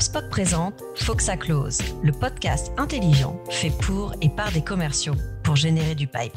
HubSpot 0.00 0.30
présente 0.30 0.82
Foxa 0.96 1.36
Close, 1.36 1.78
le 2.02 2.10
podcast 2.12 2.72
intelligent 2.78 3.38
fait 3.50 3.70
pour 3.82 4.14
et 4.22 4.30
par 4.30 4.50
des 4.50 4.64
commerciaux 4.64 5.12
pour 5.44 5.56
générer 5.56 5.94
du 5.94 6.06
pipe. 6.06 6.32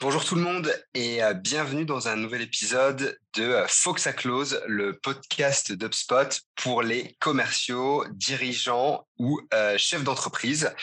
Bonjour 0.00 0.22
tout 0.22 0.34
le 0.34 0.42
monde 0.42 0.70
et 0.92 1.24
euh, 1.24 1.32
bienvenue 1.32 1.86
dans 1.86 2.06
un 2.08 2.16
nouvel 2.16 2.42
épisode 2.42 3.18
de 3.36 3.44
euh, 3.44 3.66
Foxa 3.68 4.12
Close, 4.12 4.60
le 4.66 4.98
podcast 4.98 5.72
d'HubSpot 5.72 6.42
pour 6.56 6.82
les 6.82 7.16
commerciaux, 7.20 8.04
dirigeants 8.12 9.06
ou 9.18 9.40
euh, 9.54 9.78
chefs 9.78 10.04
d'entreprise. 10.04 10.74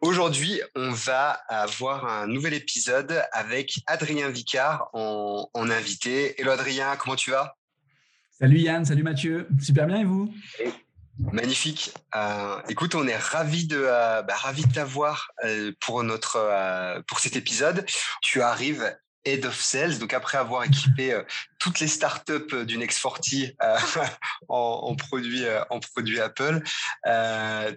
Aujourd'hui, 0.00 0.62
on 0.76 0.92
va 0.92 1.30
avoir 1.48 2.06
un 2.06 2.28
nouvel 2.28 2.54
épisode 2.54 3.24
avec 3.32 3.74
Adrien 3.88 4.28
Vicard 4.28 4.88
en, 4.92 5.50
en 5.52 5.68
invité. 5.68 6.40
Hello 6.40 6.52
Adrien, 6.52 6.94
comment 6.94 7.16
tu 7.16 7.32
vas? 7.32 7.56
Salut 8.40 8.60
Yann, 8.60 8.86
salut 8.86 9.02
Mathieu. 9.02 9.46
Super 9.60 9.86
bien 9.86 10.00
et 10.00 10.04
vous? 10.04 10.32
Magnifique. 11.18 11.92
Euh, 12.16 12.58
écoute, 12.70 12.94
on 12.94 13.06
est 13.06 13.18
ravi 13.18 13.66
de 13.66 13.76
euh, 13.76 14.22
bah, 14.22 14.34
ravi 14.34 14.64
de 14.64 14.72
t'avoir 14.72 15.32
euh, 15.44 15.72
pour 15.78 16.02
notre 16.04 16.36
euh, 16.36 17.02
pour 17.06 17.18
cet 17.20 17.36
épisode. 17.36 17.84
Tu 18.22 18.40
arrives 18.40 18.96
Head 19.26 19.44
of 19.44 19.60
Sales, 19.60 19.98
donc 19.98 20.14
après 20.14 20.38
avoir 20.38 20.64
équipé 20.64 21.20
toutes 21.58 21.80
les 21.80 21.86
startups 21.86 22.64
du 22.64 22.78
Next 22.78 23.02
40 23.02 23.20
en, 24.48 24.56
en 24.84 24.96
produits 24.96 25.44
en 25.68 25.78
Apple, 26.22 26.62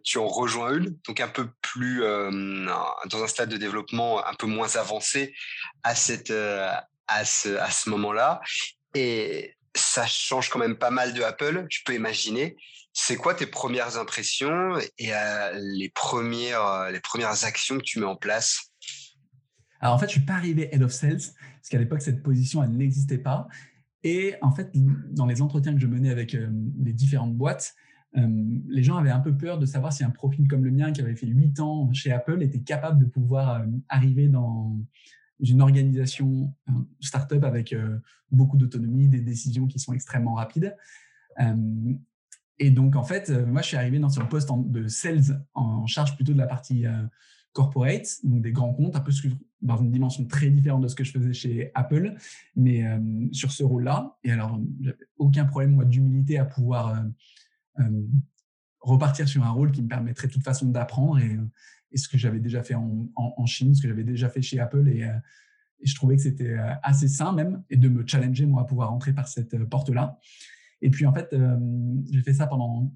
tu 0.02 0.18
en 0.18 0.28
rejoins 0.30 0.78
une, 0.78 0.98
donc 1.06 1.20
un 1.20 1.28
peu 1.28 1.50
plus 1.62 2.00
dans 2.00 3.22
un 3.22 3.28
stade 3.28 3.50
de 3.50 3.58
développement 3.58 4.26
un 4.26 4.34
peu 4.36 4.48
moins 4.48 4.78
avancé 4.78 5.36
à 5.84 5.94
cette 5.94 6.32
à 6.32 7.26
ce 7.26 7.58
à 7.58 7.70
ce 7.70 7.90
moment-là. 7.90 8.40
Et 8.96 9.58
ça 9.76 10.06
change 10.06 10.50
quand 10.50 10.60
même 10.60 10.78
pas 10.78 10.92
mal 10.92 11.14
de 11.14 11.22
Apple, 11.22 11.68
tu 11.70 11.84
peux 11.84 11.96
imaginer. 11.96 12.58
C'est 12.94 13.16
quoi 13.16 13.34
tes 13.34 13.48
premières 13.48 13.98
impressions 13.98 14.78
et 15.00 15.14
euh, 15.14 15.60
les, 15.60 15.90
premières, 15.90 16.66
euh, 16.66 16.92
les 16.92 17.00
premières 17.00 17.44
actions 17.44 17.78
que 17.78 17.84
tu 17.84 18.00
mets 18.00 18.06
en 18.06 18.16
place? 18.16 18.72
Alors 19.80 19.96
en 19.96 19.98
fait, 19.98 20.08
je 20.08 20.14
suis 20.14 20.26
pas 20.26 20.34
arrivé 20.34 20.70
head 20.72 20.84
of 20.84 20.92
sales 20.92 21.18
parce 21.18 21.70
qu'à 21.70 21.80
l'époque 21.80 22.02
cette 22.02 22.22
position 22.22 22.64
elle 22.64 22.72
n'existait 22.78 23.18
pas. 23.18 23.48
Et 24.04 24.36
en 24.42 24.52
fait, 24.52 24.70
dans 24.74 25.26
les 25.26 25.42
entretiens 25.42 25.74
que 25.74 25.80
je 25.80 25.88
menais 25.88 26.10
avec 26.10 26.36
euh, 26.36 26.50
les 26.84 26.94
différentes 26.94 27.36
boîtes, 27.36 27.74
les 28.16 28.84
gens 28.84 28.98
avaient 28.98 29.10
un 29.10 29.20
peu 29.20 29.36
peur 29.36 29.58
de 29.58 29.66
savoir 29.66 29.92
si 29.92 30.04
un 30.04 30.12
profil 30.12 30.48
comme 30.48 30.64
le 30.64 30.70
mien, 30.70 30.92
qui 30.92 31.02
avait 31.02 31.16
fait 31.16 31.26
8 31.26 31.60
ans 31.62 31.92
chez 31.94 32.12
Apple, 32.12 32.44
était 32.44 32.62
capable 32.62 33.00
de 33.00 33.06
pouvoir 33.10 33.66
arriver 33.90 34.28
dans, 34.28 34.78
une 35.52 35.62
organisation 35.62 36.54
startup 37.00 37.44
avec 37.44 37.74
euh, 37.74 38.00
beaucoup 38.32 38.58
d'autonomie, 38.58 39.08
des 39.08 39.22
décisions 39.22 39.68
qui 39.68 39.80
sont 39.80 39.94
extrêmement 39.94 40.36
rapides. 40.36 40.76
Euh, 41.40 41.94
et 42.60 42.72
donc, 42.72 42.96
en 42.96 43.04
fait, 43.04 43.30
euh, 43.30 43.46
moi, 43.46 43.62
je 43.62 43.68
suis 43.68 43.78
arrivé 43.78 44.00
dans 44.00 44.20
un 44.20 44.26
poste 44.26 44.50
de 44.54 44.88
sales 44.88 45.46
en 45.54 45.86
charge 45.86 46.16
plutôt 46.16 46.34
de 46.34 46.38
la 46.38 46.48
partie 46.48 46.86
corporate, 47.52 48.08
donc 48.24 48.42
des 48.42 48.52
grands 48.52 48.74
comptes, 48.74 48.96
un 48.96 49.00
peu 49.00 49.12
dans 49.62 49.78
une 49.78 49.92
dimension 49.92 50.26
très 50.26 50.50
différente 50.50 50.82
de 50.82 50.88
ce 50.88 50.96
que 50.96 51.04
je 51.04 51.12
faisais 51.12 51.34
chez 51.34 51.72
Apple, 51.76 52.16
mais 52.56 52.84
sur 53.32 53.52
ce 53.52 53.64
rôle-là. 53.64 54.18
Et 54.24 54.32
alors, 54.32 54.60
j'avais 54.82 54.98
aucun 55.18 55.46
problème, 55.46 55.76
moi, 55.76 55.86
d'humilité 55.86 56.40
à 56.40 56.46
pouvoir 56.46 57.04
repartir 58.80 59.28
sur 59.28 59.44
un 59.44 59.52
rôle 59.52 59.72
qui 59.72 59.82
me 59.82 59.88
permettrait 59.88 60.28
de 60.28 60.34
toute 60.34 60.44
façon 60.44 60.68
d'apprendre 60.68 61.20
et, 61.20 61.40
et 61.94 61.98
ce 61.98 62.10
que 62.10 62.18
j'avais 62.18 62.40
déjà 62.40 62.64
fait 62.64 62.76
en, 62.76 63.46
Chine, 63.46 63.74
ce 63.74 63.82
que 63.82 63.88
j'avais 63.88 64.04
déjà 64.04 64.30
fait 64.30 64.42
chez 64.42 64.60
Apple. 64.60 64.90
Et, 64.90 65.04
euh, 65.04 65.14
je 65.84 65.96
trouvais 65.96 66.16
que 66.16 66.22
c'était 66.22 66.58
euh, 66.58 66.74
assez 66.82 67.08
sain 67.08 67.34
même, 67.34 67.64
et 67.70 67.78
de 67.78 67.90
me 67.90 68.06
challenger, 68.08 68.46
moi, 68.46 68.62
à 68.62 68.66
pouvoir 68.66 68.92
entrer 68.92 69.14
par 69.14 69.28
cette 69.28 69.54
euh, 69.54 69.66
porte-là. 69.66 70.20
Et 70.82 70.90
puis, 70.90 71.06
en 71.06 71.14
fait, 71.14 71.34
j'ai 72.12 72.22
fait 72.24 72.34
ça 72.34 72.46
pendant 72.46 72.94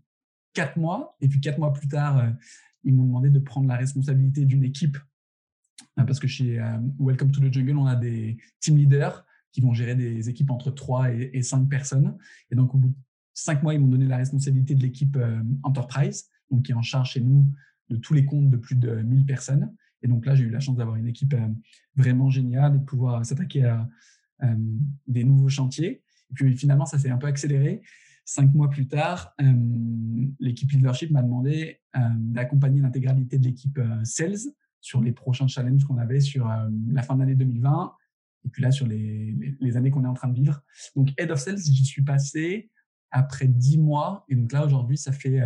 quatre 0.53 0.75
mois. 0.75 1.15
Et 1.21 1.29
puis, 1.29 1.39
quatre 1.39 1.57
mois 1.57 1.71
plus 1.71 1.87
tard, 1.87 2.33
ils 2.83 2.93
m'ont 2.93 3.05
demandé 3.05 3.29
de 3.29 3.39
prendre 3.39 3.65
la 3.69 3.77
responsabilité 3.77 4.43
d'une 4.43 4.65
équipe. 4.65 4.97
Parce 5.95 6.19
que 6.19 6.27
chez 6.27 6.61
Welcome 6.99 7.31
to 7.31 7.39
the 7.39 7.53
Jungle, 7.53 7.77
on 7.77 7.85
a 7.85 7.95
des 7.95 8.35
team 8.59 8.75
leaders 8.75 9.25
qui 9.53 9.61
vont 9.61 9.73
gérer 9.73 9.95
des 9.95 10.29
équipes 10.29 10.51
entre 10.51 10.69
trois 10.69 11.13
et, 11.13 11.29
et 11.31 11.43
cinq 11.43 11.69
personnes. 11.69 12.17
Et 12.51 12.55
donc, 12.55 12.75
au 12.75 12.77
bout 12.77 12.89
de 12.89 12.95
cinq 13.33 13.63
mois, 13.63 13.73
ils 13.73 13.79
m'ont 13.79 13.87
donné 13.87 14.05
la 14.05 14.17
responsabilité 14.17 14.75
de 14.75 14.81
l'équipe 14.81 15.17
Enterprise, 15.63 16.29
donc 16.51 16.63
qui 16.63 16.73
est 16.73 16.75
en 16.75 16.81
charge 16.81 17.11
chez 17.11 17.21
nous 17.21 17.49
de 17.89 17.97
tous 17.97 18.13
les 18.13 18.25
comptes 18.25 18.49
de 18.49 18.57
plus 18.57 18.75
de 18.75 19.01
1000 19.01 19.25
personnes. 19.25 19.73
Et 20.01 20.07
donc 20.07 20.25
là, 20.25 20.35
j'ai 20.35 20.43
eu 20.43 20.49
la 20.49 20.59
chance 20.59 20.77
d'avoir 20.77 20.95
une 20.95 21.07
équipe 21.07 21.33
euh, 21.33 21.47
vraiment 21.95 22.29
géniale 22.29 22.75
et 22.75 22.79
de 22.79 22.83
pouvoir 22.83 23.25
s'attaquer 23.25 23.65
à 23.65 23.87
euh, 24.43 24.55
des 25.07 25.23
nouveaux 25.23 25.49
chantiers. 25.49 26.03
Et 26.29 26.33
puis 26.33 26.57
finalement, 26.57 26.85
ça 26.85 26.99
s'est 26.99 27.09
un 27.09 27.17
peu 27.17 27.27
accéléré. 27.27 27.81
Cinq 28.25 28.53
mois 28.53 28.69
plus 28.69 28.87
tard, 28.87 29.33
euh, 29.41 29.53
l'équipe 30.39 30.69
leadership 30.71 31.11
m'a 31.11 31.21
demandé 31.21 31.79
d'accompagner 32.15 32.79
l'intégralité 32.79 33.39
de 33.39 33.45
l'équipe 33.45 33.79
sales 34.03 34.51
sur 34.81 35.01
les 35.01 35.11
prochains 35.11 35.47
challenges 35.47 35.83
qu'on 35.85 35.97
avait 35.97 36.19
sur 36.19 36.47
la 36.91 37.01
fin 37.01 37.15
de 37.15 37.21
l'année 37.21 37.33
2020 37.33 37.91
et 38.45 38.49
puis 38.49 38.61
là 38.61 38.69
sur 38.69 38.85
les, 38.85 39.35
les 39.59 39.77
années 39.77 39.89
qu'on 39.89 40.03
est 40.03 40.07
en 40.07 40.13
train 40.13 40.27
de 40.27 40.35
vivre. 40.35 40.61
Donc 40.95 41.11
Head 41.17 41.31
of 41.31 41.39
Sales, 41.39 41.57
j'y 41.57 41.85
suis 41.85 42.03
passé 42.03 42.69
après 43.09 43.47
dix 43.47 43.79
mois 43.79 44.25
et 44.29 44.35
donc 44.35 44.51
là 44.51 44.63
aujourd'hui, 44.63 44.97
ça 44.97 45.11
fait 45.11 45.41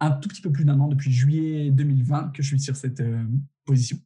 un 0.00 0.10
tout 0.12 0.28
petit 0.28 0.40
peu 0.40 0.52
plus 0.52 0.64
d'un 0.64 0.78
an, 0.80 0.88
depuis 0.88 1.12
juillet 1.12 1.70
2020, 1.70 2.32
que 2.34 2.42
je 2.42 2.48
suis 2.48 2.60
sur 2.60 2.76
cette 2.76 3.00
euh, 3.00 3.24
position. 3.64 3.98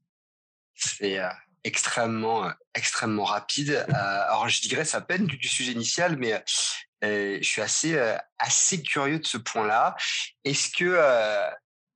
C'est 0.75 1.19
euh, 1.19 1.29
extrêmement, 1.65 2.47
euh, 2.47 2.51
extrêmement 2.75 3.25
rapide. 3.25 3.85
alors, 3.89 4.49
je 4.49 4.61
dirais 4.63 4.85
ça 4.85 5.01
peine 5.01 5.27
du, 5.27 5.49
sujet 5.49 5.73
initial, 5.73 6.17
mais 6.17 6.43
je 7.03 7.43
suis 7.43 7.63
assez, 7.63 7.99
assez 8.39 8.83
curieux 8.83 9.19
de 9.19 9.27
ce 9.27 9.37
point-là. 9.37 9.97
Est-ce 10.45 10.71
que 10.71 10.99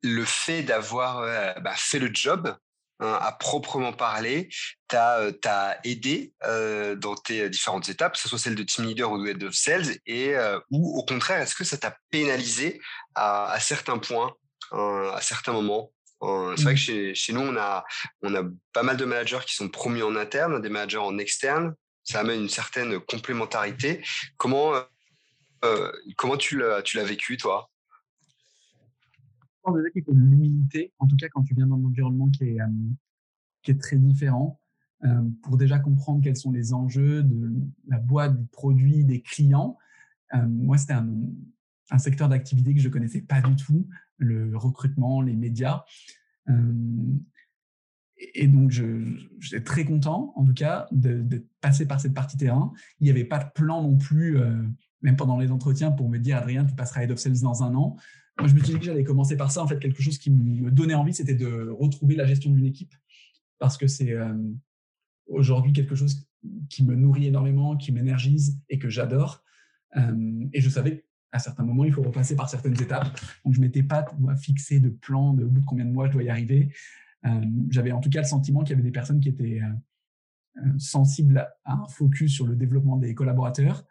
le 0.03 0.25
fait 0.25 0.63
d'avoir 0.63 1.21
bah, 1.61 1.75
fait 1.77 1.99
le 1.99 2.11
job, 2.13 2.57
hein, 3.01 3.19
à 3.21 3.33
proprement 3.33 3.93
parler, 3.93 4.49
t'a 4.89 5.79
aidé 5.85 6.33
dans 6.43 7.15
tes 7.15 7.49
différentes 7.51 7.89
étapes, 7.89 8.15
que 8.15 8.19
ce 8.19 8.29
soit 8.29 8.39
celle 8.39 8.55
de 8.55 8.63
team 8.63 8.87
leader 8.87 9.11
ou 9.11 9.23
de 9.23 9.29
head 9.29 9.43
of 9.45 9.55
sales, 9.55 9.99
et 10.07 10.35
ou 10.71 10.99
au 10.99 11.05
contraire, 11.05 11.41
est-ce 11.41 11.55
que 11.55 11.65
ça 11.65 11.77
t'a 11.77 11.97
pénalisé 12.11 12.81
à, 13.15 13.57
certains 13.61 13.99
points, 13.99 14.35
à 14.73 15.19
certains 15.21 15.53
moments. 15.53 15.93
C'est 16.23 16.63
vrai 16.63 16.75
que 16.75 17.11
mmh. 17.11 17.15
chez, 17.15 17.33
nous, 17.33 17.43
on 17.43 17.57
a, 17.57 17.85
on 18.23 18.35
a 18.35 18.43
pas 18.73 18.83
mal 18.83 18.97
de 18.97 19.05
managers 19.05 19.45
qui 19.47 19.55
sont 19.55 19.69
promus 19.69 20.03
en 20.03 20.17
interne, 20.17 20.61
des 20.61 20.69
managers 20.69 20.99
en 20.99 21.19
externe. 21.19 21.75
Ça 22.05 22.21
amène 22.21 22.43
une 22.43 22.49
certaine 22.49 23.01
complémentarité. 23.01 24.03
Comment, 24.37 24.75
euh, 25.65 25.93
comment 26.17 26.37
tu 26.37 26.59
l'as 26.59 27.05
vécu, 27.05 27.37
toi? 27.37 27.69
De 29.73 30.13
l'humilité, 30.13 30.93
en 30.99 31.07
tout 31.07 31.17
cas 31.17 31.29
quand 31.29 31.43
tu 31.43 31.55
viens 31.55 31.67
dans 31.67 31.77
un 31.77 31.85
environnement 31.85 32.29
qui 32.31 32.45
est, 32.45 32.61
euh, 32.61 32.67
qui 33.63 33.71
est 33.73 33.81
très 33.81 33.97
différent, 33.97 34.61
euh, 35.05 35.23
pour 35.43 35.57
déjà 35.57 35.79
comprendre 35.79 36.23
quels 36.23 36.37
sont 36.37 36.53
les 36.53 36.73
enjeux 36.73 37.23
de 37.23 37.53
la 37.89 37.99
boîte, 37.99 38.39
du 38.39 38.47
produit, 38.47 39.05
des 39.05 39.21
clients. 39.21 39.77
moi, 40.33 40.79
c'était 40.79 40.95
un, 40.95 41.09
un 41.91 41.99
secteur 41.99 42.29
d'activité 42.29 42.75
que 42.75 42.81
je 42.81 42.89
connaissais 42.89 43.21
pas 43.21 43.41
du 43.41 43.55
tout, 43.57 43.87
le 44.19 44.57
recrutement, 44.57 45.21
les 45.21 45.37
médias. 45.37 45.85
et 48.17 48.49
donc, 48.49 48.71
j'étais 48.71 49.63
très 49.63 49.85
content, 49.85 50.33
en 50.37 50.45
tout 50.45 50.55
cas, 50.55 50.89
de, 50.91 51.47
passer 51.61 51.87
par 51.87 52.01
cette 52.01 52.15
partie 52.15 52.37
terrain. 52.37 52.73
Il 53.01 53.05
n'y 53.05 53.11
avait 53.11 53.25
pas 53.25 53.39
de 53.39 53.51
plan 53.55 53.83
non 53.83 53.97
plus, 53.99 54.39
même 55.03 55.17
pendant 55.17 55.39
les 55.39 55.53
entretiens, 55.53 55.93
pour 55.93 56.09
me 56.09 56.19
dire, 56.19 56.39
Adrien, 56.39 56.65
tu 56.65 56.75
passeras 56.75 57.03
Head 57.03 57.11
of 57.11 57.19
Sales 57.19 57.41
dans 57.43 57.63
un 57.63 57.75
an. 57.75 57.97
Moi, 58.39 58.49
je 58.49 58.55
me 58.55 58.61
suis 58.61 58.75
dit 58.75 58.79
que 58.79 58.85
j'allais 58.85 59.05
commencer 59.05 59.37
par 59.37 59.51
ça. 59.51 59.63
En 59.63 59.67
fait, 59.67 59.79
quelque 59.79 60.03
chose 60.03 60.19
qui 60.19 60.31
me 60.31 60.71
donnait 60.71 60.95
envie, 60.95 61.15
c'était 61.15 61.35
de 61.35 61.69
retrouver 61.69 62.17
la 62.17 62.27
gestion 62.27 62.51
d'une 62.51 62.67
équipe. 62.67 62.95
Parce 63.59 63.79
que 63.79 63.87
c'est 63.87 64.15
aujourd'hui 65.27 65.73
quelque 65.73 65.95
chose 65.95 66.29
qui 66.69 66.85
me 66.85 66.95
nourrit 66.95 67.27
énormément, 67.27 67.77
qui 67.77 67.93
m'énergise 67.93 68.61
et 68.69 68.79
que 68.79 68.91
j'adore. 68.91 69.43
et 69.97 70.61
je 70.61 70.69
savais 70.69 71.07
à 71.33 71.39
certains 71.39 71.65
moments, 71.65 71.85
il 71.85 71.93
faut 71.93 72.03
repasser 72.03 72.35
par 72.37 72.49
certaines 72.49 72.81
étapes. 72.81 73.19
Donc, 73.45 73.55
je 73.55 73.61
m'étais 73.61 73.83
pas 73.83 74.05
fixé 74.37 74.81
de 74.81 74.89
plan 74.89 75.33
de 75.33 75.45
bout 75.45 75.61
de 75.61 75.67
combien 75.67 75.85
de 75.85 75.93
mois 75.93 76.09
je 76.09 76.13
dois 76.13 76.23
y 76.23 76.29
arriver. 76.29 76.73
Euh, 77.25 77.45
j'avais 77.71 77.93
en 77.93 78.01
tout 78.01 78.11
cas 78.11 78.21
le 78.21 78.27
sentiment 78.27 78.63
qu'il 78.63 78.71
y 78.71 78.73
avait 78.75 78.83
des 78.83 78.93
personnes 78.93 79.21
qui 79.21 79.29
étaient 79.29 79.61
euh, 79.63 80.65
euh, 80.65 80.79
sensibles 80.79 81.47
à 81.65 81.75
un 81.75 81.89
focus 81.89 82.33
sur 82.33 82.47
le 82.47 82.57
développement 82.57 82.97
des 82.97 83.15
collaborateurs. 83.15 83.85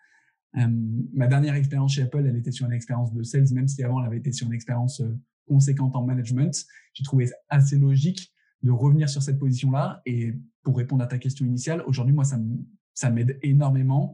Ma 0.56 1.28
dernière 1.28 1.56
expérience 1.56 1.94
chez 1.94 2.04
Apple, 2.04 2.26
elle 2.26 2.38
était 2.38 2.52
sur 2.52 2.66
une 2.66 2.74
expérience 2.74 3.14
de 3.14 3.24
sales, 3.24 3.52
même 3.54 3.68
si 3.68 3.84
avant 3.84 4.00
elle 4.00 4.08
avait 4.08 4.18
été 4.18 4.32
sur 4.32 4.48
une 4.48 4.54
expérience 4.54 5.02
conséquente 5.48 5.96
en 5.96 6.06
management. 6.06 6.66
J'ai 6.94 7.04
trouvé 7.04 7.30
assez 7.50 7.78
logique 7.78 8.32
de 8.64 8.72
revenir 8.72 9.10
sur 9.10 9.22
cette 9.22 9.38
position-là. 9.38 10.02
Et 10.06 10.34
pour 10.64 10.78
répondre 10.78 11.04
à 11.04 11.08
ta 11.08 11.18
question 11.18 11.46
initiale, 11.46 11.84
aujourd'hui, 11.88 12.14
moi, 12.14 12.24
ça 12.24 13.10
m'aide 13.10 13.38
énormément 13.44 14.14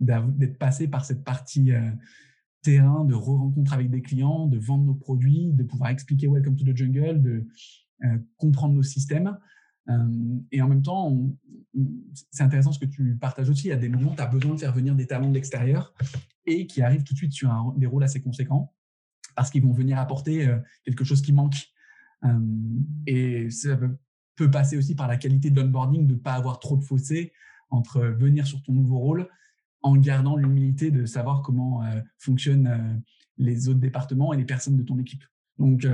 d'être 0.00 0.58
passé 0.58 0.88
par 0.88 1.04
cette 1.04 1.24
partie 1.24 1.72
terrain, 2.62 3.04
de 3.04 3.14
re-rencontre 3.14 3.72
avec 3.72 3.90
des 3.90 4.02
clients, 4.02 4.46
de 4.46 4.58
vendre 4.58 4.84
nos 4.84 4.94
produits, 4.94 5.52
de 5.52 5.64
pouvoir 5.64 5.90
expliquer 5.90 6.28
Welcome 6.28 6.56
to 6.56 6.64
the 6.64 6.76
Jungle, 6.76 7.20
de 7.20 7.46
euh, 8.04 8.18
comprendre 8.36 8.74
nos 8.74 8.82
systèmes. 8.82 9.36
Euh, 9.88 10.38
et 10.50 10.62
en 10.62 10.68
même 10.68 10.82
temps, 10.82 11.16
c'est 12.30 12.42
intéressant 12.42 12.72
ce 12.72 12.78
que 12.78 12.86
tu 12.86 13.16
partages 13.16 13.50
aussi. 13.50 13.68
Il 13.68 13.70
y 13.70 13.72
a 13.72 13.76
des 13.76 13.88
moments 13.88 14.12
où 14.12 14.16
tu 14.16 14.22
as 14.22 14.26
besoin 14.26 14.54
de 14.54 14.60
faire 14.60 14.72
venir 14.72 14.94
des 14.94 15.06
talents 15.06 15.28
de 15.28 15.34
l'extérieur 15.34 15.94
et 16.46 16.66
qui 16.66 16.82
arrivent 16.82 17.04
tout 17.04 17.14
de 17.14 17.18
suite 17.18 17.32
sur 17.32 17.74
des 17.76 17.86
rôles 17.86 18.04
assez 18.04 18.20
conséquents. 18.20 18.72
parce 19.34 19.50
qu'ils 19.50 19.62
vont 19.62 19.72
venir 19.72 19.98
apporter 19.98 20.46
quelque 20.84 21.04
chose 21.04 21.22
qui 21.22 21.32
manque. 21.32 21.72
et 23.06 23.50
ça 23.50 23.78
peut 24.36 24.50
passer 24.50 24.76
aussi 24.76 24.94
par 24.94 25.08
la 25.08 25.16
qualité 25.16 25.50
de 25.50 25.60
l'onboarding, 25.60 26.06
de 26.06 26.14
ne 26.14 26.18
pas 26.18 26.34
avoir 26.34 26.58
trop 26.58 26.76
de 26.76 26.82
fossé 26.82 27.32
entre 27.70 28.00
venir 28.02 28.46
sur 28.46 28.62
ton 28.62 28.72
nouveau 28.72 28.98
rôle 28.98 29.28
en 29.82 29.96
gardant 29.96 30.36
l'humilité 30.36 30.90
de 30.90 31.06
savoir 31.06 31.42
comment 31.42 31.82
fonctionnent 32.18 33.02
les 33.38 33.68
autres 33.68 33.80
départements 33.80 34.32
et 34.32 34.36
les 34.36 34.44
personnes 34.44 34.76
de 34.76 34.82
ton 34.82 34.98
équipe. 34.98 35.24
Donc, 35.58 35.86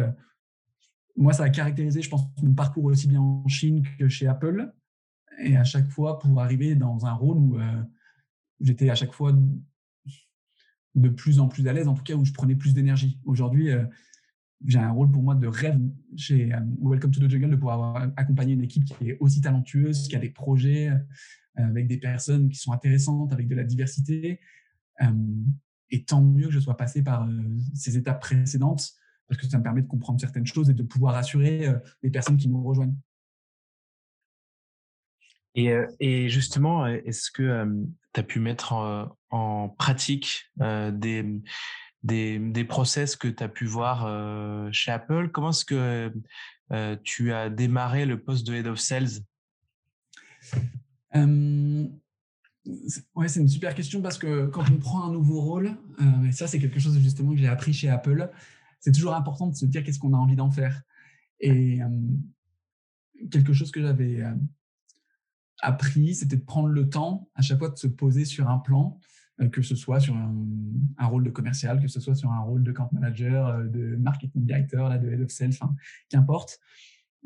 moi, 1.18 1.32
ça 1.32 1.44
a 1.44 1.50
caractérisé, 1.50 2.00
je 2.00 2.08
pense, 2.08 2.22
mon 2.42 2.54
parcours 2.54 2.84
aussi 2.84 3.08
bien 3.08 3.20
en 3.20 3.46
Chine 3.48 3.82
que 3.98 4.08
chez 4.08 4.26
Apple. 4.26 4.72
Et 5.40 5.56
à 5.56 5.64
chaque 5.64 5.90
fois, 5.90 6.18
pour 6.18 6.40
arriver 6.40 6.74
dans 6.74 7.04
un 7.06 7.12
rôle 7.12 7.38
où 7.38 7.58
j'étais 8.60 8.90
à 8.90 8.94
chaque 8.94 9.12
fois 9.12 9.32
de 10.94 11.08
plus 11.08 11.40
en 11.40 11.48
plus 11.48 11.66
à 11.66 11.72
l'aise, 11.72 11.88
en 11.88 11.94
tout 11.94 12.02
cas 12.02 12.14
où 12.14 12.24
je 12.24 12.32
prenais 12.32 12.56
plus 12.56 12.74
d'énergie. 12.74 13.18
Aujourd'hui, 13.24 13.70
euh, 13.70 13.84
j'ai 14.66 14.78
un 14.78 14.90
rôle 14.90 15.10
pour 15.10 15.22
moi 15.22 15.34
de 15.34 15.46
rêve 15.46 15.80
chez 16.16 16.52
euh, 16.52 16.60
Welcome 16.80 17.10
to 17.12 17.20
the 17.20 17.30
Jungle 17.30 17.50
de 17.50 17.56
pouvoir 17.56 18.10
accompagner 18.16 18.54
une 18.54 18.62
équipe 18.62 18.84
qui 18.84 19.10
est 19.10 19.18
aussi 19.20 19.40
talentueuse, 19.40 20.08
qui 20.08 20.16
a 20.16 20.18
des 20.18 20.30
projets 20.30 20.88
euh, 20.88 20.98
avec 21.56 21.86
des 21.86 21.98
personnes 21.98 22.48
qui 22.48 22.58
sont 22.58 22.72
intéressantes, 22.72 23.32
avec 23.32 23.48
de 23.48 23.54
la 23.54 23.64
diversité. 23.64 24.40
et 25.90 26.04
tant 26.04 26.22
mieux 26.22 26.46
que 26.46 26.52
je 26.52 26.60
sois 26.60 26.76
passé 26.76 27.02
par 27.02 27.28
ces 27.74 27.96
étapes 27.96 28.20
précédentes 28.20 28.97
parce 29.28 29.40
que 29.40 29.46
ça 29.46 29.58
me 29.58 29.62
permet 29.62 29.82
de 29.82 29.86
comprendre 29.86 30.20
certaines 30.20 30.46
choses 30.46 30.70
et 30.70 30.74
de 30.74 30.82
pouvoir 30.82 31.14
assurer 31.14 31.68
les 32.02 32.10
personnes 32.10 32.36
qui 32.36 32.48
nous 32.48 32.62
rejoignent. 32.62 32.96
Et, 35.54 35.74
et 36.00 36.28
justement, 36.28 36.86
est-ce 36.86 37.30
que 37.30 37.66
tu 38.14 38.20
as 38.20 38.22
pu 38.22 38.40
mettre 38.40 38.72
en, 39.30 39.68
pratique 39.68 40.50
des, 40.58 41.40
des, 42.02 42.38
des, 42.38 42.64
process 42.64 43.16
que 43.16 43.28
tu 43.28 43.42
as 43.42 43.48
pu 43.48 43.66
voir 43.66 44.72
chez 44.72 44.90
Apple? 44.92 45.30
Comment 45.30 45.50
est-ce 45.50 45.64
que 45.64 46.12
tu 47.02 47.32
as 47.32 47.50
démarré 47.50 48.06
le 48.06 48.20
poste 48.20 48.46
de 48.46 48.54
Head 48.54 48.66
of 48.66 48.78
Sales? 48.78 49.20
Ouais, 53.14 53.28
c'est 53.28 53.40
une 53.40 53.48
super 53.48 53.74
question 53.74 54.02
parce 54.02 54.18
que 54.18 54.46
quand 54.46 54.70
on 54.70 54.76
prend 54.76 55.04
un 55.04 55.12
nouveau 55.12 55.40
rôle, 55.40 55.76
et 56.26 56.32
ça 56.32 56.46
c'est 56.46 56.58
quelque 56.58 56.78
chose 56.78 56.98
justement 57.00 57.32
que 57.32 57.38
j'ai 57.38 57.48
appris 57.48 57.72
chez 57.72 57.88
Apple, 57.88 58.30
c'est 58.80 58.92
toujours 58.92 59.14
important 59.14 59.46
de 59.46 59.54
se 59.54 59.66
dire 59.66 59.82
qu'est-ce 59.82 59.98
qu'on 59.98 60.14
a 60.14 60.16
envie 60.16 60.36
d'en 60.36 60.50
faire. 60.50 60.82
Et 61.40 61.80
quelque 63.30 63.52
chose 63.52 63.70
que 63.70 63.80
j'avais 63.80 64.22
appris, 65.60 66.14
c'était 66.14 66.36
de 66.36 66.44
prendre 66.44 66.68
le 66.68 66.88
temps 66.88 67.28
à 67.34 67.42
chaque 67.42 67.58
fois 67.58 67.68
de 67.68 67.76
se 67.76 67.86
poser 67.86 68.24
sur 68.24 68.48
un 68.48 68.58
plan, 68.58 68.98
euh, 69.40 69.48
que 69.48 69.62
ce 69.62 69.74
soit 69.74 70.00
sur 70.00 70.16
un, 70.16 71.06
rôle 71.06 71.24
de 71.24 71.30
commercial, 71.30 71.80
que 71.80 71.88
ce 71.88 72.00
soit 72.00 72.14
sur 72.14 72.30
un 72.32 72.40
rôle 72.40 72.62
de 72.62 72.72
camp 72.72 72.90
manager, 72.92 73.46
euh, 73.46 73.64
de 73.64 73.96
marketing 73.96 74.44
director, 74.44 74.88
là, 74.88 74.98
de 74.98 75.08
head 75.08 75.20
of 75.20 75.30
sales, 75.30 75.54
qu'importe. 76.08 76.58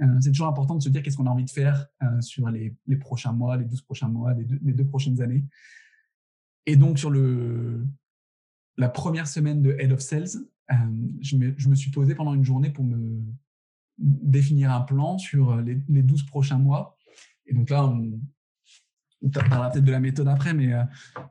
Euh, 0.01 0.07
c'est 0.21 0.31
toujours 0.31 0.47
important 0.47 0.77
de 0.77 0.83
se 0.83 0.89
dire 0.89 1.03
qu'est-ce 1.03 1.17
qu'on 1.17 1.27
a 1.27 1.31
envie 1.31 1.45
de 1.45 1.51
faire 1.51 1.87
sur 2.21 2.49
les, 2.49 2.75
prochains 2.99 3.33
mois, 3.33 3.57
les 3.57 3.65
12 3.65 3.83
prochains 3.83 4.09
mois, 4.09 4.35
les 4.35 4.73
deux, 4.73 4.87
prochaines 4.87 5.21
années. 5.21 5.45
Et 6.65 6.77
donc, 6.77 6.99
sur 6.99 7.13
la 8.79 8.89
première 8.89 9.27
semaine 9.27 9.61
de 9.61 9.77
Head 9.79 9.93
of 9.93 10.01
Sales, 10.01 10.47
je, 11.21 11.37
me, 11.37 11.55
je, 11.57 11.69
me, 11.69 11.75
suis 11.75 11.91
posé 11.91 12.15
pendant 12.15 12.35
une 12.35 12.45
journée 12.45 12.71
pour 12.71 12.85
me 12.85 13.23
définir 13.99 14.73
un 14.73 14.81
plan 14.81 15.19
sur 15.19 15.57
les, 15.57 15.79
les 15.89 16.03
12 16.03 16.25
prochains 16.25 16.59
mois. 16.59 16.97
Et 17.47 17.55
donc 17.55 17.71
là, 17.71 17.87
on, 17.87 19.31
parlera 19.31 19.71
peut-être 19.71 19.85
de 19.85 19.93
la 19.93 20.01
méthode 20.01 20.29
après, 20.29 20.55
mais 20.55 20.73
euh, 20.73 20.83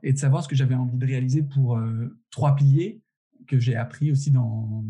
et 0.02 0.12
de 0.12 0.18
savoir 0.18 0.42
ce 0.42 0.48
que 0.48 0.56
j'avais 0.56 0.74
envie 0.74 0.96
de 0.96 1.06
réaliser 1.06 1.42
pour 1.42 1.76
euh, 1.76 2.18
trois 2.30 2.54
piliers 2.54 3.02
que 3.46 3.58
j'ai 3.58 3.76
appris 3.76 4.10
aussi 4.10 4.30
dans 4.30 4.84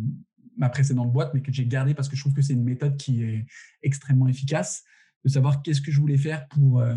ma 0.57 0.69
précédente 0.69 1.13
boîte, 1.13 1.33
mais 1.35 1.41
que 1.41 1.53
j'ai 1.53 1.67
gardé 1.67 1.95
parce 1.95 2.09
que 2.09 2.17
je 2.17 2.21
trouve 2.21 2.35
que 2.35 2.43
c'est 2.43 2.53
une 2.53 2.65
méthode 2.65 2.97
qui 2.97 3.23
est 3.23 3.47
extrêmement 3.83 4.29
efficace, 4.29 4.85
de 5.25 5.31
savoir 5.31 5.63
qu'est-ce 5.63 5.81
que 5.81 5.91
je 5.91 6.01
voulais 6.01 6.19
faire 6.19 6.47
pour 6.49 6.81
euh, 6.81 6.95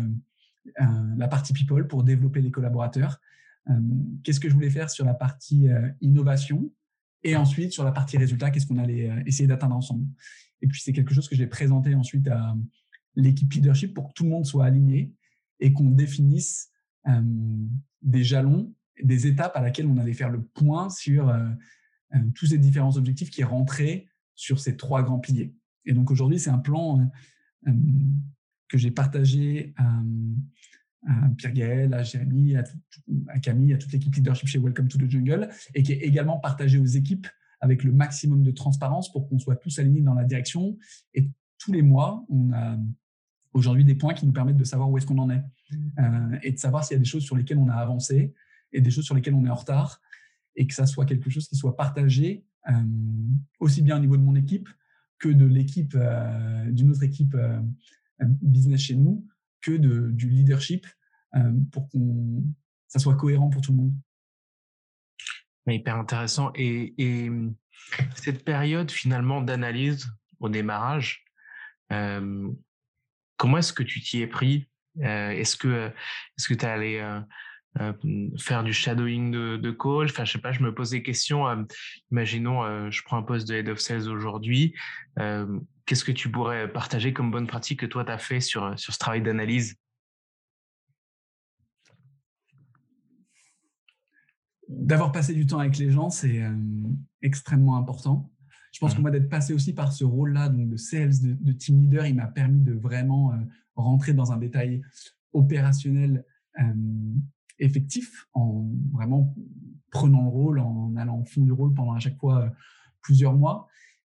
la 1.16 1.28
partie 1.28 1.52
people, 1.52 1.88
pour 1.88 2.04
développer 2.04 2.40
les 2.40 2.50
collaborateurs, 2.50 3.20
qu'est-ce 4.22 4.38
que 4.38 4.48
je 4.48 4.54
voulais 4.54 4.70
faire 4.70 4.90
sur 4.90 5.04
la 5.04 5.14
partie 5.14 5.68
innovation, 6.00 6.70
et 7.26 7.36
ensuite 7.36 7.72
sur 7.72 7.84
la 7.84 7.92
partie 7.92 8.16
résultat, 8.16 8.50
qu'est-ce 8.50 8.66
qu'on 8.66 8.78
allait 8.78 9.10
essayer 9.26 9.46
d'atteindre 9.46 9.76
ensemble. 9.76 10.06
Et 10.62 10.66
puis 10.66 10.80
c'est 10.80 10.92
quelque 10.92 11.12
chose 11.12 11.28
que 11.28 11.36
j'ai 11.36 11.46
présenté 11.46 11.94
ensuite 11.94 12.28
à, 12.28 12.56
l'équipe 13.16 13.52
leadership 13.52 13.94
pour 13.94 14.08
que 14.08 14.12
tout 14.12 14.24
le 14.24 14.30
monde 14.30 14.46
soit 14.46 14.66
aligné 14.66 15.12
et 15.58 15.72
qu'on 15.72 15.90
définisse 15.90 16.70
euh, 17.08 17.22
des 18.02 18.22
jalons, 18.22 18.72
des 19.02 19.26
étapes 19.26 19.56
à 19.56 19.62
laquelle 19.62 19.86
on 19.86 19.96
allait 19.96 20.12
faire 20.12 20.30
le 20.30 20.42
point 20.42 20.90
sur 20.90 21.28
euh, 21.28 21.48
euh, 22.14 22.18
tous 22.34 22.46
ces 22.46 22.58
différents 22.58 22.96
objectifs 22.96 23.30
qui 23.30 23.42
rentraient 23.42 24.06
sur 24.34 24.60
ces 24.60 24.76
trois 24.76 25.02
grands 25.02 25.18
piliers. 25.18 25.54
Et 25.86 25.94
donc 25.94 26.10
aujourd'hui, 26.10 26.38
c'est 26.38 26.50
un 26.50 26.58
plan 26.58 27.10
que 28.68 28.76
j'ai 28.76 28.90
partagé 28.90 29.72
à, 31.06 31.28
Pierre 31.36 31.52
Gaël, 31.52 31.94
à 31.94 32.02
Jérémy, 32.02 32.56
à, 32.56 33.38
Camille, 33.40 33.74
à 33.74 33.78
toute 33.78 33.92
l'équipe 33.92 34.14
leadership 34.14 34.48
chez 34.48 34.58
Welcome 34.58 34.88
to 34.88 34.98
the 34.98 35.10
Jungle, 35.10 35.48
et 35.74 35.82
qui 35.82 35.92
est 35.92 36.00
également 36.00 36.38
partagé 36.38 36.78
aux 36.78 36.86
équipes 36.86 37.26
avec 37.60 37.84
le 37.84 37.92
maximum 37.92 38.42
de 38.42 38.50
transparence 38.50 39.10
pour 39.12 39.28
qu'on 39.28 39.38
soit 39.38 39.56
tous 39.56 39.78
alignés 39.78 40.02
dans 40.02 40.14
la 40.14 40.24
direction. 40.24 40.76
Et 41.14 41.30
tous 41.58 41.72
les 41.72 41.82
mois, 41.82 42.24
on 42.28 42.52
a 42.52 42.78
aujourd'hui 43.52 43.84
des 43.84 43.94
points 43.94 44.14
qui 44.14 44.26
nous 44.26 44.32
permettent 44.32 44.56
de 44.56 44.64
savoir 44.64 44.90
où 44.90 44.98
est-ce 44.98 45.06
qu'on 45.06 45.18
en 45.18 45.30
est 45.30 45.42
euh, 45.98 46.38
et 46.42 46.52
de 46.52 46.58
savoir 46.58 46.84
s'il 46.84 46.94
y 46.94 46.98
a 46.98 46.98
des 46.98 47.08
choses 47.08 47.24
sur 47.24 47.36
lesquelles 47.36 47.58
on 47.58 47.68
a 47.68 47.74
avancé 47.74 48.34
et 48.72 48.80
des 48.80 48.90
choses 48.90 49.04
sur 49.04 49.14
lesquelles 49.14 49.34
on 49.34 49.44
est 49.44 49.50
en 49.50 49.54
retard 49.54 50.00
et 50.54 50.66
que 50.66 50.74
ça 50.74 50.86
soit 50.86 51.06
quelque 51.06 51.30
chose 51.30 51.48
qui 51.48 51.56
soit 51.56 51.76
partagé 51.76 52.44
euh, 52.68 52.72
aussi 53.60 53.82
bien 53.82 53.96
au 53.96 54.00
niveau 54.00 54.16
de 54.16 54.22
mon 54.22 54.34
équipe 54.34 54.68
que 55.18 55.28
de 55.28 55.46
l'équipe 55.46 55.94
euh, 55.96 56.70
d'une 56.70 56.90
autre 56.90 57.02
équipe 57.02 57.36
business 58.20 58.80
chez 58.80 58.94
nous 58.94 59.26
que 59.60 59.72
du 59.72 60.28
leadership 60.28 60.86
pour 61.72 61.88
que 61.88 61.98
ça 62.88 62.98
soit 62.98 63.16
cohérent 63.16 63.50
pour 63.50 63.62
tout 63.62 63.72
le 63.72 63.78
monde. 63.78 63.94
Hyper 65.68 65.96
intéressant. 65.96 66.52
Et, 66.54 66.94
et 66.98 67.30
cette 68.14 68.44
période 68.44 68.90
finalement 68.90 69.40
d'analyse 69.42 70.08
au 70.40 70.48
démarrage, 70.48 71.24
Comment 73.36 73.58
est-ce 73.58 73.72
que 73.72 73.82
tu 73.82 74.00
t'y 74.00 74.22
es 74.22 74.26
pris? 74.26 74.68
Euh, 75.02 75.30
Est-ce 75.30 75.56
que 75.56 75.92
que 76.48 76.54
tu 76.54 76.64
es 76.64 76.68
allé 76.68 76.98
euh, 76.98 77.20
euh, 77.80 77.92
faire 78.38 78.64
du 78.64 78.72
shadowing 78.72 79.30
de, 79.30 79.56
de 79.56 79.70
call? 79.70 80.06
Enfin, 80.06 80.24
je 80.24 80.32
sais 80.32 80.38
pas, 80.38 80.52
je 80.52 80.62
me 80.62 80.74
pose 80.74 80.90
des 80.90 81.02
questions. 81.02 81.44
imaginons, 82.10 82.90
je 82.90 83.02
prends 83.04 83.18
un 83.18 83.22
poste 83.22 83.48
de 83.48 83.54
head 83.54 83.68
of 83.68 83.78
sales 83.78 84.08
aujourd'hui. 84.08 84.74
Qu'est-ce 85.16 86.04
que 86.04 86.12
tu 86.12 86.30
pourrais 86.30 86.72
partager 86.72 87.12
comme 87.12 87.30
bonne 87.30 87.46
pratique 87.46 87.80
que 87.80 87.86
toi 87.86 88.04
tu 88.04 88.10
as 88.10 88.18
fait 88.18 88.40
sur 88.40 88.78
sur 88.78 88.92
ce 88.92 88.98
travail 88.98 89.22
d'analyse? 89.22 89.76
D'avoir 94.68 95.12
passé 95.12 95.32
du 95.32 95.46
temps 95.46 95.58
avec 95.58 95.78
les 95.78 95.90
gens, 95.90 96.10
c'est 96.10 96.42
extrêmement 97.22 97.76
important. 97.76 98.30
Je 98.76 98.80
pense 98.80 98.92
que 98.92 98.98
mmh. 98.98 99.02
moi, 99.02 99.10
d'être 99.10 99.30
passé 99.30 99.54
aussi 99.54 99.72
par 99.72 99.90
ce 99.90 100.04
rôle-là, 100.04 100.50
donc 100.50 100.68
de 100.68 100.76
sales, 100.76 101.14
de, 101.22 101.52
team 101.52 101.80
leader, 101.80 102.04
il 102.04 102.14
m'a 102.14 102.26
permis 102.26 102.60
de 102.60 102.74
vraiment 102.74 103.32
euh, 103.32 103.36
rentrer 103.74 104.12
dans 104.12 104.32
un 104.32 104.36
détail 104.36 104.82
opérationnel 105.32 106.26
effectif, 107.58 108.28
en 108.34 108.68
vraiment 108.92 109.34
prenant 109.90 110.24
le 110.24 110.28
rôle, 110.28 110.58
en 110.58 110.94
allant 110.96 111.20
au 111.20 111.24
fond 111.24 111.40
du 111.40 111.52
rôle 111.52 111.72
pendant 111.72 111.92
à 111.92 112.00
chaque 112.00 112.18
fois 112.18 112.42
euh, 112.42 112.50
plusieurs 113.00 113.32
mois. 113.32 113.66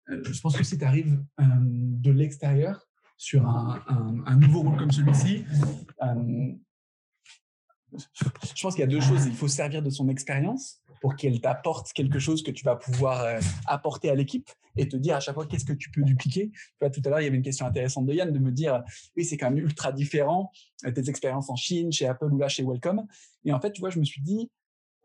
Euh, 0.10 0.22
je 0.24 0.40
pense 0.40 0.56
que 0.56 0.64
si 0.64 0.78
tu 0.78 0.86
arrives 0.86 1.20
de 1.40 2.12
l'extérieur 2.12 2.88
sur 3.18 3.48
un, 3.48 3.82
un, 4.28 4.36
nouveau 4.36 4.62
rôle 4.62 4.78
comme 4.78 4.92
celui-ci, 4.92 5.46
je 7.94 8.62
pense 8.62 8.76
qu'il 8.76 8.82
y 8.82 8.84
a 8.84 8.88
deux 8.88 9.02
choses. 9.02 9.26
Il 9.26 9.34
faut 9.34 9.48
servir 9.48 9.82
de 9.82 9.90
son 9.90 10.10
expérience 10.10 10.82
pour 11.02 11.16
qu'elle 11.16 11.40
t'apporte 11.40 11.94
quelque 11.94 12.20
chose 12.20 12.44
que 12.44 12.52
tu 12.52 12.64
vas 12.66 12.76
pouvoir 12.76 13.22
euh, 13.22 13.40
apporter 13.66 14.10
à 14.10 14.16
l'équipe 14.16 14.50
et 14.76 14.88
te 14.88 14.98
dire 14.98 15.16
à 15.16 15.20
chaque 15.20 15.36
fois 15.36 15.46
qu'est-ce 15.46 15.66
que 15.66 15.74
tu 15.74 15.90
peux 15.92 16.04
dupliquer? 16.04 16.50
Tu 16.52 16.76
vois, 16.82 16.90
tout 16.90 17.02
à 17.06 17.10
l'heure, 17.10 17.22
il 17.22 17.26
y 17.26 17.28
avait 17.28 17.38
une 17.38 17.44
question 17.44 17.66
intéressante 17.66 18.06
de 18.06 18.14
Yann 18.14 18.32
de 18.32 18.40
me 18.40 18.52
dire, 18.52 18.84
oui, 19.16 19.24
c'est 19.26 19.38
quand 19.38 19.50
même 19.50 19.60
ultra 19.60 19.92
différent 19.92 20.52
euh, 20.86 20.92
tes 20.92 21.10
expériences 21.10 21.50
en 21.50 21.56
Chine, 21.56 21.92
chez 21.92 22.08
Apple 22.08 22.32
ou 22.32 22.38
là 22.38 22.48
chez 22.48 22.64
Welcome. 22.64 23.06
Et 23.46 23.54
en 23.54 23.60
fait, 23.60 23.72
tu 23.72 23.80
vois, 23.80 23.90
je 23.90 24.00
me 24.00 24.06
suis 24.06 24.22
dit, 24.22 24.50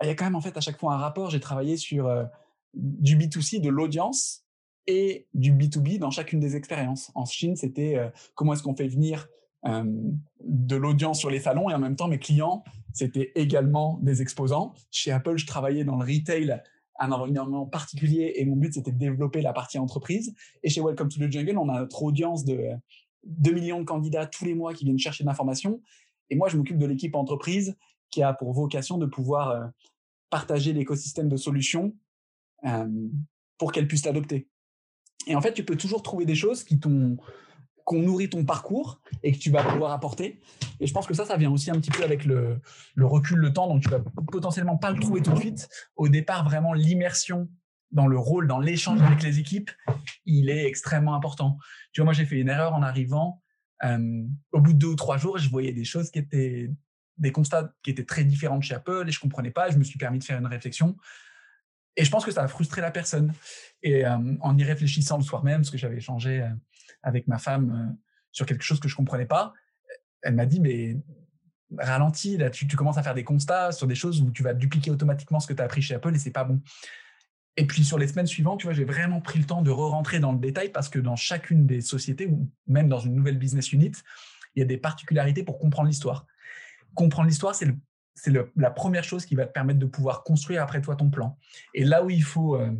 il 0.03 0.07
y 0.09 0.11
a 0.11 0.14
quand 0.14 0.25
même 0.25 0.35
en 0.35 0.41
fait 0.41 0.57
à 0.57 0.61
chaque 0.61 0.79
fois 0.79 0.95
un 0.95 0.99
rapport. 0.99 1.31
J'ai 1.31 1.41
travaillé 1.41 1.76
sur 1.76 2.07
euh, 2.07 2.25
du 2.75 3.17
B2C, 3.17 3.61
de 3.61 3.69
l'audience 3.69 4.45
et 4.87 5.29
du 5.33 5.53
B2B 5.53 5.99
dans 5.99 6.11
chacune 6.11 6.41
des 6.41 6.57
expériences. 6.57 7.11
En 7.14 7.25
Chine, 7.25 7.57
c'était 7.57 7.97
comment 8.35 8.53
est-ce 8.53 8.62
qu'on 8.62 8.76
fait 8.76 8.88
venir 8.88 9.29
de 9.64 10.76
l'audience 10.76 11.18
sur 11.18 11.30
les 11.30 11.40
salons 11.40 11.71
et 11.71 11.75
en 11.75 11.78
même 11.78 11.97
temps 11.97 12.09
mes 12.09 12.18
clients 12.18 12.64
c'était 12.92 13.33
également 13.35 13.99
des 14.02 14.23
exposants. 14.23 14.73
Chez 14.90 15.11
Apple, 15.11 15.37
je 15.37 15.47
travaillais 15.47 15.85
dans 15.85 15.97
le 15.97 16.04
retail, 16.04 16.62
un 17.00 17.11
environnement 17.11 17.66
particulier 17.66 18.35
et 18.37 18.44
mon 18.44 18.56
but 18.56 18.73
c'était 18.73 18.92
de 18.92 18.99
développer 18.99 19.42
la 19.42 19.52
partie 19.52 19.78
entreprise. 19.78 20.35
Et 20.62 20.71
chez 20.71 20.80
Welcome 20.80 21.09
to 21.09 21.18
the 21.18 21.30
Jungle, 21.30 21.59
on 21.59 21.68
a 21.68 21.80
notre 21.80 22.02
audience 22.04 22.44
de 22.44 22.71
2 23.25 23.52
millions 23.52 23.80
de 23.80 23.85
candidats 23.85 24.26
tous 24.26 24.44
les 24.44 24.54
mois 24.54 24.75
qui 24.75 24.85
viennent 24.85 24.99
chercher 24.99 25.25
de 25.25 25.28
l'information. 25.28 25.83
Et 26.30 26.37
moi, 26.37 26.49
je 26.49 26.56
m'occupe 26.56 26.78
de 26.78 26.87
l'équipe 26.87 27.16
entreprise 27.16 27.76
qui 28.11 28.23
a 28.23 28.33
pour 28.33 28.52
vocation 28.52 28.97
de 28.97 29.06
pouvoir 29.06 29.71
partager 30.30 30.73
l'écosystème 30.73 31.28
de 31.28 31.37
solutions 31.37 31.97
pour 33.59 33.73
qu'elle 33.73 33.88
puisse 33.88 34.04
l'adopter. 34.04 34.49
Et 35.26 35.35
en 35.35 35.40
fait, 35.40 35.52
tu 35.52 35.64
peux 35.64 35.76
toujours 35.76 36.02
trouver 36.02 36.26
des 36.26 36.35
choses 36.37 36.62
qui 36.62 36.78
t'ont 36.78 37.16
qu'on 37.85 38.00
nourrit 38.00 38.31
ton 38.31 38.45
parcours 38.45 39.00
et 39.23 39.33
que 39.33 39.38
tu 39.38 39.50
vas 39.50 39.62
pouvoir 39.62 39.93
apporter. 39.93 40.41
Et 40.81 40.87
je 40.87 40.93
pense 40.93 41.07
que 41.07 41.14
ça, 41.14 41.25
ça 41.25 41.37
vient 41.37 41.50
aussi 41.50 41.71
un 41.71 41.79
petit 41.79 41.91
peu 41.91 42.03
avec 42.03 42.25
le, 42.25 42.61
recul, 42.99 43.38
le 43.38 43.53
temps. 43.53 43.69
Donc, 43.69 43.83
tu 43.83 43.88
vas 43.88 44.00
potentiellement 44.31 44.76
pas 44.76 44.91
le 44.91 44.99
trouver 44.99 45.23
tout 45.23 45.33
de 45.33 45.38
suite. 45.38 45.69
Au 45.97 46.09
départ, 46.09 46.45
vraiment, 46.45 46.73
l'immersion 46.73 47.49
dans 47.93 48.07
le 48.07 48.19
rôle, 48.19 48.49
dans 48.49 48.59
l'échange 48.59 49.00
avec 49.03 49.23
les 49.23 49.38
équipes, 49.38 49.71
il 50.25 50.50
est 50.50 50.67
extrêmement 50.67 51.14
important. 51.14 51.59
Tu 51.93 52.00
vois, 52.00 52.07
moi, 52.07 52.14
j'ai 52.14 52.25
fait 52.25 52.41
une 52.41 52.49
erreur 52.49 52.75
en 52.75 52.83
arrivant. 52.83 53.43
Euh, 53.85 54.25
au 54.53 54.61
bout 54.61 54.73
de 54.73 54.79
deux 54.79 54.88
ou 54.88 54.97
trois 54.97 55.19
jours, 55.19 55.37
je 55.38 55.49
voyais 55.50 55.73
des 55.73 55.85
choses 55.85 56.11
qui 56.11 56.19
étaient 56.19 56.71
des 57.19 57.31
constats 57.31 57.73
qui 57.83 57.91
étaient 57.91 58.05
très 58.05 58.25
différents 58.25 58.61
chez 58.61 58.75
Apple 58.75 59.05
et 59.07 59.12
je 59.12 59.21
comprenais 59.21 59.50
pas. 59.50 59.71
Je 59.71 59.79
me 59.79 59.85
suis 59.85 59.99
permis 59.99 60.19
de 60.19 60.25
faire 60.25 60.38
une 60.38 60.47
réflexion. 60.47 60.97
Et 61.97 62.05
je 62.05 62.11
pense 62.11 62.25
que 62.25 62.33
ça 62.33 62.43
a 62.43 62.49
frustré 62.49 62.81
la 62.81 62.91
personne. 62.91 63.33
Et 63.83 64.05
euh, 64.05 64.19
en 64.41 64.57
y 64.59 64.64
réfléchissant 64.64 65.17
le 65.17 65.23
soir 65.23 65.45
même, 65.45 65.61
parce 65.61 65.71
que 65.71 65.79
j'avais 65.79 65.99
échangé 65.99 66.41
euh, 66.41 66.49
avec 67.03 67.29
ma 67.29 67.38
femme 67.38 67.97
sur 68.33 68.47
quelque 68.47 68.62
chose 68.62 68.81
que 68.81 68.88
je 68.88 68.97
comprenais 68.97 69.26
pas, 69.26 69.53
elle 70.23 70.35
m'a 70.35 70.47
dit, 70.47 70.61
mais 70.61 70.97
ralentis, 71.79 72.37
là, 72.37 72.50
tu, 72.50 72.67
commences 72.67 72.99
à 72.99 73.03
faire 73.03 73.14
des 73.14 73.25
constats 73.25 73.73
sur 73.73 73.87
des 73.87 73.95
choses 73.95 74.21
où 74.21 74.31
tu 74.31 74.43
vas 74.43 74.55
dupliquer 74.55 74.91
automatiquement 74.91 75.41
ce 75.41 75.47
que 75.47 75.53
tu 75.53 75.62
as 75.62 75.64
appris 75.64 75.83
chez 75.83 75.95
Apple 75.95 76.14
et 76.14 76.19
c'est 76.19 76.31
pas 76.31 76.45
bon. 76.45 76.61
Et 77.57 77.67
puis 77.67 77.85
sur 77.85 77.99
les 77.99 78.09
semaines 78.09 78.26
suivantes, 78.26 78.61
tu 78.61 78.67
vois, 78.67 78.75
j'ai 78.75 78.85
vraiment 78.85 79.21
pris 79.21 79.38
le 79.38 79.45
temps 79.45 79.62
de 79.62 79.71
re-rentrer 79.71 80.19
dans 80.19 80.33
le 80.33 80.38
détail 80.38 80.71
parce 80.71 80.88
que 80.88 80.99
dans 80.99 81.14
chacune 81.14 81.67
des 81.67 81.81
sociétés 81.81 82.26
ou 82.26 82.50
même 82.67 82.88
dans 82.88 82.99
une 82.99 83.14
nouvelle 83.14 83.38
business 83.38 83.73
unit, 83.73 83.93
il 84.55 84.61
y 84.61 84.62
a 84.62 84.67
des 84.67 84.76
particularités 84.76 85.45
pour 85.45 85.59
comprendre 85.59 85.88
l'histoire. 85.88 86.26
Comprendre 86.95 87.29
l'histoire, 87.29 87.55
c'est 87.55 87.69
c'est 88.17 88.33
la 88.55 88.71
première 88.71 89.03
chose 89.03 89.26
qui 89.26 89.35
va 89.35 89.45
te 89.45 89.53
permettre 89.53 89.81
de 89.81 89.87
pouvoir 89.87 90.23
construire 90.23 90.62
après 90.62 90.81
toi 90.81 90.95
ton 90.95 91.11
plan. 91.11 91.37
Et 91.75 91.85
là 91.85 92.05
où 92.05 92.11
il 92.11 92.23
faut 92.23 92.55
euh, 92.55 92.71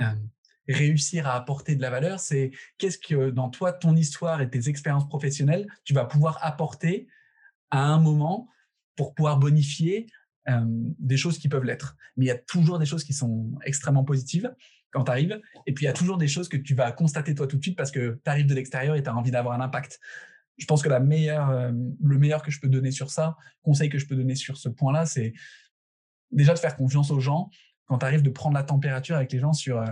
euh, 0.00 0.14
réussir 0.68 1.26
à 1.26 1.34
apporter 1.34 1.74
de 1.74 1.82
la 1.82 1.90
valeur, 1.90 2.20
c'est 2.20 2.52
qu'est-ce 2.78 2.98
que 2.98 3.30
dans 3.30 3.50
toi, 3.50 3.72
ton 3.72 3.96
histoire 3.96 4.40
et 4.40 4.48
tes 4.48 4.68
expériences 4.68 5.08
professionnelles, 5.08 5.66
tu 5.84 5.92
vas 5.92 6.04
pouvoir 6.04 6.38
apporter 6.42 7.08
à 7.70 7.84
un 7.84 8.00
moment 8.00 8.48
pour 8.96 9.14
pouvoir 9.14 9.38
bonifier 9.38 10.06
des 10.48 11.16
choses 11.16 11.38
qui 11.38 11.48
peuvent 11.48 11.64
l'être. 11.64 11.96
Mais 12.16 12.26
il 12.26 12.28
y 12.28 12.32
a 12.32 12.38
toujours 12.38 12.78
des 12.78 12.86
choses 12.86 13.04
qui 13.04 13.12
sont 13.12 13.52
extrêmement 13.64 14.04
positives 14.04 14.54
quand 14.90 15.04
tu 15.04 15.10
arrives. 15.10 15.40
Et 15.66 15.72
puis, 15.72 15.84
il 15.84 15.86
y 15.86 15.90
a 15.90 15.92
toujours 15.92 16.18
des 16.18 16.28
choses 16.28 16.48
que 16.48 16.56
tu 16.56 16.74
vas 16.74 16.92
constater 16.92 17.34
toi 17.34 17.46
tout 17.46 17.56
de 17.56 17.62
suite 17.62 17.76
parce 17.76 17.90
que 17.90 18.20
tu 18.24 18.30
arrives 18.30 18.46
de 18.46 18.54
l'extérieur 18.54 18.94
et 18.96 19.02
tu 19.02 19.08
as 19.08 19.16
envie 19.16 19.30
d'avoir 19.30 19.58
un 19.58 19.64
impact. 19.64 20.00
Je 20.58 20.66
pense 20.66 20.82
que 20.82 20.88
la 20.88 21.00
meilleure, 21.00 21.72
le 21.72 22.18
meilleur 22.18 22.42
que 22.42 22.50
je 22.50 22.60
peux 22.60 22.68
donner 22.68 22.90
sur 22.90 23.10
ça, 23.10 23.36
conseil 23.62 23.88
que 23.88 23.98
je 23.98 24.06
peux 24.06 24.16
donner 24.16 24.34
sur 24.34 24.56
ce 24.56 24.68
point-là, 24.68 25.06
c'est 25.06 25.32
déjà 26.30 26.54
de 26.54 26.58
faire 26.58 26.76
confiance 26.76 27.10
aux 27.10 27.20
gens 27.20 27.50
quand 27.86 27.98
tu 27.98 28.06
arrives 28.06 28.22
de 28.22 28.30
prendre 28.30 28.54
la 28.54 28.62
température 28.62 29.16
avec 29.16 29.32
les 29.32 29.38
gens 29.38 29.52
sur 29.52 29.82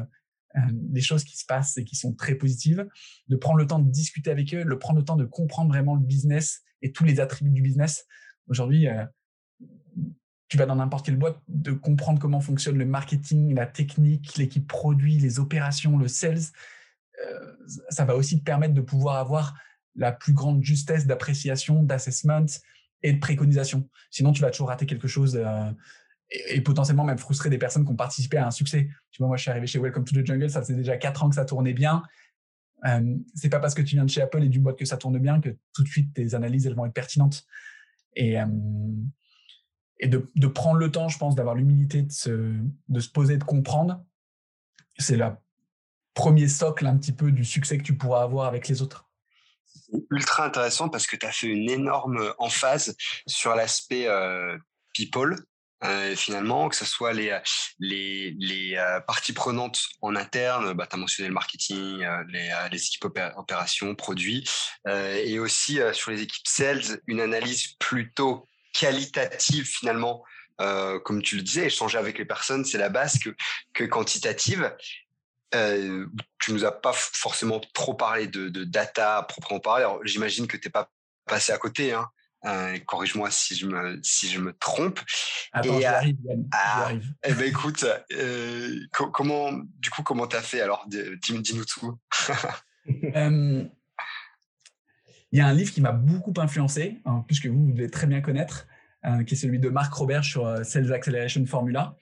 les 0.93 1.01
choses 1.01 1.25
qui 1.25 1.37
se 1.37 1.45
passent 1.47 1.77
et 1.79 1.85
qui 1.85 1.97
sont 1.97 2.15
très 2.15 2.35
positives, 2.35 2.87
de 3.29 3.37
prendre 3.37 3.59
le 3.59 3.67
temps 3.67 3.79
de 3.79 3.91
discuter 3.91 4.31
avec 4.31 4.55
eux, 4.55 4.65
de 4.65 4.75
prendre 4.75 4.99
le 4.99 5.05
temps 5.05 5.17
de 5.17 5.25
comprendre 5.25 5.71
vraiment 5.71 5.95
le 5.95 6.03
business 6.03 6.63
et 6.83 6.93
tous 6.93 7.05
les 7.05 7.21
attributs 7.21 7.53
du 7.53 7.63
business. 7.63 8.07
Aujourd'hui, 8.49 8.89
tu 10.51 10.57
vas 10.57 10.67
dans 10.67 10.75
n'importe 10.75 11.07
quelle 11.07 11.17
boîte, 11.17 11.39
de 11.47 11.71
comprendre 11.71 12.19
comment 12.19 12.41
fonctionne 12.41 12.77
le 12.77 12.85
marketing, 12.85 13.55
la 13.55 13.67
technique, 13.67 14.37
l'équipe 14.37 14.67
produit, 14.67 15.17
les 15.17 15.39
opérations, 15.39 15.97
le 15.97 16.09
sales. 16.09 16.41
Euh, 17.25 17.53
ça 17.89 18.05
va 18.05 18.17
aussi 18.17 18.41
te 18.41 18.45
permettre 18.45 18.75
de 18.75 18.81
pouvoir 18.81 19.17
avoir 19.17 19.55
la 19.95 20.11
plus 20.11 20.33
grande 20.33 20.65
justesse 20.65 21.07
d'appréciation, 21.07 21.85
d'assessment 21.85 22.47
et 23.05 23.13
de 23.13 23.21
préconisation. 23.21 23.89
Sinon, 24.11 24.33
tu 24.33 24.43
vas 24.43 24.51
toujours 24.51 24.69
rater 24.69 24.87
quelque 24.87 25.07
chose 25.07 25.37
euh, 25.37 25.71
et, 26.31 26.61
potentiellement 26.61 27.05
même 27.05 27.19
frustrer 27.19 27.51
des 27.51 27.59
personnes 27.59 27.85
qui 27.85 27.91
ont 27.91 27.97
participé 27.97 28.37
à 28.37 28.47
un 28.47 28.51
succès. 28.51 28.89
Tu 29.11 29.19
vois, 29.19 29.29
moi, 29.29 29.37
je 29.37 29.43
suis 29.43 29.51
arrivé 29.51 29.67
chez 29.67 29.79
Welcome 29.79 30.05
to 30.05 30.15
the 30.15 30.27
Jungle, 30.27 30.51
ça 30.51 30.61
faisait 30.61 30.75
déjà 30.75 30.97
quatre 30.97 31.23
ans 31.23 31.29
que 31.29 31.35
ça 31.35 31.45
tournait 31.45 31.73
bien. 31.73 32.03
Euh, 32.87 33.17
c'est 33.35 33.51
pas 33.51 33.61
parce 33.61 33.75
que 33.75 33.83
tu 33.83 33.97
viens 33.97 34.05
de 34.05 34.11
chez 34.11 34.23
Apple 34.23 34.43
et 34.43 34.49
du 34.49 34.59
boîte 34.59 34.79
que 34.79 34.87
ça 34.87 34.97
tourne 34.97 35.19
bien 35.19 35.41
que 35.41 35.51
tout 35.75 35.83
de 35.83 35.89
suite 35.89 36.15
tes 36.15 36.35
analyses 36.35 36.67
elles 36.67 36.75
vont 36.75 36.87
être 36.87 36.95
pertinentes. 36.95 37.45
Et, 38.17 38.41
euh, 38.41 38.47
de, 40.03 40.47
prendre 40.47 40.79
le 40.79 40.91
temps, 40.91 41.09
je 41.09 41.19
pense, 41.19 41.35
d'avoir 41.35 41.55
l'humilité 41.55 42.03
de 42.03 42.13
se, 42.13 42.57
de 42.89 43.01
se 43.01 43.11
poser, 43.11 43.37
de 43.37 43.45
comprendre, 43.45 44.03
c'est 44.99 45.17
le 45.17 45.27
premier 46.15 46.49
socle 46.49 46.87
un 46.87 46.97
petit 46.97 47.13
peu 47.13 47.33
du 47.33 47.45
succès 47.45 47.77
que 47.77 47.83
tu 47.83 47.97
pourras 47.97 48.23
avoir 48.23 48.47
avec 48.47 48.67
les 48.69 48.81
autres. 48.81 49.11
Ultra 50.11 50.47
intéressant 50.47 50.89
parce 50.89 51.07
que 51.07 51.17
tu 51.17 51.27
as 51.27 51.33
fait 51.33 51.49
une 51.49 51.69
énorme 51.69 52.33
emphase 52.39 52.97
sur 53.27 53.55
l'aspect 53.55 54.07
euh, 54.07 54.57
people, 54.95 55.37
euh, 55.85 56.15
finalement, 56.15 56.69
que 56.69 56.77
ce 56.77 56.85
soit 56.85 57.13
les, 57.13 57.39
les 57.79 58.75
euh, 58.77 59.01
parties 59.01 59.33
prenantes 59.33 59.83
en 60.03 60.15
interne, 60.17 60.73
bah, 60.75 60.87
tu 60.87 60.97
as 60.97 60.99
mentionné 60.99 61.29
le 61.29 61.35
marketing, 61.35 62.07
les, 62.29 62.53
les, 62.71 62.87
équipes 62.87 63.07
opérations, 63.37 63.95
produits, 63.95 64.49
et 64.87 65.39
aussi 65.39 65.79
sur 65.93 66.11
les 66.11 66.23
équipes 66.23 66.47
sales, 66.47 67.01
une 67.07 67.21
analyse 67.21 67.75
plutôt 67.79 68.47
qualitative 68.73 69.65
finalement, 69.65 70.25
euh, 70.61 71.01
comme 71.01 71.23
tu 71.23 71.37
le 71.37 71.43
disais, 71.43 71.67
échanger 71.67 71.99
avec 71.99 72.19
les 72.19 72.25
personnes, 72.25 72.65
c'est 72.65 72.79
la 72.79 72.89
base 72.89 73.19
que, 73.73 73.85
quantitative. 73.85 74.75
Euh, 75.55 76.07
tu 76.39 76.53
nous 76.53 76.65
as 76.65 76.71
pas 76.71 76.93
forcément 76.93 77.61
trop 77.75 77.95
parlé 77.95 78.29
de, 78.29 78.49
de 78.49 78.65
data 78.65 79.23
proprement 79.29 79.59
parlé. 79.59 79.85
Alors 79.85 80.01
j'imagine 80.05 80.47
que 80.47 80.57
tu 80.57 80.69
n'es 80.69 80.71
pas 80.71 80.91
passé 81.27 81.53
à 81.53 81.59
côté. 81.59 81.93
Hein. 81.93 82.09
Euh, 82.47 82.79
corrige-moi 82.87 83.31
si 83.31 83.55
je 83.55 83.67
me 83.67 84.01
si 84.03 84.29
je 84.29 84.41
me 84.41 84.53
trompe. 84.55 85.01
Attends, 85.53 85.79
et, 85.79 85.83
j'arrive, 85.83 86.17
ah, 86.53 86.91
Eh 87.25 87.35
ben 87.35 87.47
écoute, 87.47 87.85
euh, 88.13 88.79
comment 88.91 89.53
du 89.79 89.91
coup 89.91 90.03
comment 90.03 90.27
t'as 90.27 90.41
fait 90.41 90.61
alors? 90.61 90.87
Dis-nous 90.89 91.65
tout. 91.65 91.99
Il 95.33 95.39
y 95.39 95.41
a 95.41 95.47
un 95.47 95.53
livre 95.53 95.73
qui 95.73 95.81
m'a 95.81 95.93
beaucoup 95.93 96.33
influencé, 96.39 97.01
en 97.05 97.23
plus 97.23 97.41
que 97.41 97.49
vous, 97.49 97.67
vous 97.67 97.73
devez 97.73 97.89
très 97.89 98.07
bien 98.07 98.21
connaître, 98.21 98.67
euh, 99.05 99.23
qui 99.23 99.35
est 99.35 99.37
celui 99.37 99.59
de 99.59 99.69
Marc 99.69 99.93
Robert 99.93 100.25
sur 100.25 100.47
euh, 100.47 100.65
Sales 100.65 100.93
Acceleration 100.93 101.45
Formula. 101.47 101.97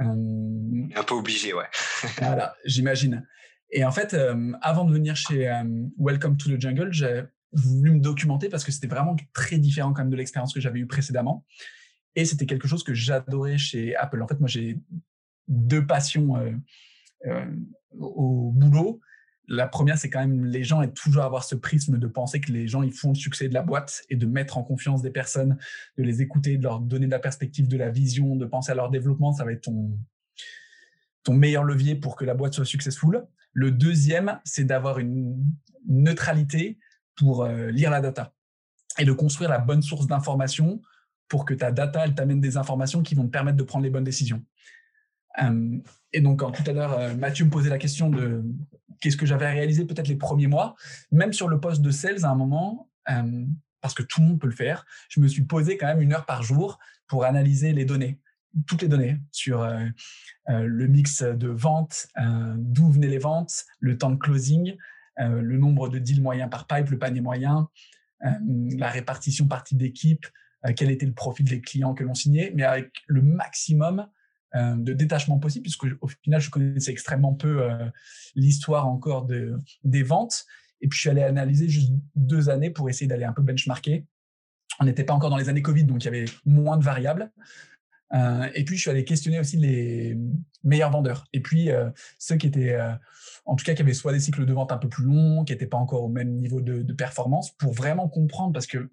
Euh, 0.00 0.04
un 0.04 1.02
peu 1.02 1.14
obligé, 1.14 1.54
ouais. 1.54 1.64
voilà, 2.18 2.54
j'imagine. 2.64 3.26
Et 3.70 3.84
en 3.84 3.90
fait, 3.90 4.16
avant 4.62 4.84
de 4.84 4.92
venir 4.92 5.16
chez 5.16 5.50
Welcome 5.98 6.36
to 6.36 6.50
the 6.50 6.60
Jungle, 6.60 6.92
j'ai 6.92 7.24
voulu 7.56 7.92
me 7.92 8.00
documenter 8.00 8.48
parce 8.48 8.64
que 8.64 8.72
c'était 8.72 8.86
vraiment 8.86 9.16
très 9.32 9.58
différent 9.58 9.92
quand 9.92 10.02
même 10.02 10.10
de 10.10 10.16
l'expérience 10.16 10.52
que 10.52 10.60
j'avais 10.60 10.80
eue 10.80 10.86
précédemment. 10.86 11.44
Et 12.14 12.24
c'était 12.24 12.46
quelque 12.46 12.68
chose 12.68 12.82
que 12.82 12.94
j'adorais 12.94 13.58
chez 13.58 13.94
Apple. 13.96 14.22
En 14.22 14.28
fait, 14.28 14.40
moi, 14.40 14.48
j'ai 14.48 14.78
deux 15.48 15.86
passions 15.86 16.34
au 17.98 18.52
boulot 18.52 19.00
la 19.48 19.68
première, 19.68 19.98
c'est 19.98 20.10
quand 20.10 20.20
même 20.20 20.44
les 20.44 20.64
gens 20.64 20.82
et 20.82 20.92
toujours 20.92 21.22
avoir 21.22 21.44
ce 21.44 21.54
prisme 21.54 21.98
de 21.98 22.06
penser 22.06 22.40
que 22.40 22.52
les 22.52 22.66
gens 22.66 22.82
ils 22.82 22.92
font 22.92 23.10
le 23.10 23.14
succès 23.14 23.48
de 23.48 23.54
la 23.54 23.62
boîte 23.62 24.02
et 24.10 24.16
de 24.16 24.26
mettre 24.26 24.58
en 24.58 24.64
confiance 24.64 25.02
des 25.02 25.10
personnes, 25.10 25.56
de 25.96 26.02
les 26.02 26.22
écouter, 26.22 26.56
de 26.56 26.62
leur 26.62 26.80
donner 26.80 27.06
de 27.06 27.10
la 27.10 27.18
perspective, 27.18 27.68
de 27.68 27.76
la 27.76 27.90
vision, 27.90 28.36
de 28.36 28.44
penser 28.44 28.72
à 28.72 28.74
leur 28.74 28.90
développement. 28.90 29.32
Ça 29.32 29.44
va 29.44 29.52
être 29.52 29.62
ton, 29.62 29.96
ton 31.22 31.34
meilleur 31.34 31.64
levier 31.64 31.94
pour 31.94 32.16
que 32.16 32.24
la 32.24 32.34
boîte 32.34 32.54
soit 32.54 32.64
successful. 32.64 33.24
Le 33.52 33.70
deuxième, 33.70 34.40
c'est 34.44 34.64
d'avoir 34.64 34.98
une 34.98 35.36
neutralité 35.86 36.78
pour 37.16 37.44
euh, 37.44 37.70
lire 37.70 37.90
la 37.90 38.00
data 38.00 38.32
et 38.98 39.04
de 39.04 39.12
construire 39.12 39.50
la 39.50 39.58
bonne 39.58 39.82
source 39.82 40.06
d'information 40.06 40.80
pour 41.28 41.44
que 41.44 41.54
ta 41.54 41.72
data, 41.72 42.04
elle 42.04 42.14
t'amène 42.14 42.40
des 42.40 42.56
informations 42.56 43.02
qui 43.02 43.14
vont 43.14 43.24
te 43.24 43.30
permettre 43.30 43.56
de 43.56 43.62
prendre 43.62 43.84
les 43.84 43.90
bonnes 43.90 44.04
décisions. 44.04 44.44
Euh, 45.42 45.78
et 46.12 46.20
donc, 46.20 46.40
quand 46.40 46.52
tout 46.52 46.62
à 46.66 46.72
l'heure, 46.72 46.98
euh, 46.98 47.14
Mathieu 47.14 47.44
me 47.44 47.50
posait 47.50 47.70
la 47.70 47.78
question 47.78 48.10
de 48.10 48.44
qu'est-ce 49.00 49.16
que 49.16 49.26
j'avais 49.26 49.50
réalisé 49.50 49.84
peut-être 49.84 50.08
les 50.08 50.16
premiers 50.16 50.46
mois, 50.46 50.74
même 51.10 51.32
sur 51.32 51.48
le 51.48 51.60
poste 51.60 51.82
de 51.82 51.90
sales 51.90 52.24
à 52.24 52.30
un 52.30 52.34
moment, 52.34 52.90
euh, 53.10 53.44
parce 53.80 53.94
que 53.94 54.02
tout 54.02 54.20
le 54.20 54.28
monde 54.28 54.40
peut 54.40 54.46
le 54.46 54.54
faire, 54.54 54.86
je 55.08 55.20
me 55.20 55.28
suis 55.28 55.42
posé 55.42 55.76
quand 55.76 55.86
même 55.86 56.00
une 56.00 56.12
heure 56.12 56.26
par 56.26 56.42
jour 56.42 56.78
pour 57.06 57.24
analyser 57.24 57.72
les 57.72 57.84
données, 57.84 58.20
toutes 58.66 58.82
les 58.82 58.88
données 58.88 59.20
sur 59.30 59.68
le 60.48 60.86
mix 60.88 61.22
de 61.22 61.46
ventes, 61.46 62.08
d'où 62.56 62.90
venaient 62.90 63.06
les 63.06 63.18
ventes, 63.18 63.64
le 63.78 63.96
temps 63.96 64.10
de 64.10 64.16
closing, 64.16 64.76
le 65.18 65.56
nombre 65.56 65.88
de 65.88 65.98
deals 65.98 66.22
moyens 66.22 66.50
par 66.50 66.66
pipe, 66.66 66.90
le 66.90 66.98
panier 66.98 67.20
moyen, 67.20 67.68
la 68.20 68.88
répartition 68.88 69.46
partie 69.48 69.74
d'équipe, 69.74 70.26
quel 70.76 70.90
était 70.90 71.06
le 71.06 71.12
profil 71.12 71.46
des 71.46 71.60
clients 71.60 71.94
que 71.94 72.04
l'on 72.04 72.14
signait, 72.14 72.52
mais 72.54 72.64
avec 72.64 72.92
le 73.06 73.22
maximum 73.22 74.06
euh, 74.56 74.76
de 74.76 74.92
détachement 74.92 75.38
possible, 75.38 75.64
puisque 75.64 75.86
au 76.00 76.08
final, 76.08 76.40
je 76.40 76.50
connaissais 76.50 76.92
extrêmement 76.92 77.34
peu 77.34 77.62
euh, 77.62 77.90
l'histoire 78.36 78.86
encore 78.86 79.26
de, 79.26 79.58
des 79.84 80.02
ventes. 80.02 80.46
Et 80.80 80.88
puis, 80.88 80.96
je 80.96 81.00
suis 81.00 81.10
allé 81.10 81.22
analyser 81.22 81.68
juste 81.68 81.92
deux 82.14 82.48
années 82.48 82.70
pour 82.70 82.88
essayer 82.88 83.06
d'aller 83.06 83.24
un 83.24 83.32
peu 83.32 83.42
benchmarker. 83.42 84.06
On 84.78 84.84
n'était 84.84 85.04
pas 85.04 85.14
encore 85.14 85.30
dans 85.30 85.36
les 85.36 85.48
années 85.48 85.62
Covid, 85.62 85.84
donc 85.84 86.02
il 86.02 86.06
y 86.06 86.08
avait 86.08 86.24
moins 86.44 86.78
de 86.78 86.84
variables. 86.84 87.32
Euh, 88.14 88.48
et 88.54 88.64
puis, 88.64 88.76
je 88.76 88.82
suis 88.82 88.90
allé 88.90 89.04
questionner 89.04 89.38
aussi 89.38 89.56
les 89.56 90.16
meilleurs 90.62 90.90
vendeurs. 90.90 91.24
Et 91.32 91.40
puis, 91.40 91.68
ceux 92.18 92.36
qui 92.36 92.46
étaient, 92.46 92.78
en 93.44 93.56
tout 93.56 93.64
cas, 93.64 93.74
qui 93.74 93.82
avaient 93.82 93.94
soit 93.94 94.12
des 94.12 94.20
cycles 94.20 94.46
de 94.46 94.52
vente 94.52 94.72
un 94.72 94.78
peu 94.78 94.88
plus 94.88 95.04
longs, 95.04 95.44
qui 95.44 95.52
n'étaient 95.52 95.66
pas 95.66 95.76
encore 95.76 96.02
au 96.02 96.08
même 96.08 96.36
niveau 96.36 96.60
de, 96.60 96.82
de 96.82 96.92
performance, 96.92 97.52
pour 97.56 97.72
vraiment 97.72 98.08
comprendre, 98.08 98.52
parce 98.52 98.66
que 98.66 98.90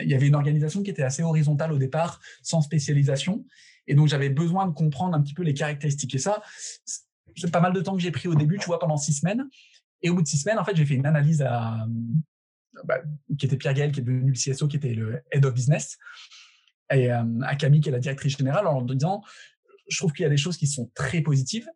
il 0.00 0.08
y 0.08 0.14
avait 0.14 0.28
une 0.28 0.34
organisation 0.34 0.82
qui 0.82 0.90
était 0.90 1.02
assez 1.02 1.22
horizontale 1.22 1.72
au 1.72 1.78
départ, 1.78 2.20
sans 2.42 2.62
spécialisation. 2.62 3.44
Et 3.86 3.94
donc, 3.94 4.08
j'avais 4.08 4.30
besoin 4.30 4.66
de 4.66 4.72
comprendre 4.72 5.14
un 5.16 5.20
petit 5.20 5.34
peu 5.34 5.42
les 5.42 5.54
caractéristiques. 5.54 6.14
Et 6.14 6.18
ça, 6.18 6.42
c'est 7.36 7.50
pas 7.50 7.60
mal 7.60 7.72
de 7.72 7.80
temps 7.80 7.94
que 7.94 8.02
j'ai 8.02 8.10
pris 8.10 8.28
au 8.28 8.34
début, 8.34 8.58
tu 8.58 8.66
vois, 8.66 8.78
pendant 8.78 8.96
six 8.96 9.14
semaines. 9.14 9.48
Et 10.02 10.10
au 10.10 10.14
bout 10.14 10.22
de 10.22 10.26
six 10.26 10.38
semaines, 10.38 10.58
en 10.58 10.64
fait, 10.64 10.76
j'ai 10.76 10.84
fait 10.84 10.94
une 10.94 11.06
analyse 11.06 11.42
à, 11.42 11.86
bah, 12.84 13.00
qui 13.38 13.46
était 13.46 13.56
Pierre 13.56 13.74
Gaël, 13.74 13.92
qui 13.92 14.00
est 14.00 14.02
devenu 14.02 14.32
le 14.32 14.36
CSO, 14.36 14.68
qui 14.68 14.76
était 14.76 14.94
le 14.94 15.22
Head 15.30 15.44
of 15.44 15.54
Business, 15.54 15.98
et 16.90 17.10
à 17.10 17.56
Camille, 17.56 17.80
qui 17.80 17.88
est 17.88 17.92
la 17.92 17.98
directrice 17.98 18.36
générale, 18.36 18.66
en 18.66 18.80
leur 18.80 18.84
disant, 18.84 19.22
je 19.88 19.96
trouve 19.96 20.12
qu'il 20.12 20.24
y 20.24 20.26
a 20.26 20.30
des 20.30 20.36
choses 20.36 20.56
qui 20.56 20.66
sont 20.66 20.90
très 20.94 21.20
positives. 21.20 21.66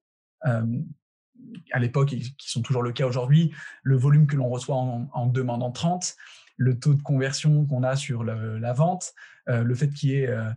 à 0.43 1.79
l'époque, 1.79 2.13
et 2.13 2.19
qui 2.21 2.51
sont 2.51 2.63
toujours 2.63 2.83
le 2.83 2.93
cas 2.93 3.07
aujourd'hui, 3.07 3.53
le 3.83 3.97
volume 3.97 4.27
que 4.27 4.37
l'on 4.37 4.49
reçoit 4.49 4.77
en, 4.77 5.09
en 5.13 5.27
demandant 5.27 5.71
30, 5.71 6.17
le 6.57 6.79
taux 6.79 6.95
de 6.95 7.03
conversion 7.03 7.67
qu'on 7.67 7.83
a 7.83 7.97
sur 7.97 8.25
la 8.25 8.73
vente, 8.73 9.15
euh, 9.49 9.63
le 9.63 9.75
fait 9.75 9.89
qu'il 9.91 10.11
y 10.11 10.15
ait 10.17 10.29
euh, 10.29 10.51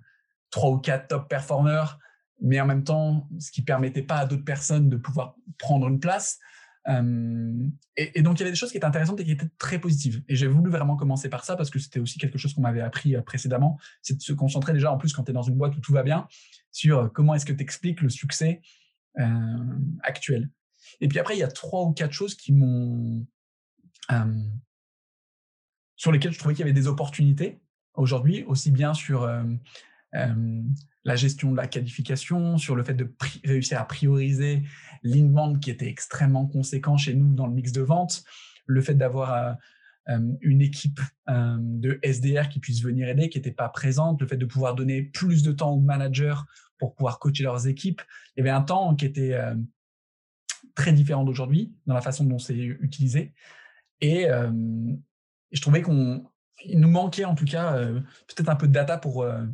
trois 0.49 0.71
ou 0.71 0.77
quatre 0.77 1.07
top 1.07 1.29
performers, 1.29 1.99
mais 2.41 2.59
en 2.59 2.65
même 2.65 2.83
temps, 2.83 3.27
ce 3.39 3.51
qui 3.51 3.61
permettait 3.61 4.03
pas 4.03 4.17
à 4.17 4.25
d'autres 4.25 4.45
personnes 4.45 4.89
de 4.89 4.97
pouvoir 4.97 5.35
prendre 5.57 5.87
une 5.87 5.99
place. 5.99 6.39
Euh, 6.87 7.67
et, 7.97 8.21
donc, 8.21 8.37
il 8.37 8.39
y 8.39 8.43
avait 8.43 8.51
des 8.51 8.57
choses 8.57 8.71
qui 8.71 8.77
étaient 8.77 8.85
intéressantes 8.85 9.19
et 9.19 9.25
qui 9.25 9.31
étaient 9.31 9.49
très 9.57 9.79
positives. 9.79 10.23
Et 10.27 10.35
j'ai 10.35 10.47
voulu 10.47 10.71
vraiment 10.71 10.95
commencer 10.95 11.29
par 11.29 11.43
ça 11.43 11.55
parce 11.55 11.69
que 11.69 11.79
c'était 11.79 11.99
aussi 11.99 12.17
quelque 12.17 12.37
chose 12.37 12.53
qu'on 12.53 12.61
m'avait 12.61 12.81
appris 12.81 13.15
précédemment. 13.23 13.77
C'est 14.01 14.17
de 14.17 14.21
se 14.21 14.33
concentrer 14.33 14.73
déjà, 14.73 14.91
en 14.91 14.97
plus, 14.97 15.13
quand 15.13 15.23
tu 15.23 15.31
es 15.31 15.33
dans 15.33 15.43
une 15.43 15.55
boîte 15.55 15.75
où 15.75 15.81
tout 15.81 15.93
va 15.93 16.03
bien, 16.03 16.27
sur 16.71 17.11
comment 17.13 17.35
est-ce 17.35 17.45
que 17.45 17.53
tu 17.53 17.61
expliques 17.61 18.01
le 18.01 18.09
succès 18.09 18.61
actuel. 20.03 20.49
Et 21.01 21.09
puis 21.09 21.19
après, 21.19 21.35
il 21.35 21.39
y 21.39 21.43
a 21.43 21.49
trois 21.49 21.83
ou 21.83 21.91
quatre 21.91 22.13
choses 22.13 22.35
qui 22.35 22.53
m'ont 22.53 23.25
sur 25.99 26.13
lesquels 26.13 26.31
je 26.31 26.39
trouvais 26.39 26.55
qu'il 26.55 26.65
y 26.65 26.69
avait 26.69 26.73
des 26.73 26.87
opportunités 26.87 27.59
aujourd'hui, 27.93 28.43
aussi 28.45 28.71
bien 28.71 28.93
sur 28.93 29.23
euh, 29.23 29.43
euh, 29.43 29.55
la 30.13 31.15
gestion 31.15 31.51
de 31.51 31.57
la 31.57 31.67
qualification, 31.67 32.57
sur 32.57 32.75
le 32.75 32.83
fait 32.83 32.93
de 32.93 33.13
réussir 33.43 33.79
à 33.79 33.85
prioriser 33.85 34.63
l'inbound 35.03 35.59
qui 35.59 35.69
était 35.69 35.87
extrêmement 35.87 36.47
conséquent 36.47 36.97
chez 36.97 37.13
nous 37.13 37.33
dans 37.33 37.47
le 37.47 37.53
mix 37.53 37.71
de 37.71 37.81
vente, 37.81 38.23
le 38.65 38.81
fait 38.81 38.95
d'avoir 38.95 39.57
euh, 40.09 40.19
une 40.41 40.61
équipe 40.61 40.99
de 41.27 41.99
SDR 42.03 42.49
qui 42.49 42.59
puisse 42.59 42.81
venir 42.81 43.07
aider, 43.07 43.29
qui 43.29 43.37
n'était 43.37 43.51
pas 43.51 43.69
présente, 43.69 44.19
le 44.21 44.27
fait 44.27 44.37
de 44.37 44.45
pouvoir 44.45 44.75
donner 44.75 45.03
plus 45.03 45.43
de 45.43 45.51
temps 45.51 45.71
aux 45.71 45.79
managers 45.79 46.35
pour 46.77 46.95
pouvoir 46.95 47.19
coacher 47.19 47.43
leurs 47.43 47.67
équipes. 47.67 48.01
Il 48.35 48.39
y 48.39 48.41
avait 48.41 48.49
un 48.49 48.63
temps 48.63 48.95
qui 48.95 49.05
était 49.05 49.39
très 50.73 50.93
différent 50.93 51.23
d'aujourd'hui 51.23 51.73
dans 51.85 51.93
la 51.93 52.01
façon 52.01 52.23
dont 52.23 52.39
c'est 52.39 52.55
utilisé. 52.57 53.33
Et, 54.01 54.27
je 55.51 55.61
trouvais 55.61 55.81
qu'on 55.81 56.23
nous 56.67 56.89
manquait 56.89 57.25
en 57.25 57.35
tout 57.35 57.45
cas 57.45 57.75
euh, 57.75 57.99
peut-être 58.27 58.49
un 58.49 58.55
peu 58.55 58.67
de 58.67 58.73
data 58.73 58.97
pour 58.97 59.23
euh, 59.23 59.45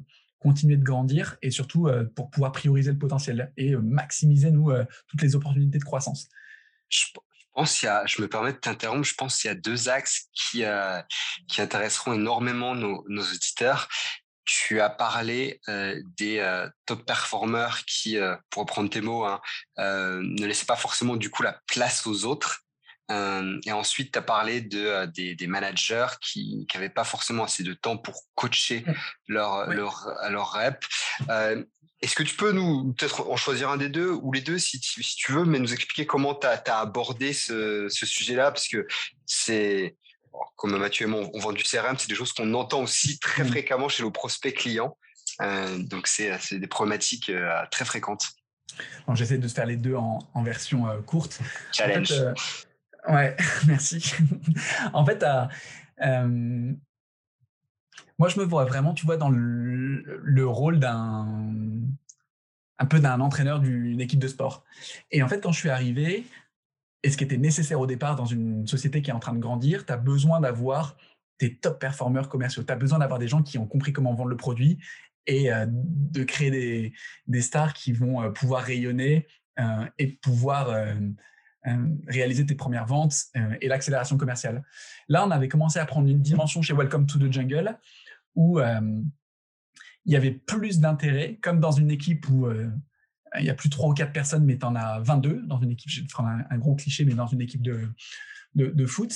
continuer 0.45 0.77
de 0.77 0.83
grandir 0.83 1.37
et 1.41 1.49
surtout 1.49 1.87
euh, 1.87 2.05
pour 2.15 2.29
pouvoir 2.29 2.51
prioriser 2.51 2.91
le 2.91 2.97
potentiel 2.97 3.51
et 3.57 3.75
maximiser 3.75 4.51
nous 4.51 4.71
toutes 5.07 5.21
les 5.21 5.35
opportunités 5.35 5.79
de 5.79 5.83
croissance. 5.83 6.29
Je, 6.89 7.05
pense 7.53 7.81
il 7.81 7.85
y 7.85 7.87
a, 7.89 8.05
je 8.05 8.21
me 8.21 8.27
permets 8.27 8.53
de 8.53 8.57
t'interrompre, 8.57 9.03
je 9.03 9.15
pense 9.15 9.41
qu'il 9.41 9.47
y 9.47 9.51
a 9.51 9.55
deux 9.55 9.89
axes 9.89 10.29
qui, 10.33 10.63
qui 11.47 11.61
intéresseront 11.61 12.13
énormément 12.13 12.75
nos, 12.75 13.03
nos 13.07 13.23
auditeurs. 13.23 13.87
Tu 14.43 14.79
as 14.79 14.91
parlé 14.91 15.59
des 16.17 16.65
top 16.85 17.03
performers 17.05 17.83
qui, 17.85 18.17
pour 18.51 18.61
reprendre 18.63 18.89
tes 18.89 19.01
mots, 19.01 19.25
hein, 19.25 19.41
ne 19.77 20.45
laissaient 20.45 20.67
pas 20.67 20.75
forcément 20.75 21.15
du 21.15 21.31
coup 21.31 21.43
la 21.43 21.59
place 21.67 22.05
aux 22.05 22.25
autres. 22.25 22.64
Euh, 23.11 23.59
et 23.65 23.71
ensuite, 23.71 24.11
tu 24.11 24.19
as 24.19 24.21
parlé 24.21 24.61
de, 24.61 24.85
euh, 24.85 25.05
des, 25.05 25.35
des, 25.35 25.47
managers 25.47 26.07
qui 26.21 26.67
n'avaient 26.73 26.89
pas 26.89 27.03
forcément 27.03 27.43
assez 27.43 27.63
de 27.63 27.73
temps 27.73 27.97
pour 27.97 28.23
coacher 28.33 28.83
leur, 29.27 29.67
leur, 29.67 30.07
leur 30.29 30.51
rep. 30.53 30.83
Euh, 31.29 31.63
Est-ce 32.01 32.15
que 32.15 32.23
tu 32.23 32.35
peux 32.35 32.51
nous, 32.51 32.93
peut-être 32.93 33.29
en 33.29 33.37
choisir 33.37 33.69
un 33.69 33.77
des 33.77 33.89
deux 33.89 34.09
ou 34.09 34.33
les 34.33 34.41
deux 34.41 34.57
si, 34.57 34.79
si 34.81 35.15
tu 35.15 35.33
veux, 35.33 35.45
mais 35.45 35.59
nous 35.59 35.73
expliquer 35.73 36.05
comment 36.05 36.33
tu 36.33 36.47
as, 36.47 36.61
as, 36.65 36.79
abordé 36.79 37.33
ce, 37.33 37.87
ce 37.89 38.05
sujet-là? 38.05 38.51
Parce 38.51 38.67
que 38.67 38.87
c'est, 39.25 39.95
comme 40.55 40.77
Mathieu 40.77 41.05
et 41.05 41.09
moi, 41.09 41.29
on 41.33 41.39
vend 41.39 41.51
du 41.51 41.63
CRM, 41.63 41.97
c'est 41.97 42.09
des 42.09 42.15
choses 42.15 42.33
qu'on 42.33 42.53
entend 42.53 42.81
aussi 42.81 43.19
très 43.19 43.43
mmh. 43.43 43.47
fréquemment 43.47 43.89
chez 43.89 44.03
nos 44.03 44.11
prospects 44.11 44.55
clients. 44.55 44.97
Euh, 45.41 45.77
donc, 45.79 46.07
c'est 46.07 46.37
des 46.51 46.67
problématiques 46.67 47.29
euh, 47.29 47.49
très 47.71 47.85
fréquentes. 47.85 48.27
J'essaie 49.13 49.37
de 49.37 49.47
faire 49.47 49.65
les 49.65 49.77
deux 49.77 49.95
en, 49.95 50.19
en 50.33 50.43
version 50.43 50.87
euh, 50.87 51.01
courte. 51.01 51.39
Challenge. 51.71 52.11
En 52.11 52.35
fait, 52.35 52.67
Ouais, 53.09 53.35
merci. 53.67 54.13
en 54.93 55.05
fait, 55.05 55.23
euh, 56.03 56.73
moi, 58.17 58.29
je 58.29 58.39
me 58.39 58.45
vois 58.45 58.65
vraiment, 58.65 58.93
tu 58.93 59.05
vois, 59.05 59.17
dans 59.17 59.29
le, 59.29 60.45
rôle 60.45 60.79
d'un 60.79 61.51
un 62.77 62.85
peu 62.85 62.99
d'un 62.99 63.21
entraîneur 63.21 63.59
d'une 63.61 64.01
équipe 64.01 64.19
de 64.19 64.27
sport. 64.27 64.65
Et 65.09 65.23
en 65.23 65.29
fait, 65.29 65.39
quand 65.39 65.53
je 65.53 65.59
suis 65.59 65.69
arrivé, 65.69 66.25
et 67.03 67.09
ce 67.09 67.17
qui 67.17 67.23
était 67.23 67.37
nécessaire 67.37 67.79
au 67.79 67.87
départ 67.87 68.17
dans 68.17 68.25
une 68.25 68.67
société 68.67 69.01
qui 69.01 69.11
est 69.11 69.13
en 69.13 69.19
train 69.19 69.33
de 69.33 69.39
grandir, 69.39 69.85
tu 69.85 69.93
as 69.93 69.97
besoin 69.97 70.41
d'avoir 70.41 70.97
des 71.39 71.55
top 71.55 71.79
performeurs 71.79 72.27
commerciaux. 72.27 72.63
Tu 72.63 72.73
as 72.73 72.75
besoin 72.75 72.99
d'avoir 72.99 73.19
des 73.19 73.27
gens 73.27 73.43
qui 73.43 73.57
ont 73.57 73.65
compris 73.65 73.93
comment 73.93 74.13
vendre 74.13 74.29
le 74.29 74.37
produit 74.37 74.79
et 75.27 75.53
euh, 75.53 75.65
de 75.69 76.23
créer 76.23 76.51
des, 76.51 76.93
des, 77.27 77.41
stars 77.41 77.73
qui 77.73 77.93
vont 77.93 78.21
euh, 78.21 78.29
pouvoir 78.29 78.63
rayonner 78.63 79.27
et 79.97 80.07
pouvoir 80.07 80.69
euh, 80.69 80.93
réaliser 82.07 82.45
tes 82.45 82.55
premières 82.55 82.85
ventes 82.85 83.15
euh, 83.35 83.55
et 83.61 83.67
l'accélération 83.67 84.17
commerciale. 84.17 84.63
Là, 85.07 85.25
on 85.25 85.31
avait 85.31 85.47
commencé 85.47 85.79
à 85.79 85.85
prendre 85.85 86.07
une 86.07 86.21
dimension 86.21 86.61
chez 86.61 86.73
Welcome 86.73 87.05
to 87.07 87.19
the 87.19 87.31
Jungle 87.31 87.77
où 88.35 88.59
euh, 88.59 89.01
il 90.05 90.13
y 90.13 90.15
avait 90.15 90.31
plus 90.31 90.79
d'intérêt, 90.79 91.39
comme 91.41 91.59
dans 91.59 91.71
une 91.71 91.89
équipe 91.89 92.29
où 92.29 92.47
il 93.39 93.45
y 93.45 93.49
a 93.49 93.55
plus 93.55 93.69
trois 93.69 93.89
ou 93.89 93.93
quatre 93.93 94.11
personnes, 94.13 94.45
mais 94.45 94.57
tu 94.57 94.65
en 94.65 94.75
as 94.75 94.99
22 94.99 95.43
dans 95.47 95.59
une 95.59 95.71
équipe, 95.71 95.89
je 95.89 96.01
vais 96.01 96.07
faire 96.07 96.25
un, 96.25 96.57
gros 96.57 96.75
cliché, 96.75 97.05
mais 97.05 97.15
dans 97.15 97.27
une 97.27 97.41
équipe 97.41 97.63
de, 97.63 97.89
de, 98.53 98.67
de 98.67 98.85
foot, 98.85 99.13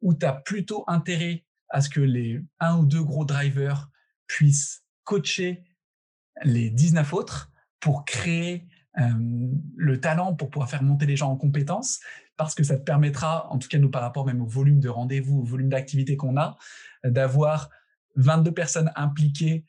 où 0.00 0.14
tu 0.14 0.24
as 0.24 0.32
plutôt 0.32 0.84
intérêt 0.86 1.44
à 1.70 1.80
ce 1.80 1.88
que 1.88 2.00
les 2.00 2.40
un 2.60 2.78
ou 2.78 2.86
deux 2.86 3.02
gros 3.02 3.24
drivers 3.24 3.90
puissent 4.26 4.84
coacher 5.04 5.64
les 6.44 6.70
19 6.70 7.12
autres 7.14 7.50
pour 7.80 8.04
créer 8.04 8.66
le 9.76 10.00
talent 10.00 10.34
pour 10.34 10.50
pouvoir 10.50 10.68
faire 10.68 10.82
monter 10.82 11.06
les 11.06 11.16
gens 11.16 11.30
en 11.30 11.36
compétences, 11.36 12.00
parce 12.36 12.54
que 12.54 12.64
ça 12.64 12.76
te 12.76 12.82
permettra, 12.82 13.50
en 13.52 13.58
tout 13.58 13.68
cas 13.68 13.78
nous 13.78 13.90
par 13.90 14.02
rapport 14.02 14.26
même 14.26 14.40
au 14.40 14.46
volume 14.46 14.80
de 14.80 14.88
rendez-vous, 14.88 15.40
au 15.40 15.44
volume 15.44 15.68
d'activité 15.68 16.16
qu'on 16.16 16.36
a, 16.36 16.56
d'avoir 17.04 17.70
22 18.16 18.52
personnes 18.52 18.90
impliquées 18.96 19.64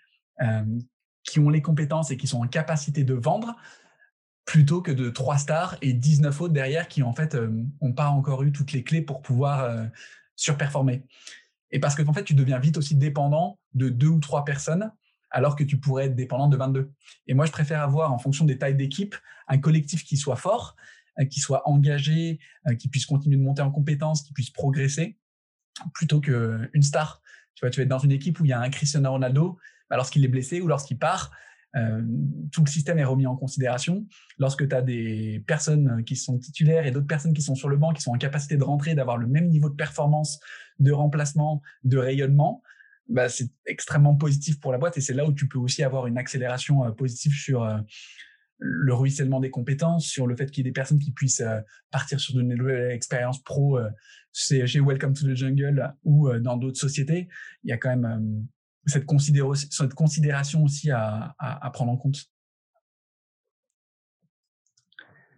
qui 1.23 1.39
ont 1.39 1.49
les 1.49 1.61
compétences 1.61 2.11
et 2.11 2.17
qui 2.17 2.27
sont 2.27 2.41
en 2.41 2.47
capacité 2.47 3.03
de 3.03 3.13
vendre, 3.13 3.55
plutôt 4.45 4.81
que 4.81 4.91
de 4.91 5.09
trois 5.09 5.37
stars 5.37 5.77
et 5.81 5.93
19 5.93 6.41
autres 6.41 6.53
derrière 6.53 6.87
qui 6.87 7.03
en 7.03 7.13
fait 7.13 7.35
n'ont 7.35 7.93
pas 7.93 8.07
encore 8.07 8.41
eu 8.41 8.51
toutes 8.51 8.71
les 8.71 8.83
clés 8.83 9.01
pour 9.01 9.21
pouvoir 9.21 9.87
surperformer. 10.35 11.03
Et 11.71 11.79
parce 11.79 11.93
que 11.93 12.01
en 12.07 12.13
fait, 12.13 12.23
tu 12.23 12.33
deviens 12.33 12.57
vite 12.57 12.77
aussi 12.77 12.95
dépendant 12.95 13.59
de 13.73 13.89
deux 13.89 14.07
ou 14.07 14.19
trois 14.19 14.43
personnes 14.43 14.91
alors 15.31 15.55
que 15.55 15.63
tu 15.63 15.77
pourrais 15.77 16.05
être 16.05 16.15
dépendant 16.15 16.47
de 16.47 16.57
22. 16.57 16.91
Et 17.27 17.33
moi, 17.33 17.45
je 17.45 17.51
préfère 17.51 17.81
avoir, 17.81 18.11
en 18.13 18.17
fonction 18.17 18.45
des 18.45 18.57
tailles 18.57 18.75
d'équipe, 18.75 19.15
un 19.47 19.57
collectif 19.57 20.03
qui 20.03 20.17
soit 20.17 20.35
fort, 20.35 20.75
euh, 21.19 21.25
qui 21.25 21.39
soit 21.39 21.67
engagé, 21.67 22.39
euh, 22.67 22.75
qui 22.75 22.89
puisse 22.89 23.05
continuer 23.05 23.37
de 23.37 23.41
monter 23.41 23.61
en 23.61 23.71
compétences, 23.71 24.21
qui 24.23 24.33
puisse 24.33 24.49
progresser, 24.49 25.17
plutôt 25.93 26.19
qu'une 26.19 26.81
star. 26.81 27.21
Tu 27.55 27.65
vois, 27.65 27.69
tu 27.69 27.79
vas 27.79 27.83
être 27.83 27.89
dans 27.89 27.99
une 27.99 28.11
équipe 28.11 28.39
où 28.39 28.45
il 28.45 28.49
y 28.49 28.53
a 28.53 28.59
un 28.59 28.69
Cristiano 28.69 29.11
Ronaldo, 29.11 29.57
lorsqu'il 29.91 30.23
est 30.23 30.29
blessé 30.29 30.61
ou 30.61 30.67
lorsqu'il 30.67 30.97
part, 30.97 31.31
euh, 31.75 32.01
tout 32.51 32.63
le 32.63 32.69
système 32.69 32.97
est 32.97 33.03
remis 33.03 33.27
en 33.27 33.35
considération. 33.35 34.05
Lorsque 34.37 34.67
tu 34.67 34.75
as 34.75 34.81
des 34.81 35.43
personnes 35.45 36.03
qui 36.03 36.15
sont 36.15 36.39
titulaires 36.39 36.87
et 36.87 36.91
d'autres 36.91 37.07
personnes 37.07 37.33
qui 37.33 37.41
sont 37.41 37.55
sur 37.55 37.69
le 37.69 37.77
banc, 37.77 37.93
qui 37.93 38.01
sont 38.01 38.11
en 38.11 38.17
capacité 38.17 38.57
de 38.57 38.63
rentrer, 38.63 38.95
d'avoir 38.95 39.17
le 39.17 39.27
même 39.27 39.47
niveau 39.47 39.69
de 39.69 39.75
performance, 39.75 40.39
de 40.79 40.91
remplacement, 40.91 41.61
de 41.83 41.97
rayonnement, 41.97 42.63
bah, 43.09 43.27
c'est 43.27 43.49
extrêmement 43.65 44.15
positif 44.15 44.59
pour 44.59 44.71
la 44.71 44.77
boîte 44.77 44.97
et 44.97 45.01
c'est 45.01 45.13
là 45.13 45.25
où 45.25 45.33
tu 45.33 45.47
peux 45.47 45.57
aussi 45.57 45.83
avoir 45.83 46.05
une 46.05 46.17
accélération 46.17 46.85
euh, 46.85 46.91
positive 46.91 47.33
sur 47.33 47.63
euh, 47.63 47.79
le 48.59 48.93
ruissellement 48.93 49.39
des 49.39 49.49
compétences, 49.49 50.05
sur 50.05 50.27
le 50.27 50.35
fait 50.35 50.51
qu'il 50.51 50.63
y 50.63 50.67
ait 50.67 50.71
des 50.71 50.73
personnes 50.73 50.99
qui 50.99 51.11
puissent 51.11 51.41
euh, 51.41 51.59
partir 51.91 52.19
sur 52.19 52.35
de 52.35 52.43
nouvelles 52.43 52.91
expériences 52.91 53.41
pro. 53.41 53.79
c'est 54.31 54.67
chez 54.67 54.79
Welcome 54.79 55.13
to 55.13 55.25
the 55.25 55.35
Jungle 55.35 55.95
ou 56.03 56.29
dans 56.39 56.55
d'autres 56.55 56.79
sociétés, 56.79 57.27
il 57.63 57.69
y 57.69 57.73
a 57.73 57.77
quand 57.77 57.89
même 57.95 58.45
cette, 58.85 59.05
cette 59.71 59.93
considération 59.93 60.63
aussi 60.63 60.91
à, 60.91 61.35
à, 61.39 61.69
prendre 61.71 61.91
en 61.91 61.97
compte. 61.97 62.25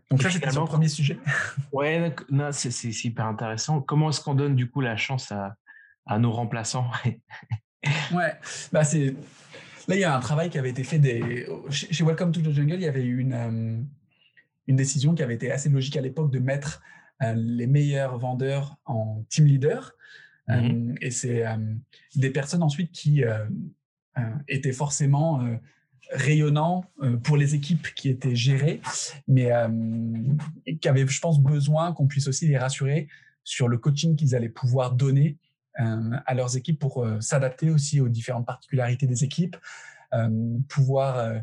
Donc 0.10 0.22
ça, 0.22 0.30
c'était 0.30 0.48
le 0.48 0.66
premier 0.66 0.90
sujet. 0.90 1.18
Ouais, 1.72 2.14
c'est 2.52 3.06
hyper 3.06 3.28
intéressant. 3.28 3.82
Comment 3.82 4.10
est-ce 4.10 4.20
qu'on 4.20 4.36
donne 4.36 4.56
du 4.56 4.70
coup 4.70 4.82
la 4.82 4.98
chance 4.98 5.32
à, 5.32 5.56
à 6.06 6.20
nos 6.20 6.32
remplaçants. 6.32 6.90
ouais, 8.14 8.34
bah 8.72 8.84
c'est. 8.84 9.16
Là, 9.88 9.96
il 9.96 10.00
y 10.00 10.04
a 10.04 10.16
un 10.16 10.20
travail 10.20 10.50
qui 10.50 10.60
avait 10.60 10.70
été 10.70 10.84
fait 10.84 11.00
des... 11.00 11.48
chez 11.70 12.04
Welcome 12.04 12.32
to 12.32 12.42
the 12.42 12.52
Jungle. 12.52 12.76
Il 12.76 12.82
y 12.82 12.88
avait 12.88 13.04
une, 13.04 13.34
euh, 13.34 13.82
une 14.68 14.76
décision 14.76 15.16
qui 15.16 15.24
avait 15.24 15.34
été 15.34 15.52
assez 15.52 15.70
logique 15.70 15.98
à 15.98 16.02
l'époque 16.02 16.32
de 16.32 16.40
mettre 16.40 16.82
euh, 17.24 17.34
les 17.36 17.68
meilleurs 17.68 18.18
vendeurs 18.18 18.78
en 18.86 19.26
team 19.30 19.46
leader. 19.46 19.94
Euh, 20.50 20.54
mm-hmm. 20.54 20.98
et 21.02 21.12
c'est 21.12 21.46
des 22.16 22.30
personnes 22.30 22.64
ensuite 22.64 22.92
qui 22.92 23.24
étaient 24.48 24.72
forcément 24.72 25.44
rayonnant 26.12 26.84
pour 27.24 27.38
les 27.38 27.56
équipes 27.56 27.88
qui 27.96 28.10
étaient 28.10 28.36
gérées, 28.36 28.82
mais 29.28 29.52
qui 30.80 30.88
avaient, 30.88 31.08
je 31.08 31.20
pense, 31.20 31.40
besoin 31.40 31.94
qu'on 31.94 32.08
puisse 32.08 32.28
aussi 32.28 32.48
les 32.48 32.58
rassurer 32.58 33.08
sur 33.44 33.68
le 33.68 33.78
coaching 33.78 34.16
qu'ils 34.16 34.36
allaient 34.36 34.50
pouvoir 34.50 34.94
donner 34.94 35.38
à 35.76 36.34
leurs 36.34 36.58
équipes 36.58 36.80
pour 36.80 37.06
s'adapter 37.20 37.70
aussi 37.70 38.02
aux 38.02 38.10
différentes 38.10 38.46
particularités 38.46 39.08
des 39.08 39.24
équipes, 39.24 39.56
pouvoir 40.68 41.42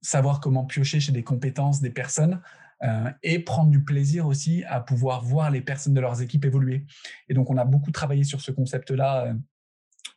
savoir 0.00 0.40
comment 0.40 0.64
piocher 0.64 1.00
chez 1.00 1.12
des 1.12 1.22
compétences 1.22 1.80
des 1.80 1.90
personnes 1.90 2.40
euh, 2.82 3.10
et 3.22 3.38
prendre 3.38 3.70
du 3.70 3.84
plaisir 3.84 4.26
aussi 4.26 4.64
à 4.64 4.80
pouvoir 4.80 5.22
voir 5.22 5.50
les 5.50 5.60
personnes 5.60 5.94
de 5.94 6.00
leurs 6.00 6.20
équipes 6.20 6.44
évoluer. 6.44 6.84
Et 7.28 7.34
donc, 7.34 7.48
on 7.48 7.56
a 7.56 7.64
beaucoup 7.64 7.92
travaillé 7.92 8.24
sur 8.24 8.40
ce 8.40 8.50
concept-là 8.50 9.26
euh, 9.26 9.34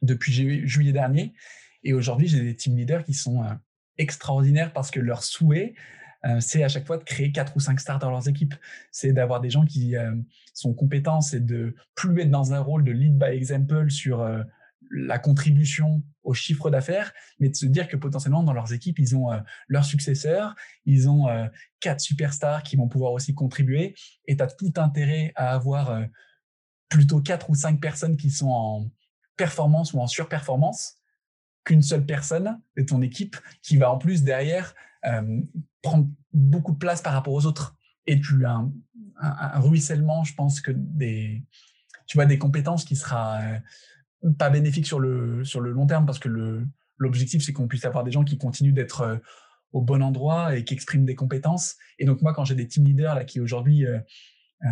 depuis 0.01 0.33
juillet 0.67 0.91
dernier. 0.91 1.33
Et 1.83 1.93
aujourd'hui, 1.93 2.27
j'ai 2.27 2.41
des 2.41 2.55
team 2.55 2.75
leaders 2.75 3.03
qui 3.03 3.13
sont 3.13 3.43
euh, 3.43 3.53
extraordinaires 3.99 4.73
parce 4.73 4.89
que 4.89 4.99
leur 4.99 5.23
souhait, 5.23 5.75
c'est 6.39 6.63
à 6.63 6.67
chaque 6.67 6.87
fois 6.87 6.97
de 6.97 7.03
créer 7.03 7.31
quatre 7.31 7.55
ou 7.55 7.59
cinq 7.59 7.79
stars 7.79 7.99
dans 7.99 8.09
leurs 8.09 8.27
équipes. 8.27 8.55
C'est 8.91 9.13
d'avoir 9.13 9.41
des 9.41 9.49
gens 9.49 9.65
qui 9.65 9.93
sont 10.53 10.73
compétents, 10.73 11.21
c'est 11.21 11.45
de 11.45 11.75
plus 11.93 12.19
être 12.19 12.31
dans 12.31 12.53
un 12.53 12.59
rôle 12.59 12.83
de 12.83 12.91
lead 12.91 13.17
by 13.17 13.25
example 13.25 13.91
sur 13.91 14.25
la 14.91 15.19
contribution 15.19 16.03
au 16.23 16.33
chiffre 16.33 16.69
d'affaires, 16.69 17.13
mais 17.39 17.49
de 17.49 17.55
se 17.55 17.65
dire 17.65 17.87
que 17.87 17.97
potentiellement 17.97 18.43
dans 18.43 18.53
leurs 18.53 18.73
équipes, 18.73 18.99
ils 18.99 19.15
ont 19.15 19.31
euh, 19.31 19.39
leurs 19.67 19.85
successeurs, 19.85 20.55
ils 20.85 21.09
ont 21.09 21.27
euh, 21.27 21.47
quatre 21.79 22.01
superstars 22.01 22.63
qui 22.63 22.75
vont 22.75 22.87
pouvoir 22.87 23.11
aussi 23.11 23.33
contribuer, 23.33 23.95
et 24.25 24.35
tu 24.35 24.43
as 24.43 24.47
tout 24.47 24.73
intérêt 24.77 25.31
à 25.35 25.53
avoir 25.53 25.91
euh, 25.91 26.05
plutôt 26.89 27.21
quatre 27.21 27.49
ou 27.49 27.55
cinq 27.55 27.79
personnes 27.79 28.17
qui 28.17 28.31
sont 28.31 28.49
en 28.49 28.91
performance 29.37 29.93
ou 29.93 29.99
en 29.99 30.07
surperformance 30.07 30.95
qu'une 31.63 31.81
seule 31.81 32.05
personne 32.05 32.59
de 32.77 32.83
ton 32.83 33.01
équipe 33.01 33.37
qui 33.61 33.77
va 33.77 33.91
en 33.91 33.97
plus 33.97 34.23
derrière 34.23 34.75
prendre 35.81 36.09
beaucoup 36.33 36.73
de 36.73 36.77
place 36.77 37.01
par 37.01 37.13
rapport 37.13 37.33
aux 37.33 37.45
autres. 37.45 37.75
Et 38.07 38.19
tu 38.19 38.45
as 38.45 38.65
un, 39.21 39.59
ruissellement, 39.59 40.23
je 40.23 40.33
pense 40.33 40.61
que 40.61 40.71
des, 40.71 41.43
tu 42.07 42.17
vois, 42.17 42.25
des 42.25 42.37
compétences 42.37 42.85
qui 42.85 42.95
sera 42.95 43.41
pas 44.37 44.49
bénéfique 44.49 44.85
sur 44.85 44.99
le, 44.99 45.43
sur 45.43 45.61
le 45.61 45.71
long 45.71 45.85
terme 45.85 46.05
parce 46.05 46.19
que 46.19 46.29
l'objectif, 46.97 47.43
c'est 47.43 47.53
qu'on 47.53 47.67
puisse 47.67 47.85
avoir 47.85 48.03
des 48.03 48.11
gens 48.11 48.23
qui 48.23 48.37
continuent 48.37 48.73
d'être 48.73 49.01
euh, 49.01 49.17
au 49.71 49.81
bon 49.81 50.01
endroit 50.01 50.55
et 50.55 50.63
qui 50.63 50.73
expriment 50.73 51.05
des 51.05 51.15
compétences. 51.15 51.75
Et 51.99 52.05
donc, 52.05 52.21
moi, 52.21 52.33
quand 52.33 52.45
j'ai 52.45 52.55
des 52.55 52.67
team 52.67 52.85
leaders 52.85 53.15
là, 53.15 53.25
qui 53.25 53.39
aujourd'hui 53.39 53.85
euh, 53.85 53.99
euh, 54.63 54.69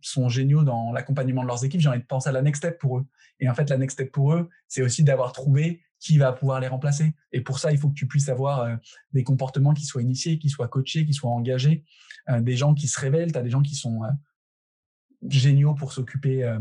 sont 0.00 0.28
géniaux 0.28 0.64
dans 0.64 0.92
l'accompagnement 0.92 1.42
de 1.42 1.48
leurs 1.48 1.64
équipes, 1.64 1.80
j'ai 1.80 1.88
envie 1.88 2.00
de 2.00 2.06
penser 2.06 2.28
à 2.28 2.32
la 2.32 2.42
next 2.42 2.62
step 2.62 2.78
pour 2.78 2.98
eux. 2.98 3.06
Et 3.38 3.48
en 3.48 3.54
fait, 3.54 3.68
la 3.68 3.76
next 3.76 3.94
step 3.94 4.10
pour 4.10 4.32
eux, 4.32 4.48
c'est 4.66 4.82
aussi 4.82 5.04
d'avoir 5.04 5.32
trouvé 5.32 5.82
qui 6.06 6.18
va 6.18 6.32
pouvoir 6.32 6.60
les 6.60 6.68
remplacer. 6.68 7.14
Et 7.32 7.40
pour 7.40 7.58
ça, 7.58 7.72
il 7.72 7.78
faut 7.78 7.88
que 7.88 7.94
tu 7.94 8.06
puisses 8.06 8.28
avoir 8.28 8.78
des 9.12 9.24
comportements 9.24 9.74
qui 9.74 9.84
soient 9.84 10.02
initiés, 10.02 10.38
qui 10.38 10.48
soient 10.48 10.68
coachés, 10.68 11.04
qui 11.04 11.12
soient 11.12 11.30
engagés, 11.30 11.84
des 12.38 12.56
gens 12.56 12.74
qui 12.74 12.86
se 12.86 13.00
révèlent. 13.00 13.32
Tu 13.32 13.42
des 13.42 13.50
gens 13.50 13.62
qui 13.62 13.74
sont 13.74 14.02
géniaux 15.28 15.74
pour 15.74 15.92
s'occuper 15.92 16.58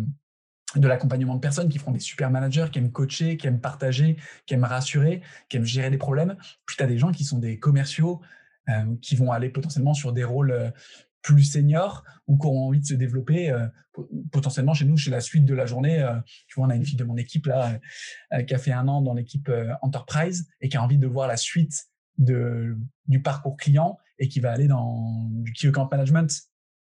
de 0.75 0.88
l'accompagnement 0.88 1.36
de 1.36 1.39
personnes 1.39 1.69
qui 1.69 1.77
feront 1.77 1.91
des 1.91 1.99
super 1.99 2.31
managers, 2.31 2.67
qui 2.71 2.79
aiment 2.79 2.91
coacher, 2.91 3.38
qui 3.38 3.47
aiment 3.47 3.62
partager, 3.62 4.17
qui 4.45 4.55
aiment 4.55 4.63
rassurer, 4.63 5.21
qui 5.47 5.58
aiment 5.58 5.65
gérer 5.65 5.89
des 5.89 5.97
problèmes. 5.97 6.36
Puis 6.65 6.75
tu 6.77 6.84
as 6.84 6.88
des 6.88 6.97
gens 6.97 7.12
qui 7.12 7.23
sont 7.23 7.38
des 7.38 7.60
commerciaux, 7.60 8.21
euh, 8.69 8.95
qui 8.99 9.15
vont 9.15 9.31
aller 9.31 9.49
potentiellement 9.49 9.93
sur 9.93 10.12
des 10.12 10.23
rôles 10.23 10.51
euh, 10.51 10.71
plus 11.26 11.44
seniors 11.44 12.04
ou 12.28 12.38
qui 12.38 12.48
ont 12.48 12.68
envie 12.68 12.80
de 12.80 12.86
se 12.86 12.94
développer 12.94 13.50
euh, 13.50 13.68
potentiellement 14.32 14.74
chez 14.74 14.86
nous, 14.86 14.98
chez 14.98 15.12
la 15.12 15.22
suite 15.22 15.46
de 15.46 15.54
la 15.54 15.66
journée. 15.66 16.06
tu 16.48 16.56
vois, 16.56 16.68
on 16.68 16.70
a 16.70 16.76
une 16.76 16.86
fille 16.86 16.98
de 16.98 17.04
mon 17.04 17.18
équipe 17.18 17.46
là 17.46 17.80
qui 18.46 18.54
a 18.54 18.58
fait 18.58 18.74
un 18.74 18.88
an 18.90 19.02
dans 19.02 19.14
l'équipe 19.14 19.50
Enterprise 19.82 20.50
et 20.60 20.68
qui 20.68 20.76
a 20.76 20.84
envie 20.84 20.98
de 20.98 21.08
voir 21.08 21.30
la 21.30 21.38
suite 21.38 21.86
de, 22.18 22.78
du 23.08 23.22
parcours 23.22 23.56
client 23.56 23.98
et 24.20 24.28
qui 24.28 24.42
va 24.42 24.52
aller 24.52 24.68
dans 24.68 25.30
du 25.30 25.54
key 25.54 25.70
account 25.70 25.88
management 25.90 26.28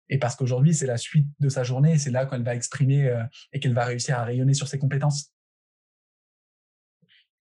et 0.09 0.19
parce 0.19 0.37
qu'aujourd'hui, 0.37 0.75
c'est 0.75 0.87
la 0.87 0.99
suite 0.99 1.27
de 1.41 1.49
sa 1.49 1.63
journée, 1.63 1.99
c'est 1.99 2.11
là 2.11 2.27
qu'elle 2.27 2.43
va 2.43 2.55
exprimer 2.55 3.09
euh, 3.09 3.23
et 3.53 3.61
qu'elle 3.61 3.73
va 3.73 3.85
réussir 3.85 4.19
à 4.19 4.25
rayonner 4.25 4.55
sur 4.55 4.69
ses 4.69 4.79
compétences. 4.79 5.33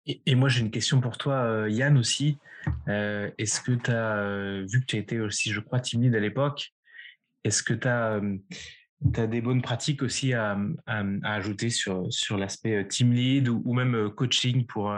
Et, 0.06 0.34
moi, 0.34 0.48
j'ai 0.48 0.60
une 0.60 0.70
question 0.70 1.02
pour 1.02 1.18
toi, 1.18 1.34
euh, 1.34 1.70
Yann, 1.70 1.98
aussi. 1.98 2.38
Euh, 2.88 3.30
est-ce 3.36 3.60
que 3.60 3.72
tu 3.72 3.90
as, 3.90 4.62
vu 4.66 4.80
que 4.80 4.86
tu 4.86 4.96
étais 4.96 5.18
aussi, 5.18 5.52
je 5.52 5.60
crois, 5.60 5.80
timide 5.80 6.14
à 6.14 6.20
l'époque, 6.20 6.72
est-ce 7.44 7.62
que 7.62 7.74
tu 7.74 7.88
as, 7.88 8.20
des 9.26 9.40
bonnes 9.40 9.62
pratiques 9.62 10.02
aussi 10.02 10.32
à, 10.32 10.58
ajouter 11.22 11.70
sur, 11.70 12.08
l'aspect 12.36 12.86
team 12.88 13.12
lead 13.12 13.48
ou, 13.48 13.72
même 13.72 14.10
coaching 14.10 14.66
pour, 14.66 14.94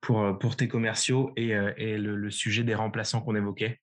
pour, 0.00 0.38
pour 0.38 0.56
tes 0.56 0.68
commerciaux 0.68 1.32
et 1.36 1.98
le 1.98 2.30
sujet 2.30 2.64
des 2.64 2.74
remplaçants 2.74 3.20
qu'on 3.20 3.36
évoquait? 3.36 3.80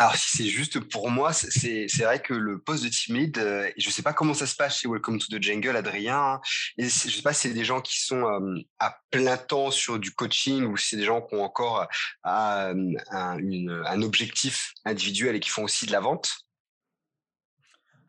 Alors, 0.00 0.14
si 0.14 0.36
c'est 0.36 0.48
juste 0.48 0.78
pour 0.78 1.10
moi, 1.10 1.32
c'est 1.32 1.88
vrai 1.98 2.20
que 2.20 2.32
le 2.32 2.60
poste 2.60 2.84
de 2.84 2.88
team 2.88 3.16
lead, 3.16 3.36
euh, 3.38 3.68
je 3.76 3.88
ne 3.88 3.92
sais 3.92 4.02
pas 4.02 4.12
comment 4.12 4.32
ça 4.32 4.46
se 4.46 4.54
passe 4.54 4.78
chez 4.78 4.88
Welcome 4.88 5.18
to 5.18 5.26
the 5.26 5.42
Jungle, 5.42 5.74
Adrien. 5.74 6.34
Hein, 6.34 6.40
je 6.78 6.84
ne 6.84 6.88
sais 6.88 7.20
pas 7.20 7.32
si 7.32 7.48
c'est 7.48 7.54
des 7.54 7.64
gens 7.64 7.80
qui 7.80 8.00
sont 8.00 8.22
euh, 8.22 8.60
à 8.78 8.96
plein 9.10 9.36
temps 9.36 9.72
sur 9.72 9.98
du 9.98 10.12
coaching 10.12 10.66
ou 10.66 10.76
si 10.76 10.90
c'est 10.90 10.98
des 10.98 11.04
gens 11.04 11.20
qui 11.20 11.34
ont 11.34 11.42
encore 11.42 11.80
euh, 11.80 12.92
un, 13.10 14.02
objectif 14.02 14.72
individuel 14.84 15.34
et 15.34 15.40
qui 15.40 15.50
font 15.50 15.64
aussi 15.64 15.84
de 15.84 15.90
la 15.90 15.98
vente. 15.98 16.30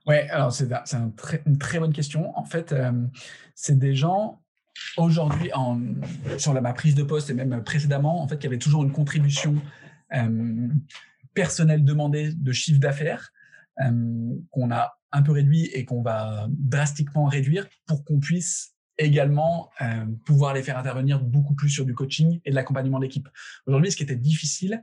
Oui, 0.05 0.17
alors 0.29 0.53
c'est 0.53 0.69
une 1.47 1.57
très 1.57 1.79
bonne 1.79 1.93
question. 1.93 2.37
En 2.37 2.45
fait, 2.45 2.75
c'est 3.55 3.79
des 3.79 3.95
gens 3.95 4.43
aujourd'hui, 4.95 5.49
sur 6.37 6.53
la, 6.53 6.61
ma 6.61 6.73
prise 6.73 6.93
de 6.93 7.01
poste 7.01 7.31
et 7.31 7.33
même 7.33 7.63
précédemment, 7.63 8.21
en 8.21 8.27
fait, 8.27 8.37
qui 8.37 8.45
avaient 8.45 8.59
toujours 8.59 8.83
une 8.83 8.91
contribution 8.91 9.59
personnel 11.33 11.83
demandé 11.83 12.33
de 12.33 12.51
chiffre 12.51 12.79
d'affaires 12.79 13.31
euh, 13.81 14.35
qu'on 14.51 14.71
a 14.71 14.99
un 15.11 15.21
peu 15.21 15.31
réduit 15.31 15.65
et 15.73 15.85
qu'on 15.85 16.01
va 16.01 16.47
drastiquement 16.49 17.25
réduire 17.25 17.67
pour 17.87 18.03
qu'on 18.03 18.19
puisse 18.19 18.75
également 18.97 19.69
euh, 19.81 20.05
pouvoir 20.25 20.53
les 20.53 20.61
faire 20.61 20.77
intervenir 20.77 21.23
beaucoup 21.23 21.55
plus 21.55 21.69
sur 21.69 21.85
du 21.85 21.95
coaching 21.95 22.41
et 22.45 22.51
de 22.51 22.55
l'accompagnement 22.55 22.99
d'équipe. 22.99 23.27
Aujourd'hui, 23.65 23.91
ce 23.91 23.97
qui 23.97 24.03
était 24.03 24.15
difficile 24.15 24.81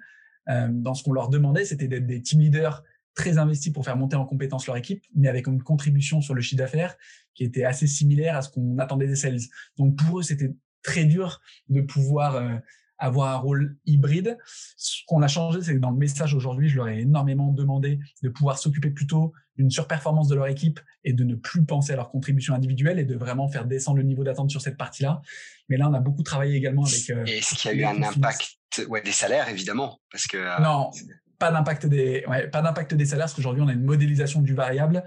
euh, 0.48 0.68
dans 0.70 0.94
ce 0.94 1.04
qu'on 1.04 1.12
leur 1.12 1.28
demandait, 1.28 1.64
c'était 1.64 1.88
d'être 1.88 2.06
des 2.06 2.22
team 2.22 2.40
leaders 2.40 2.82
très 3.14 3.38
investis 3.38 3.72
pour 3.72 3.85
faire 3.85 3.96
monter 3.96 4.16
en 4.16 4.24
compétence 4.24 4.66
leur 4.66 4.76
équipe, 4.76 5.04
mais 5.14 5.28
avec 5.28 5.46
une 5.46 5.62
contribution 5.62 6.20
sur 6.20 6.35
le 6.35 6.40
chiffre 6.40 6.59
d'affaires 6.59 6.96
qui 7.35 7.44
était 7.44 7.64
assez 7.64 7.87
similaire 7.87 8.37
à 8.37 8.42
ce 8.42 8.50
qu'on 8.50 8.78
attendait 8.78 9.06
des 9.06 9.16
sales. 9.16 9.38
Donc 9.76 9.96
pour 9.96 10.18
eux, 10.18 10.22
c'était 10.22 10.54
très 10.82 11.04
dur 11.04 11.40
de 11.68 11.82
pouvoir 11.82 12.61
avoir 12.98 13.35
un 13.35 13.38
rôle 13.38 13.76
hybride. 13.85 14.38
Ce 14.76 15.02
qu'on 15.06 15.22
a 15.22 15.28
changé, 15.28 15.62
c'est 15.62 15.74
que 15.74 15.80
dans 15.80 15.90
le 15.90 15.96
message 15.96 16.35
aujourd'hui, 16.35 16.68
je 16.68 16.76
leur 16.76 16.88
ai 16.88 17.00
énormément 17.00 17.52
demandé 17.52 17.98
de 18.22 18.28
pouvoir 18.28 18.59
s'occuper 18.59 18.90
plutôt 18.90 19.32
d'une 19.56 19.70
surperformance 19.70 20.28
de 20.28 20.35
leur 20.35 20.46
équipe 20.46 20.80
et 21.04 21.12
de 21.12 21.24
ne 21.24 21.35
plus 21.35 21.64
penser 21.64 21.92
à 21.92 21.96
leur 21.96 22.11
contribution 22.11 22.54
individuelle 22.54 22.98
et 22.98 23.04
de 23.04 23.16
vraiment 23.16 23.48
faire 23.48 23.64
descendre 23.64 23.98
le 23.98 24.04
niveau 24.04 24.24
d'attente 24.24 24.50
sur 24.50 24.61
cette 24.61 24.76
partie-là. 24.76 25.22
Mais 25.68 25.76
là, 25.76 25.88
on 25.88 25.94
a 25.94 26.00
beaucoup 26.00 26.22
travaillé 26.22 26.56
également 26.56 26.85
avec. 26.85 27.11
Euh, 27.11 27.24
Est-ce 27.24 27.54
qu'il 27.54 27.70
y 27.70 27.85
a 27.85 27.92
eu 27.92 27.96
un 27.96 28.02
impact 28.02 28.59
ouais, 28.88 29.02
des 29.02 29.12
salaires, 29.12 29.48
évidemment 29.48 29.98
parce 30.11 30.26
que, 30.26 30.37
euh, 30.37 30.59
Non, 30.61 30.90
pas 31.38 31.50
d'impact 31.50 31.87
des, 31.87 32.24
ouais, 32.28 32.48
pas 32.48 32.62
d'impact 32.62 32.94
des 32.94 33.06
salaires, 33.06 33.26
parce 33.26 33.35
qu'aujourd'hui, 33.35 33.62
on 33.62 33.68
a 33.68 33.72
une 33.72 33.85
modélisation 33.85 34.42
du 34.42 34.54
variable 34.54 35.04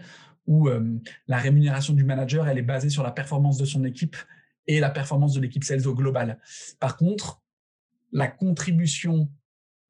où 0.47 0.67
euh, 0.67 0.83
la 1.27 1.37
rémunération 1.37 1.93
du 1.93 2.03
manager, 2.03 2.47
elle 2.47 2.57
est 2.57 2.63
basée 2.63 2.89
sur 2.89 3.03
la 3.03 3.11
performance 3.11 3.57
de 3.57 3.65
son 3.65 3.83
équipe 3.83 4.17
et 4.67 4.79
la 4.79 4.89
performance 4.89 5.33
de 5.33 5.41
l'équipe 5.41 5.63
sales 5.63 5.87
au 5.87 5.93
global. 5.93 6.39
Par 6.79 6.97
contre, 6.97 7.41
la 8.11 8.27
contribution 8.27 9.29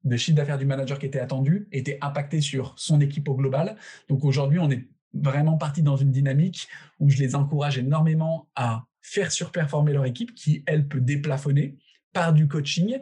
de 0.04 0.16
chiffre 0.16 0.36
d'affaires 0.36 0.58
du 0.58 0.66
manager 0.66 0.98
qui 0.98 1.06
était 1.06 1.20
attendu 1.20 1.68
était 1.72 1.98
impactée 2.00 2.40
sur 2.40 2.74
son 2.78 3.00
équipe 3.00 3.28
au 3.28 3.34
global. 3.34 3.76
Donc 4.08 4.24
aujourd'hui, 4.24 4.58
on 4.58 4.70
est 4.70 4.88
vraiment 5.12 5.58
parti 5.58 5.82
dans 5.82 5.96
une 5.96 6.10
dynamique 6.10 6.68
où 6.98 7.10
je 7.10 7.18
les 7.18 7.34
encourage 7.34 7.78
énormément 7.78 8.48
à 8.54 8.86
faire 9.02 9.32
surperformer 9.32 9.92
leur 9.92 10.04
équipe 10.04 10.34
qui, 10.34 10.62
elle, 10.66 10.86
peut 10.86 11.00
déplafonner 11.00 11.76
par 12.12 12.32
du 12.32 12.48
coaching, 12.48 12.98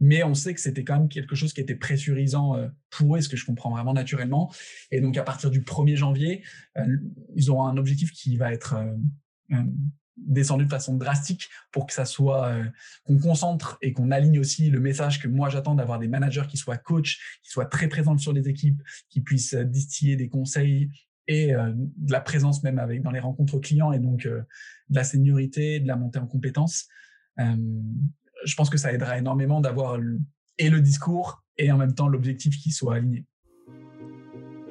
mais 0.00 0.22
on 0.22 0.34
sait 0.34 0.54
que 0.54 0.60
c'était 0.60 0.84
quand 0.84 0.98
même 0.98 1.08
quelque 1.08 1.34
chose 1.34 1.52
qui 1.52 1.60
était 1.60 1.74
pressurisant 1.74 2.56
euh, 2.56 2.68
pour 2.90 3.16
eux, 3.16 3.20
ce 3.20 3.28
que 3.28 3.36
je 3.36 3.44
comprends 3.44 3.70
vraiment 3.70 3.92
naturellement. 3.92 4.52
Et 4.92 5.00
donc 5.00 5.16
à 5.16 5.24
partir 5.24 5.50
du 5.50 5.62
1er 5.62 5.96
janvier, 5.96 6.44
euh, 6.76 6.96
ils 7.34 7.50
auront 7.50 7.66
un 7.66 7.76
objectif 7.76 8.12
qui 8.12 8.36
va 8.36 8.52
être 8.52 8.76
euh, 9.50 9.64
descendu 10.16 10.64
de 10.64 10.70
façon 10.70 10.96
drastique 10.96 11.48
pour 11.70 11.86
que 11.86 11.92
ça 11.92 12.04
soit 12.04 12.46
euh, 12.48 12.64
qu'on 13.04 13.18
concentre 13.18 13.78
et 13.80 13.92
qu'on 13.92 14.10
aligne 14.10 14.38
aussi 14.38 14.70
le 14.70 14.80
message 14.80 15.20
que 15.20 15.28
moi 15.28 15.48
j'attends 15.48 15.74
d'avoir 15.74 15.98
des 15.98 16.08
managers 16.08 16.46
qui 16.48 16.56
soient 16.56 16.76
coachs, 16.76 17.16
qui 17.42 17.50
soient 17.50 17.66
très 17.66 17.88
présents 17.88 18.16
sur 18.18 18.32
les 18.32 18.48
équipes, 18.48 18.82
qui 19.08 19.20
puissent 19.20 19.54
euh, 19.54 19.64
distiller 19.64 20.16
des 20.16 20.28
conseils 20.28 20.90
et 21.28 21.54
euh, 21.54 21.72
de 21.74 22.12
la 22.12 22.20
présence 22.20 22.62
même 22.62 22.78
avec 22.78 23.02
dans 23.02 23.10
les 23.10 23.20
rencontres 23.20 23.58
clients 23.58 23.92
et 23.92 23.98
donc 23.98 24.24
de 24.26 24.44
la 24.90 25.04
seniorité, 25.04 25.80
de 25.80 25.86
la 25.86 25.96
montée 25.96 26.18
en 26.18 26.26
compétences. 26.26 26.88
je 27.38 28.54
pense 28.56 28.68
que 28.68 28.76
ça 28.76 28.92
aidera 28.92 29.18
énormément 29.18 29.60
d'avoir 29.60 29.98
et 30.58 30.68
le 30.68 30.80
discours 30.80 31.44
et 31.58 31.70
en 31.70 31.78
même 31.78 31.94
temps 31.94 32.08
l'objectif 32.08 32.58
qui 32.58 32.72
soit 32.72 32.96
aligné. 32.96 33.24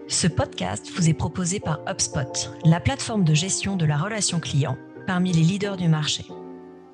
Ce 0.07 0.27
podcast 0.27 0.91
vous 0.97 1.07
est 1.07 1.13
proposé 1.13 1.61
par 1.61 1.79
HubSpot, 1.89 2.51
la 2.65 2.81
plateforme 2.81 3.23
de 3.23 3.33
gestion 3.33 3.77
de 3.77 3.85
la 3.85 3.97
relation 3.97 4.41
client 4.41 4.77
parmi 5.11 5.33
les 5.33 5.41
leaders 5.41 5.75
du 5.75 5.89
marché. 5.89 6.23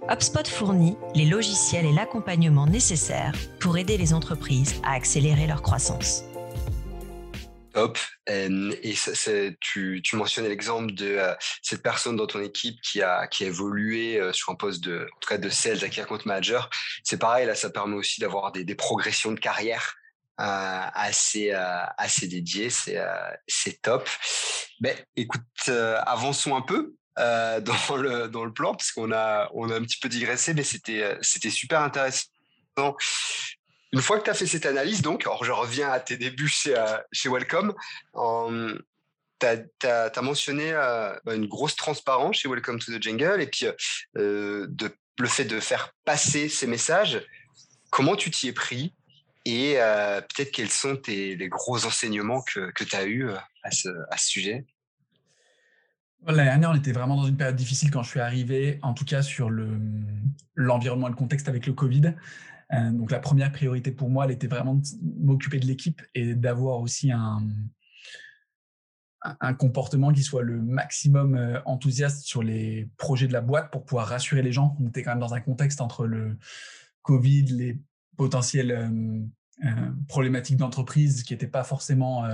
HubSpot 0.09 0.47
fournit 0.47 0.97
les 1.13 1.25
logiciels 1.25 1.85
et 1.85 1.91
l'accompagnement 1.91 2.65
nécessaires 2.65 3.35
pour 3.59 3.77
aider 3.77 3.95
les 3.95 4.11
entreprises 4.11 4.81
à 4.83 4.93
accélérer 4.93 5.45
leur 5.45 5.61
croissance. 5.61 6.23
Top. 7.73 7.99
Et 8.25 8.95
tu, 9.61 10.01
mentionnais 10.13 10.49
l'exemple 10.49 10.93
de 10.93 11.05
euh, 11.05 11.35
cette 11.61 11.83
personne 11.83 12.15
dans 12.15 12.25
ton 12.25 12.41
équipe 12.41 12.81
qui 12.81 13.03
a, 13.03 13.27
qui 13.27 13.43
évolué 13.43 14.19
euh, 14.19 14.33
sur 14.33 14.51
un 14.51 14.55
poste 14.55 14.83
de, 14.83 15.07
en 15.15 15.19
tout 15.19 15.29
cas 15.29 15.37
de 15.37 15.49
sales, 15.49 15.83
account 15.83 16.17
manager. 16.25 16.71
C'est 17.03 17.19
pareil, 17.19 17.45
là, 17.45 17.53
ça 17.53 17.69
permet 17.69 17.97
aussi 17.97 18.19
d'avoir 18.19 18.51
des, 18.51 18.65
progressions 18.73 19.31
de 19.31 19.39
carrière 19.39 19.93
euh, 20.41 20.43
assez, 20.95 21.51
assez 21.51 22.27
dédiées. 22.27 22.71
C'est 22.71 23.81
top. 23.83 24.09
Ben, 24.79 24.97
écoute, 25.15 25.69
avançons 25.69 26.55
un 26.55 26.63
peu. 26.63 26.95
dans 27.61 27.95
le 27.95 28.27
dans 28.27 28.45
le 28.45 28.53
plan 28.53 28.75
parce 28.75 28.91
qu'on 28.91 29.11
a 29.11 29.49
on 29.53 29.69
a 29.71 29.75
un 29.75 29.81
petit 29.81 29.97
peu 29.99 30.07
digressé 30.07 30.53
mais 30.53 30.63
c'était 30.63 31.17
c'était 31.21 31.49
super 31.49 31.81
intéressant. 31.81 32.27
Une 33.93 34.01
fois 34.01 34.19
que 34.19 34.25
tu 34.25 34.29
as 34.29 34.33
fait 34.33 34.45
cette 34.45 34.65
analyse, 34.65 35.01
donc, 35.01 35.25
alors 35.25 35.43
je 35.43 35.51
reviens 35.51 35.89
à 35.89 35.99
tes 35.99 36.17
débuts 36.17 36.49
chez, 36.49 36.77
euh, 36.77 36.97
chez 37.11 37.29
Welcome, 37.29 37.73
tu 39.39 39.47
as, 39.47 40.21
mentionné 40.21 40.71
euh, 40.73 41.17
bah, 41.23 41.35
une 41.35 41.47
grosse 41.47 41.75
transparence 41.75 42.37
chez 42.37 42.49
Welcome 42.49 42.79
to 42.79 42.91
the 42.91 43.01
Jungle 43.01 43.41
et 43.41 43.47
puis 43.47 43.67
euh, 44.17 44.67
de, 44.69 44.93
le 45.19 45.27
fait 45.27 45.45
de 45.45 45.59
faire 45.59 45.93
passer 46.03 46.49
ces 46.49 46.67
messages. 46.67 47.25
Comment 47.89 48.15
tu 48.15 48.29
t'y 48.29 48.49
es 48.49 48.53
pris? 48.53 48.93
Et 49.45 49.75
peut-être 49.75 50.51
quels 50.51 50.69
sont 50.69 50.99
les 51.07 51.47
gros 51.47 51.85
enseignements 51.85 52.41
que, 52.41 52.69
que 52.71 52.83
tu 52.83 52.95
as 52.97 53.05
eus 53.05 53.31
à 53.63 53.71
ce, 53.71 53.87
à 54.11 54.17
ce 54.17 54.27
sujet? 54.27 54.65
L'année 56.25 56.43
dernière, 56.43 56.71
on 56.71 56.75
était 56.75 56.91
vraiment 56.91 57.15
dans 57.15 57.27
une 57.27 57.37
période 57.37 57.55
difficile 57.55 57.91
quand 57.91 58.03
je 58.03 58.09
suis 58.09 58.19
arrivé, 58.19 58.79
en 58.81 58.93
tout 58.93 59.05
cas 59.05 59.21
sur 59.21 59.49
l'environnement 60.55 61.07
et 61.07 61.11
le 61.11 61.15
contexte 61.15 61.47
avec 61.47 61.65
le 61.67 61.73
Covid. 61.73 62.15
Euh, 62.73 62.91
donc 62.91 63.11
la 63.11 63.19
première 63.19 63.51
priorité 63.51 63.91
pour 63.91 64.09
moi, 64.09 64.25
elle 64.25 64.31
était 64.31 64.47
vraiment 64.47 64.75
de 64.75 64.83
m'occuper 65.19 65.59
de 65.59 65.65
l'équipe 65.65 66.01
et 66.15 66.35
d'avoir 66.35 66.81
aussi 66.81 67.11
un, 67.11 67.47
un 69.21 69.53
comportement 69.53 70.11
qui 70.11 70.23
soit 70.23 70.43
le 70.43 70.61
maximum 70.61 71.35
euh, 71.35 71.59
enthousiaste 71.65 72.25
sur 72.25 72.43
les 72.43 72.89
projets 72.97 73.27
de 73.27 73.33
la 73.33 73.41
boîte 73.41 73.71
pour 73.71 73.85
pouvoir 73.85 74.07
rassurer 74.07 74.41
les 74.41 74.51
gens. 74.51 74.75
On 74.81 74.87
était 74.89 75.03
quand 75.03 75.11
même 75.11 75.19
dans 75.19 75.33
un 75.33 75.41
contexte 75.41 75.79
entre 75.79 76.05
le 76.05 76.37
Covid, 77.03 77.45
les 77.45 77.79
potentielles 78.17 78.71
euh, 78.71 79.91
problématiques 80.07 80.57
d'entreprise 80.57 81.23
qui 81.23 81.33
n'étaient 81.33 81.47
pas 81.47 81.63
forcément 81.63 82.25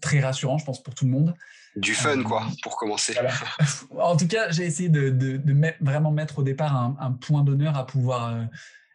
très 0.00 0.20
rassurants, 0.20 0.58
je 0.58 0.64
pense, 0.64 0.82
pour 0.82 0.94
tout 0.94 1.04
le 1.04 1.10
monde. 1.10 1.34
Du 1.76 1.94
fun, 1.94 2.22
quoi, 2.22 2.46
pour 2.62 2.76
commencer. 2.76 3.14
en 3.98 4.16
tout 4.16 4.28
cas, 4.28 4.50
j'ai 4.50 4.64
essayé 4.64 4.88
de, 4.88 5.08
de, 5.08 5.40
vraiment 5.80 6.10
mettre 6.10 6.40
au 6.40 6.42
départ 6.42 6.76
un, 6.76 6.96
un 7.00 7.12
point 7.12 7.42
d'honneur 7.42 7.76
à 7.76 7.86
pouvoir 7.86 8.46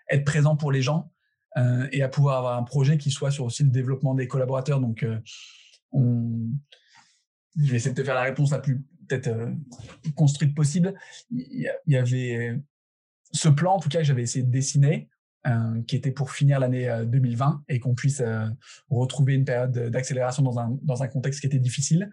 être 0.09 0.25
présent 0.25 0.55
pour 0.55 0.71
les 0.71 0.81
gens 0.81 1.11
euh, 1.57 1.87
et 1.91 2.03
à 2.03 2.09
pouvoir 2.09 2.37
avoir 2.37 2.57
un 2.57 2.63
projet 2.63 2.97
qui 2.97 3.09
soit 3.09 3.31
sur 3.31 3.45
aussi 3.45 3.63
le 3.63 3.69
développement 3.69 4.13
des 4.13 4.27
collaborateurs. 4.27 4.79
Donc, 4.79 5.03
euh, 5.03 5.19
je 5.93 7.71
vais 7.71 7.77
essayer 7.77 7.95
de 7.95 7.99
te 7.99 8.05
faire 8.05 8.15
la 8.15 8.21
réponse 8.21 8.51
la 8.51 8.59
plus 8.59 8.83
peut-être 9.07 9.27
euh, 9.27 9.51
construite 10.15 10.53
possible. 10.53 10.93
Il 11.31 11.71
y, 11.87 11.95
avait 11.95 12.59
ce 13.31 13.49
plan, 13.49 13.75
en 13.75 13.79
tout 13.79 13.89
cas, 13.89 13.99
que 13.99 14.03
j'avais 14.03 14.23
essayé 14.23 14.43
de 14.43 14.51
dessiner, 14.51 15.09
qui 15.87 15.95
était 15.95 16.11
pour 16.11 16.31
finir 16.31 16.59
l'année 16.59 16.89
2020 17.05 17.63
et 17.69 17.79
qu'on 17.79 17.95
puisse 17.95 18.21
retrouver 18.89 19.35
une 19.35 19.45
période 19.45 19.71
d'accélération 19.89 20.43
dans 20.43 20.59
un, 20.59 20.77
dans 20.81 21.03
un 21.03 21.07
contexte 21.07 21.39
qui 21.39 21.47
était 21.47 21.59
difficile. 21.59 22.09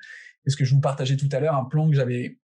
Et 0.47 0.51
ce 0.51 0.57
que 0.57 0.65
je 0.65 0.75
vous 0.75 0.81
partageais 0.81 1.17
tout 1.17 1.29
à 1.33 1.41
l'heure, 1.41 1.57
un 1.57 1.65
plan 1.65 1.89
que 1.91 1.97
j'avais 1.97 2.39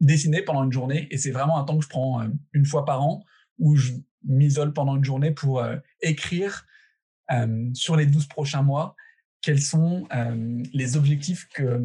dessiné 0.00 0.42
pendant 0.42 0.64
une 0.64 0.72
journée. 0.72 1.08
Et 1.10 1.18
c'est 1.18 1.30
vraiment 1.30 1.58
un 1.58 1.64
temps 1.64 1.78
que 1.78 1.84
je 1.84 1.88
prends 1.88 2.24
une 2.52 2.66
fois 2.66 2.84
par 2.84 3.02
an 3.02 3.24
où 3.58 3.76
je 3.76 3.92
m'isole 4.24 4.72
pendant 4.72 4.96
une 4.96 5.04
journée 5.04 5.30
pour 5.30 5.60
euh, 5.60 5.76
écrire 6.00 6.66
euh, 7.30 7.70
sur 7.74 7.96
les 7.96 8.06
12 8.06 8.26
prochains 8.26 8.62
mois 8.62 8.94
quels 9.40 9.60
sont 9.60 10.06
euh, 10.14 10.62
les 10.72 10.96
objectifs 10.96 11.48
que 11.48 11.82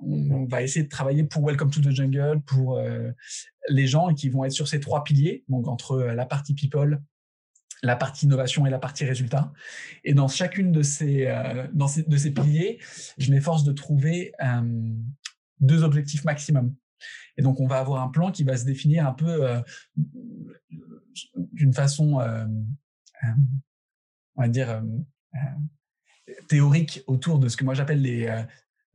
on 0.00 0.44
va 0.44 0.62
essayer 0.62 0.84
de 0.84 0.88
travailler 0.88 1.24
pour 1.24 1.44
Welcome 1.44 1.70
to 1.70 1.80
the 1.80 1.90
Jungle, 1.90 2.40
pour 2.46 2.80
les 3.68 3.86
gens 3.88 4.14
qui 4.14 4.28
vont 4.28 4.44
être 4.44 4.52
sur 4.52 4.68
ces 4.68 4.78
trois 4.78 5.02
piliers, 5.02 5.42
donc 5.48 5.66
entre 5.66 5.98
la 5.98 6.24
partie 6.24 6.54
people, 6.54 7.02
la 7.82 7.96
partie 7.96 8.26
innovation 8.26 8.66
et 8.66 8.70
la 8.70 8.78
partie 8.78 9.04
résultat. 9.04 9.52
Et 10.04 10.14
dans 10.14 10.28
chacune 10.28 10.72
de 10.72 10.82
ces, 10.82 11.32
dans 11.72 11.88
ces, 11.88 12.02
de 12.02 12.16
ces 12.16 12.32
piliers, 12.32 12.78
je 13.18 13.30
m'efforce 13.30 13.64
de 13.64 13.72
trouver 13.72 14.32
deux 15.60 15.84
objectifs 15.84 16.24
maximum. 16.24 16.74
Et 17.36 17.42
donc, 17.42 17.60
on 17.60 17.68
va 17.68 17.78
avoir 17.78 18.02
un 18.02 18.08
plan 18.08 18.32
qui 18.32 18.42
va 18.42 18.56
se 18.56 18.64
définir 18.64 19.06
un 19.06 19.12
peu 19.12 19.62
d'une 21.52 21.72
façon, 21.72 22.20
euh, 22.20 22.44
euh, 23.24 23.28
on 24.36 24.42
va 24.42 24.48
dire, 24.48 24.70
euh, 24.70 26.36
théorique 26.48 27.02
autour 27.06 27.38
de 27.38 27.48
ce 27.48 27.56
que 27.56 27.64
moi 27.64 27.74
j'appelle 27.74 28.02
les 28.02 28.44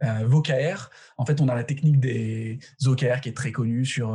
VOCAR. 0.01 0.89
En 1.17 1.25
fait, 1.25 1.39
on 1.39 1.47
a 1.47 1.55
la 1.55 1.63
technique 1.63 1.99
des 1.99 2.59
OKR 2.85 3.21
qui 3.21 3.29
est 3.29 3.37
très 3.37 3.51
connue 3.51 3.85
sur 3.85 4.13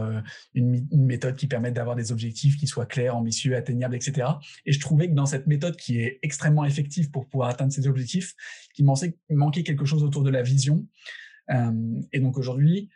une, 0.54 0.86
méthode 0.92 1.36
qui 1.36 1.46
permet 1.46 1.72
d'avoir 1.72 1.96
des 1.96 2.12
objectifs 2.12 2.56
qui 2.56 2.66
soient 2.66 2.86
clairs, 2.86 3.16
ambitieux, 3.16 3.56
atteignables, 3.56 3.94
etc. 3.94 4.28
Et 4.66 4.72
je 4.72 4.80
trouvais 4.80 5.08
que 5.08 5.14
dans 5.14 5.26
cette 5.26 5.46
méthode 5.46 5.76
qui 5.76 6.00
est 6.00 6.18
extrêmement 6.22 6.64
effective 6.64 7.10
pour 7.10 7.26
pouvoir 7.26 7.48
atteindre 7.48 7.72
ces 7.72 7.86
objectifs, 7.86 8.34
qu'il 8.74 8.84
manquait 8.84 9.62
quelque 9.62 9.86
chose 9.86 10.02
autour 10.02 10.22
de 10.22 10.30
la 10.30 10.42
vision. 10.42 10.86
et 12.12 12.20
donc 12.20 12.36
aujourd'hui, 12.36 12.90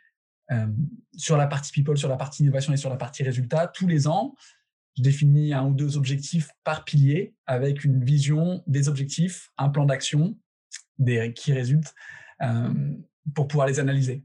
sur 1.15 1.37
la 1.37 1.47
partie 1.47 1.71
people, 1.71 1.97
sur 1.97 2.09
la 2.09 2.17
partie 2.17 2.43
innovation 2.43 2.73
et 2.73 2.77
sur 2.77 2.89
la 2.89 2.97
partie 2.97 3.23
résultat, 3.23 3.67
tous 3.67 3.87
les 3.87 4.07
ans, 4.07 4.35
je 4.97 5.01
définis 5.01 5.53
un 5.53 5.65
ou 5.65 5.73
deux 5.73 5.97
objectifs 5.97 6.51
par 6.63 6.83
pilier 6.83 7.33
avec 7.47 7.83
une 7.83 8.03
vision 8.03 8.63
des 8.67 8.89
objectifs, 8.89 9.49
un 9.57 9.69
plan 9.69 9.85
d'action 9.85 10.37
qui 11.35 11.53
résultent 11.53 11.93
euh, 12.43 12.69
pour 13.33 13.47
pouvoir 13.47 13.67
les 13.67 13.79
analyser. 13.79 14.23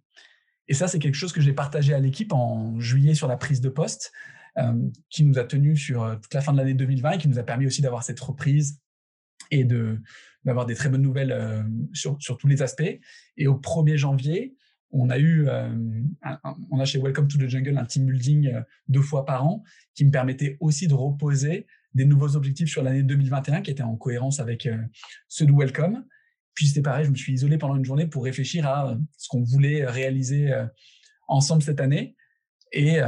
Et 0.67 0.75
ça, 0.75 0.89
c'est 0.89 0.99
quelque 0.99 1.15
chose 1.15 1.33
que 1.33 1.41
j'ai 1.41 1.53
partagé 1.53 1.95
à 1.95 2.01
l'équipe 2.01 2.33
en 2.33 2.79
juillet 2.81 3.15
sur 3.15 3.29
la 3.29 3.37
prise 3.37 3.61
de 3.61 3.69
poste, 3.69 4.13
euh, 4.59 4.75
qui 5.09 5.25
nous 5.25 5.39
a 5.39 5.45
tenu 5.45 5.77
sur 5.77 6.03
euh, 6.03 6.17
toute 6.17 6.35
la 6.35 6.41
fin 6.41 6.53
de 6.53 6.59
l'année 6.59 6.75
2020 6.75 7.13
et 7.13 7.19
qui 7.19 7.29
nous 7.29 7.39
a 7.39 7.45
permis 7.45 7.67
aussi 7.67 7.81
d'avoir 7.81 8.03
cette 8.03 8.19
reprise 8.19 8.81
et 9.51 9.65
d'avoir 10.45 10.67
des 10.67 10.75
très 10.75 10.89
bonnes 10.89 11.03
nouvelles 11.03 11.65
sur, 11.95 12.19
tous 12.19 12.49
les 12.49 12.61
aspects. 12.61 12.99
Et 13.37 13.47
au 13.47 13.55
1er 13.55 13.97
janvier, 13.97 14.57
on 14.91 15.09
a 15.09 15.19
eu, 15.19 15.49
on 16.71 16.81
a 16.81 16.85
chez 16.85 16.99
Welcome 16.99 17.29
to 17.29 17.39
the 17.39 17.49
Jungle 17.49 17.79
un 17.79 17.87
team 17.87 18.05
building 18.05 18.53
deux 18.89 19.01
fois 19.01 19.25
par 19.25 19.47
an 19.47 19.63
qui 19.95 20.05
me 20.05 20.11
permettait 20.11 20.59
aussi 20.61 20.87
de 20.87 20.93
reposer 20.93 21.67
des 21.95 22.05
nouveaux 22.05 22.37
objectifs 22.37 22.69
sur 22.69 22.83
l'année 22.83 23.03
2021 23.03 23.63
qui 23.63 23.71
étaient 23.71 23.83
en 23.83 23.97
cohérence 23.97 24.39
avec 24.39 24.69
ceux 25.29 25.47
de 25.47 25.53
Welcome. 25.53 26.05
Puis 26.59 26.67
c'était 26.67 26.83
pareil, 26.83 27.05
je 27.05 27.11
me 27.11 27.15
suis 27.15 27.33
isolé 27.33 27.57
pendant 27.57 27.77
une 27.77 27.85
journée 27.85 28.09
pour 28.09 28.25
réfléchir 28.25 28.67
à 28.67 28.97
ce 29.17 29.29
qu'on 29.29 29.45
voulait 29.45 29.87
réaliser 29.87 30.53
ensemble 31.29 31.63
cette 31.63 31.81
année. 31.81 32.17
Et 32.73 33.01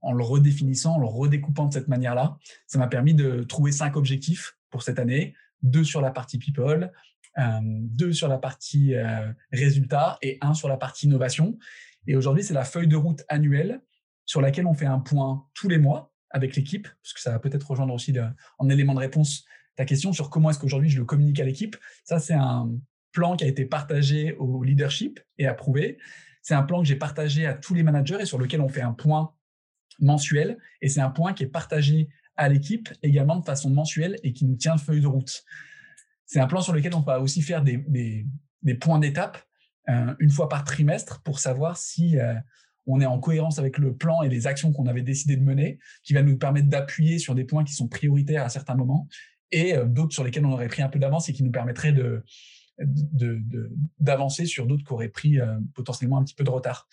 en 0.00 0.12
le 0.12 0.24
redéfinissant, 0.24 0.96
en 0.96 0.98
le 0.98 1.06
redécoupant 1.06 1.66
de 1.66 1.72
cette 1.72 1.86
manière-là, 1.86 2.36
ça 2.66 2.80
m'a 2.80 2.88
permis 2.88 3.14
de 3.14 3.44
trouver 3.44 3.70
cinq 3.70 3.94
objectifs 3.94 4.58
pour 4.70 4.82
cette 4.82 4.98
année, 4.98 5.34
deux 5.62 5.84
sur 5.84 6.00
la 6.00 6.10
partie 6.10 6.38
people, 6.38 6.90
euh, 7.38 7.60
deux 7.62 8.12
sur 8.12 8.26
la 8.26 8.38
partie 8.38 8.96
euh, 8.96 9.32
résultat 9.52 10.18
et 10.20 10.38
un 10.40 10.52
sur 10.52 10.68
la 10.68 10.76
partie 10.76 11.06
innovation. 11.06 11.56
Et 12.08 12.16
aujourd'hui, 12.16 12.42
c'est 12.42 12.54
la 12.54 12.64
feuille 12.64 12.88
de 12.88 12.96
route 12.96 13.22
annuelle 13.28 13.82
sur 14.24 14.40
laquelle 14.40 14.66
on 14.66 14.74
fait 14.74 14.86
un 14.86 14.98
point 14.98 15.46
tous 15.54 15.68
les 15.68 15.78
mois 15.78 16.12
avec 16.30 16.56
l'équipe, 16.56 16.88
parce 16.88 17.12
que 17.12 17.20
ça 17.20 17.30
va 17.30 17.38
peut-être 17.38 17.70
rejoindre 17.70 17.94
aussi 17.94 18.12
en 18.58 18.68
élément 18.68 18.94
de 18.94 18.98
réponse 18.98 19.44
ta 19.76 19.84
question 19.84 20.12
sur 20.12 20.28
comment 20.28 20.50
est-ce 20.50 20.58
qu'aujourd'hui 20.58 20.90
je 20.90 20.98
le 20.98 21.04
communique 21.04 21.38
à 21.38 21.44
l'équipe. 21.44 21.76
Ça, 22.04 22.18
c'est 22.18 22.34
un 22.34 22.68
plan 23.16 23.34
qui 23.34 23.44
a 23.44 23.46
été 23.46 23.64
partagé 23.64 24.34
au 24.34 24.62
leadership 24.62 25.20
et 25.38 25.46
approuvé. 25.46 25.96
C'est 26.42 26.54
un 26.54 26.62
plan 26.62 26.82
que 26.82 26.86
j'ai 26.86 26.96
partagé 26.96 27.46
à 27.46 27.54
tous 27.54 27.72
les 27.72 27.82
managers 27.82 28.18
et 28.20 28.26
sur 28.26 28.38
lequel 28.38 28.60
on 28.60 28.68
fait 28.68 28.82
un 28.82 28.92
point 28.92 29.32
mensuel. 29.98 30.58
Et 30.82 30.90
c'est 30.90 31.00
un 31.00 31.08
point 31.08 31.32
qui 31.32 31.42
est 31.42 31.48
partagé 31.48 32.10
à 32.36 32.50
l'équipe 32.50 32.90
également 33.02 33.36
de 33.36 33.44
façon 33.44 33.70
mensuelle 33.70 34.16
et 34.22 34.34
qui 34.34 34.44
nous 34.44 34.56
tient 34.56 34.76
feuille 34.76 35.00
de 35.00 35.06
route. 35.06 35.44
C'est 36.26 36.40
un 36.40 36.46
plan 36.46 36.60
sur 36.60 36.74
lequel 36.74 36.94
on 36.94 37.00
va 37.00 37.20
aussi 37.20 37.40
faire 37.40 37.62
des, 37.62 37.78
points 38.78 38.98
d'étape 38.98 39.42
euh, 39.88 40.14
une 40.18 40.30
fois 40.30 40.50
par 40.50 40.64
trimestre 40.64 41.22
pour 41.22 41.38
savoir 41.38 41.78
si 41.78 42.18
euh, 42.18 42.34
on 42.86 43.00
est 43.00 43.06
en 43.06 43.18
cohérence 43.18 43.58
avec 43.58 43.78
le 43.78 43.96
plan 43.96 44.22
et 44.22 44.28
les 44.28 44.46
actions 44.46 44.72
qu'on 44.72 44.86
avait 44.86 45.02
décidé 45.02 45.36
de 45.36 45.42
mener, 45.42 45.78
qui 46.02 46.12
va 46.12 46.22
nous 46.22 46.36
permettre 46.36 46.68
d'appuyer 46.68 47.18
sur 47.18 47.34
des 47.34 47.44
points 47.44 47.64
qui 47.64 47.72
sont 47.72 47.88
prioritaires 47.88 48.44
à 48.44 48.50
certains 48.50 48.74
moments 48.74 49.08
et 49.52 49.74
euh, 49.74 49.86
d'autres 49.86 50.12
sur 50.12 50.22
lesquels 50.22 50.44
on 50.44 50.52
aurait 50.52 50.68
pris 50.68 50.82
un 50.82 50.88
peu 50.88 50.98
d'avance 50.98 51.30
et 51.30 51.32
qui 51.32 51.44
nous 51.44 51.50
permettraient 51.52 51.92
de, 51.92 52.22
d'avancer 52.78 54.46
sur 54.46 54.66
d'autres 54.66 54.84
qui 54.84 54.92
auraient 54.92 55.08
pris 55.08 55.38
potentiellement 55.74 56.18
un 56.18 56.24
petit 56.24 56.34
peu 56.34 56.44
de 56.44 56.50
retard. 56.50 56.88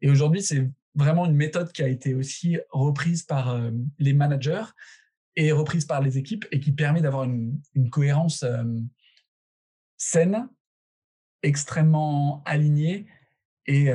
Et 0.00 0.10
aujourd'hui, 0.10 0.42
c'est 0.42 0.68
vraiment 0.94 1.26
une 1.26 1.36
méthode 1.36 1.72
qui 1.72 1.82
a 1.82 1.88
été 1.88 2.14
aussi 2.14 2.58
reprise 2.70 3.22
par 3.22 3.58
les 3.98 4.12
managers 4.12 4.64
et 5.36 5.52
reprise 5.52 5.84
par 5.84 6.00
les 6.00 6.18
équipes 6.18 6.44
et 6.50 6.60
qui 6.60 6.72
permet 6.72 7.00
d'avoir 7.00 7.24
une, 7.24 7.60
cohérence 7.90 8.42
euh, 8.42 8.64
saine, 9.96 10.48
extrêmement 11.42 12.42
alignée 12.44 13.06
et, 13.66 13.90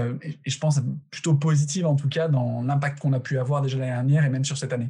je 0.46 0.58
pense 0.60 0.80
plutôt 1.12 1.36
positive 1.36 1.86
en 1.86 1.96
tout 1.96 2.08
cas 2.08 2.30
dans 2.30 2.64
l'impact 2.64 3.00
qu'on 3.00 3.14
a 3.14 3.20
pu 3.20 3.38
avoir 3.38 3.62
déjà 3.62 3.78
l'année 3.78 3.92
dernière 3.92 4.24
et 4.24 4.30
même 4.30 4.46
sur 4.46 4.58
cette 4.58 4.72
année. 4.72 4.90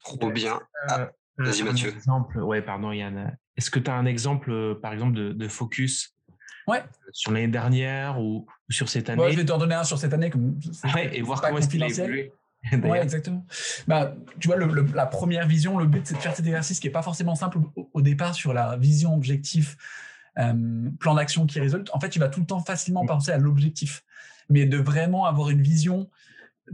Trop 0.00 0.30
bien. 0.30 0.60
Ah, 0.88 1.10
vas-y 1.36 1.62
Mathieu. 1.62 1.90
Exemple, 1.90 2.38
ouais, 2.38 2.62
pardon 2.62 2.92
Yann. 2.92 3.36
Est-ce 3.60 3.70
que 3.70 3.78
tu 3.78 3.90
as 3.90 3.94
un 3.94 4.06
exemple, 4.06 4.78
par 4.80 4.94
exemple, 4.94 5.34
de, 5.34 5.48
focus 5.48 6.16
ouais. 6.66 6.82
sur 7.12 7.30
l'année 7.30 7.46
dernière 7.46 8.18
ou, 8.18 8.46
sur 8.70 8.88
cette 8.88 9.10
année 9.10 9.22
Je 9.32 9.36
vais 9.36 9.44
t'en 9.44 9.58
donner 9.58 9.74
un 9.74 9.84
sur 9.84 9.98
cette 9.98 10.14
année. 10.14 10.30
Comme 10.30 10.58
ouais, 10.94 11.14
et 11.14 11.20
voir 11.20 11.42
comment 11.42 11.58
est-ce 11.58 11.68
qu'il 11.68 11.82
a 11.82 11.88
évolué. 11.88 12.32
Oui, 12.72 12.96
exactement. 12.96 13.44
Bah, 13.86 14.14
tu 14.38 14.48
vois, 14.48 14.56
la 14.56 15.04
première 15.04 15.46
vision, 15.46 15.78
le 15.78 15.84
but, 15.84 16.06
c'est 16.06 16.14
de 16.14 16.20
faire 16.20 16.34
cet 16.34 16.46
exercice 16.46 16.80
qui 16.80 16.86
n'est 16.86 16.92
pas 16.92 17.02
forcément 17.02 17.34
simple 17.34 17.58
au, 17.92 18.00
départ 18.00 18.34
sur 18.34 18.54
la 18.54 18.78
vision, 18.78 19.14
objectif, 19.14 19.76
euh, 20.38 20.90
plan 20.98 21.14
d'action 21.14 21.44
qui 21.44 21.60
résulte. 21.60 21.90
En 21.92 22.00
fait, 22.00 22.08
tu 22.08 22.18
vas 22.18 22.30
tout 22.30 22.40
le 22.40 22.46
temps 22.46 22.60
facilement 22.60 23.04
penser 23.04 23.30
à 23.30 23.36
l'objectif, 23.36 24.04
mais 24.48 24.64
de 24.64 24.78
vraiment 24.78 25.26
avoir 25.26 25.50
une 25.50 25.60
vision. 25.60 26.08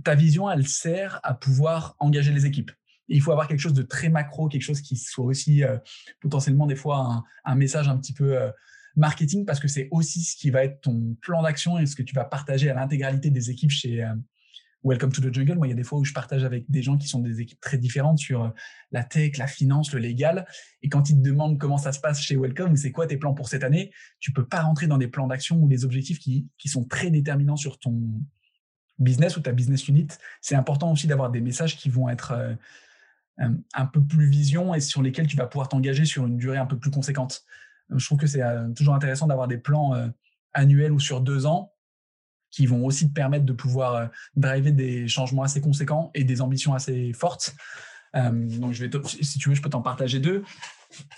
Ta 0.05 0.15
vision, 0.15 0.49
elle 0.49 0.69
sert 0.69 1.19
à 1.25 1.35
pouvoir 1.35 1.97
engager 1.99 2.31
les 2.31 2.47
équipes. 2.47 2.71
Il 3.09 3.21
faut 3.21 3.33
avoir 3.33 3.49
quelque 3.49 3.61
chose 3.61 3.75
de 3.75 3.83
très 3.83 4.09
macro, 4.09 4.49
quelque 4.49 4.63
chose 4.63 4.81
qui 4.81 4.97
soit 4.97 5.25
aussi 5.25 5.63
euh, 5.63 5.79
potentiellement 6.21 6.67
des 6.67 6.77
fois 6.77 7.25
un, 7.45 7.55
message 7.55 7.89
un 7.89 7.97
petit 7.97 8.13
peu 8.13 8.37
euh, 8.37 8.51
marketing, 8.97 9.45
parce 9.45 9.61
que 9.61 9.69
c'est 9.69 9.89
aussi 9.91 10.23
ce 10.23 10.37
qui 10.37 10.51
va 10.51 10.65
être 10.65 10.81
ton 10.81 11.17
plan 11.21 11.43
d'action 11.43 11.79
et 11.79 11.87
ce 11.87 11.97
que 11.97 12.03
tu 12.03 12.15
vas 12.15 12.25
partager 12.25 12.71
à 12.71 12.75
l'intégralité 12.75 13.31
des 13.31 13.51
équipes 13.51 13.71
chez, 13.71 14.05
Welcome 14.87 15.11
to 15.11 15.21
the 15.21 15.35
Jungle, 15.35 15.57
moi, 15.57 15.67
il 15.67 15.71
y 15.71 15.73
a 15.73 15.77
des 15.77 15.83
fois 15.83 15.99
où 15.99 16.05
je 16.05 16.13
partage 16.13 16.45
avec 16.45 16.71
des 16.71 16.81
gens 16.81 16.97
qui 16.97 17.09
sont 17.09 17.19
des 17.19 17.41
équipes 17.41 17.61
très 17.61 17.77
différentes 17.77 18.19
sur 18.19 18.45
euh, 18.45 18.51
la 18.93 19.03
tech, 19.03 19.37
la 19.37 19.49
finance, 19.49 19.93
le 19.93 19.99
légal. 19.99 20.47
Et 20.81 20.89
quand 20.89 21.11
ils 21.11 21.17
te 21.17 21.23
demandent 21.23 21.59
comment 21.59 21.77
ça 21.77 21.91
se 21.91 21.99
passe 21.99 22.21
chez 22.21 22.37
Welcome 22.37 22.71
ou 22.71 22.77
c'est 22.77 22.93
quoi 22.93 23.09
tes 23.09 23.17
plans 23.17 23.35
pour 23.35 23.49
cette 23.49 23.65
année, 23.65 23.91
tu 24.21 24.33
peux 24.33 24.47
pas 24.47 24.63
rentrer 24.63 24.87
dans 24.87 24.97
des 24.97 25.09
plans 25.09 25.27
d'action 25.27 25.57
ou 25.57 25.67
des 25.67 25.85
objectifs 25.85 26.21
qui, 26.21 26.47
qui 26.57 26.69
sont 26.69 26.85
très 26.85 27.11
déterminants 27.11 27.57
sur 27.57 27.81
ton 27.81 28.01
business 29.01 29.37
ou 29.37 29.41
ta 29.41 29.51
business 29.51 29.89
unit. 29.89 30.07
C'est 30.41 30.55
important 30.55 30.93
aussi 30.93 31.09
d'avoir 31.09 31.33
des 31.33 31.41
messages 31.41 31.77
qui 31.77 31.91
vont 31.91 32.09
être 32.09 32.31
euh, 32.31 32.55
un 33.39 33.87
peu 33.87 34.03
plus 34.03 34.29
vision 34.29 34.75
et 34.75 34.81
sur 34.81 35.03
lesquels 35.03 35.27
tu 35.27 35.37
vas 35.37 35.47
pouvoir 35.47 35.69
t'engager 35.69 36.05
sur 36.05 36.27
une 36.27 36.37
durée 36.37 36.59
un 36.59 36.67
peu 36.67 36.79
plus 36.79 36.91
conséquente. 36.91 37.45
Je 37.95 38.05
trouve 38.05 38.19
que 38.19 38.27
c'est 38.27 38.43
euh, 38.43 38.69
toujours 38.73 38.95
intéressant 38.95 39.27
d'avoir 39.27 39.47
des 39.47 39.59
plans 39.59 39.95
annuels 40.55 40.93
ou 40.93 40.99
sur 41.01 41.21
deux 41.21 41.47
ans 41.47 41.73
qui 42.57 42.67
vont 42.67 42.87
aussi 42.87 43.09
te 43.09 43.13
permettre 43.13 43.45
de 43.45 43.53
pouvoir 43.53 43.95
euh, 43.95 44.07
driver 44.35 44.73
des 44.73 45.09
changements 45.09 45.43
assez 45.43 45.61
conséquents 45.61 46.11
et 46.15 46.25
des 46.25 46.41
ambitions 46.41 46.73
assez 46.73 47.13
fortes. 47.13 47.55
Euh, 48.15 48.31
donc, 48.31 48.73
je 48.73 48.87
vais 48.87 48.91
si 49.21 49.39
tu 49.39 49.51
veux, 49.51 49.55
je 49.55 49.61
peux 49.61 49.69
t'en 49.69 49.83
partager 49.83 50.21
deux. 50.21 50.43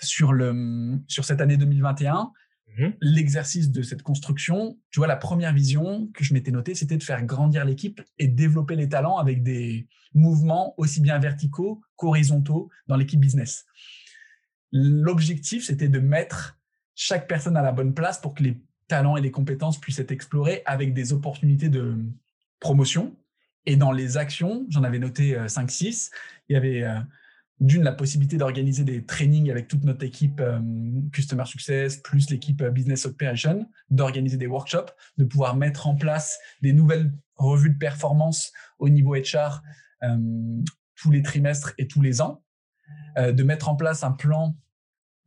Sur, 0.01 0.33
le, 0.33 0.99
sur 1.07 1.23
cette 1.23 1.39
année 1.39 1.55
2021, 1.55 2.31
mhm. 2.77 2.93
l'exercice 3.01 3.71
de 3.71 3.81
cette 3.81 4.03
construction, 4.03 4.77
tu 4.91 4.99
vois, 4.99 5.07
la 5.07 5.15
première 5.15 5.53
vision 5.53 6.07
que 6.13 6.23
je 6.23 6.33
m'étais 6.33 6.51
notée, 6.51 6.75
c'était 6.75 6.97
de 6.97 7.03
faire 7.03 7.23
grandir 7.25 7.65
l'équipe 7.65 8.01
et 8.17 8.27
développer 8.27 8.75
les 8.75 8.89
talents 8.89 9.17
avec 9.17 9.43
des 9.43 9.87
mouvements 10.13 10.73
aussi 10.77 11.01
bien 11.01 11.19
verticaux 11.19 11.81
qu'horizontaux 11.95 12.69
dans 12.87 12.95
l'équipe 12.95 13.19
business. 13.19 13.65
L'objectif, 14.71 15.65
c'était 15.65 15.89
de 15.89 15.99
mettre 15.99 16.59
chaque 16.95 17.27
personne 17.27 17.57
à 17.57 17.61
la 17.61 17.71
bonne 17.71 17.93
place 17.93 18.19
pour 18.19 18.33
que 18.33 18.43
les 18.43 18.61
talents 18.87 19.17
et 19.17 19.21
les 19.21 19.31
compétences 19.31 19.79
puissent 19.79 19.99
être 19.99 20.11
explorés 20.11 20.61
avec 20.65 20.93
des 20.93 21.13
opportunités 21.13 21.69
de 21.69 21.95
promotion. 22.59 23.15
Et 23.65 23.75
dans 23.75 23.91
les 23.91 24.17
actions, 24.17 24.65
j'en 24.69 24.83
avais 24.83 24.99
noté 24.99 25.35
5-6, 25.35 26.09
euh, 26.11 26.17
il 26.49 26.53
y 26.53 26.55
avait 26.55 26.83
euh, 26.83 26.99
d'une 27.59 27.83
la 27.83 27.91
possibilité 27.91 28.37
d'organiser 28.37 28.83
des 28.83 29.05
trainings 29.05 29.51
avec 29.51 29.67
toute 29.67 29.83
notre 29.83 30.05
équipe 30.05 30.39
euh, 30.39 30.59
Customer 31.11 31.45
Success, 31.45 31.97
plus 31.97 32.29
l'équipe 32.29 32.63
Business 32.63 33.05
Operation, 33.05 33.69
d'organiser 33.89 34.37
des 34.37 34.47
workshops, 34.47 34.91
de 35.17 35.25
pouvoir 35.25 35.55
mettre 35.55 35.87
en 35.87 35.95
place 35.95 36.39
des 36.61 36.73
nouvelles 36.73 37.11
revues 37.35 37.71
de 37.71 37.77
performance 37.77 38.51
au 38.79 38.89
niveau 38.89 39.15
HR 39.15 39.61
tous 40.95 41.11
les 41.11 41.21
trimestres 41.21 41.73
et 41.77 41.87
tous 41.87 42.01
les 42.01 42.21
ans, 42.21 42.41
de 43.17 43.43
mettre 43.43 43.67
en 43.67 43.75
place 43.75 44.03
un 44.05 44.11
plan 44.11 44.55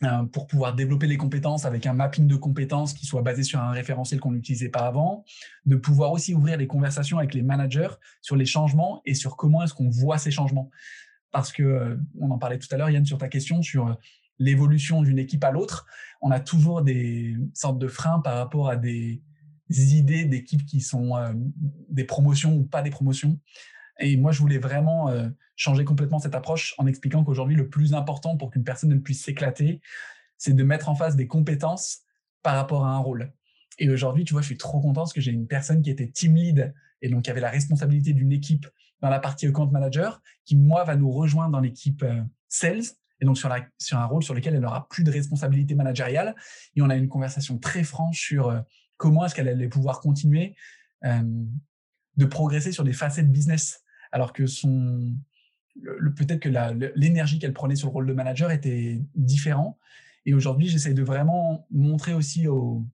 euh, 0.04 0.24
pour 0.24 0.48
pouvoir 0.48 0.74
développer 0.74 1.06
les 1.06 1.16
compétences 1.16 1.64
avec 1.64 1.86
un 1.86 1.92
mapping 1.92 2.26
de 2.26 2.34
compétences 2.34 2.92
qui 2.92 3.06
soit 3.06 3.22
basé 3.22 3.44
sur 3.44 3.60
un 3.60 3.70
référentiel 3.70 4.18
qu'on 4.18 4.32
n'utilisait 4.32 4.68
pas 4.68 4.80
avant, 4.80 5.24
de 5.64 5.76
pouvoir 5.76 6.10
aussi 6.10 6.34
ouvrir 6.34 6.56
les 6.56 6.66
conversations 6.66 7.18
avec 7.18 7.34
les 7.34 7.42
managers 7.42 7.90
sur 8.20 8.34
les 8.34 8.44
changements 8.44 9.00
et 9.04 9.14
sur 9.14 9.36
comment 9.36 9.62
est-ce 9.62 9.74
qu'on 9.74 9.90
voit 9.90 10.18
ces 10.18 10.32
changements. 10.32 10.70
Parce 11.32 11.52
que, 11.52 11.62
euh, 11.62 11.96
on 12.20 12.30
en 12.30 12.38
parlait 12.38 12.58
tout 12.58 12.68
à 12.70 12.76
l'heure, 12.76 12.90
Yann, 12.90 13.04
sur 13.04 13.18
ta 13.18 13.28
question 13.28 13.62
sur 13.62 13.88
euh, 13.88 13.94
l'évolution 14.38 15.02
d'une 15.02 15.18
équipe 15.18 15.44
à 15.44 15.50
l'autre, 15.50 15.86
on 16.20 16.30
a 16.30 16.40
toujours 16.40 16.82
des 16.82 17.36
sortes 17.54 17.78
de 17.78 17.88
freins 17.88 18.20
par 18.20 18.36
rapport 18.36 18.68
à 18.68 18.76
des 18.76 19.20
idées 19.70 20.24
d'équipes 20.24 20.64
qui 20.66 20.80
sont 20.80 21.12
des 21.88 22.04
promotions 22.04 22.56
ou 22.56 22.64
pas 22.64 22.82
des 22.82 22.90
promotions. 22.90 23.38
Et 24.00 24.16
moi, 24.16 24.32
je 24.32 24.40
voulais 24.40 24.58
vraiment 24.58 25.08
euh, 25.08 25.28
changer 25.56 25.84
complètement 25.84 26.18
cette 26.18 26.34
approche 26.34 26.74
en 26.78 26.86
expliquant 26.86 27.24
qu'aujourd'hui, 27.24 27.56
le 27.56 27.68
plus 27.68 27.94
important 27.94 28.36
pour 28.36 28.50
qu'une 28.50 28.64
personne 28.64 28.90
ne 28.90 28.98
puisse 28.98 29.22
s'éclater, 29.22 29.80
c'est 30.38 30.54
de 30.54 30.64
mettre 30.64 30.88
en 30.88 30.94
face 30.94 31.16
des 31.16 31.26
compétences 31.26 32.00
par 32.42 32.56
rapport 32.56 32.84
à 32.84 32.90
un 32.90 32.98
rôle. 32.98 33.32
Et 33.78 33.88
aujourd'hui, 33.88 34.24
tu 34.24 34.32
vois, 34.32 34.42
je 34.42 34.46
suis 34.46 34.56
trop 34.56 34.80
content 34.80 35.02
parce 35.02 35.12
que 35.12 35.20
j'ai 35.20 35.30
une 35.30 35.46
personne 35.46 35.82
qui 35.82 35.90
était 35.90 36.08
team 36.08 36.34
lead 36.34 36.74
et 37.00 37.08
donc 37.08 37.22
qui 37.22 37.30
avait 37.30 37.40
la 37.40 37.50
responsabilité 37.50 38.12
d'une 38.12 38.32
équipe 38.32 38.66
dans 39.02 39.10
la 39.10 39.20
partie 39.20 39.46
account 39.46 39.70
manager, 39.70 40.22
qui, 40.44 40.56
moi, 40.56 40.84
va 40.84 40.96
nous 40.96 41.10
rejoindre 41.10 41.52
dans 41.52 41.60
l'équipe 41.60 42.02
euh, 42.02 42.22
sales 42.48 42.84
et 43.20 43.24
donc 43.24 43.36
sur, 43.38 43.52
un 43.52 44.04
rôle 44.06 44.22
sur 44.22 44.34
lequel 44.34 44.54
elle 44.54 44.62
n'aura 44.62 44.88
plus 44.88 45.04
de 45.04 45.10
responsabilité 45.10 45.74
managériale. 45.74 46.34
Et 46.74 46.82
on 46.82 46.90
a 46.90 46.96
une 46.96 47.08
conversation 47.08 47.58
très 47.58 47.84
franche 47.84 48.20
sur 48.20 48.48
euh, 48.48 48.60
comment 48.96 49.24
est-ce 49.26 49.34
qu'elle 49.34 49.48
allait 49.48 49.68
pouvoir 49.68 50.00
continuer 50.00 50.56
de 52.16 52.24
progresser 52.26 52.70
sur 52.70 52.84
des 52.84 52.92
facettes 52.92 53.32
business 53.32 53.82
alors 54.12 54.32
que 54.32 54.46
son 54.46 55.16
peut-être 56.16 56.40
que 56.40 56.48
l'énergie 56.94 57.38
qu'elle 57.38 57.52
prenait 57.52 57.76
sur 57.76 57.88
le 57.88 57.92
rôle 57.92 58.06
de 58.06 58.12
manager 58.12 58.50
était 58.50 59.00
différent. 59.14 59.78
Et 60.26 60.34
aujourd'hui, 60.34 60.68
j'essaie 60.68 60.94
de 60.94 61.02
vraiment 61.02 61.66
montrer 61.70 62.14
aussi 62.14 62.46
aux 62.46 62.84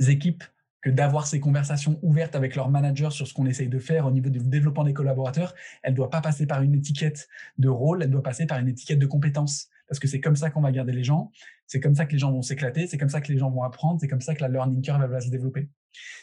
équipes 0.00 0.42
que 0.80 0.90
d'avoir 0.90 1.26
ces 1.26 1.40
conversations 1.40 1.98
ouvertes 2.02 2.36
avec 2.36 2.54
leur 2.54 2.70
manager 2.70 3.12
sur 3.12 3.26
ce 3.26 3.34
qu'on 3.34 3.46
essaye 3.46 3.68
de 3.68 3.78
faire 3.78 4.06
au 4.06 4.10
niveau 4.10 4.30
du 4.30 4.38
développement 4.38 4.84
des 4.84 4.94
collaborateurs, 4.94 5.54
elle 5.82 5.92
ne 5.92 5.96
doit 5.96 6.10
pas 6.10 6.20
passer 6.20 6.46
par 6.46 6.62
une 6.62 6.74
étiquette 6.74 7.28
de 7.58 7.68
rôle, 7.68 8.02
elle 8.02 8.10
doit 8.10 8.22
passer 8.22 8.46
par 8.46 8.58
une 8.58 8.68
étiquette 8.68 8.98
de 8.98 9.06
compétences. 9.06 9.68
Parce 9.88 9.98
que 9.98 10.06
c'est 10.06 10.20
comme 10.20 10.36
ça 10.36 10.50
qu'on 10.50 10.60
va 10.60 10.70
garder 10.70 10.92
les 10.92 11.04
gens, 11.04 11.32
c'est 11.66 11.80
comme 11.80 11.94
ça 11.94 12.06
que 12.06 12.12
les 12.12 12.18
gens 12.18 12.30
vont 12.30 12.42
s'éclater, 12.42 12.86
c'est 12.86 12.98
comme 12.98 13.08
ça 13.08 13.20
que 13.20 13.32
les 13.32 13.38
gens 13.38 13.50
vont 13.50 13.62
apprendre, 13.62 13.98
c'est 14.00 14.08
comme 14.08 14.20
ça 14.20 14.34
que 14.34 14.42
la 14.42 14.48
learning 14.48 14.82
curve 14.82 15.04
va 15.04 15.20
se 15.20 15.30
développer. 15.30 15.68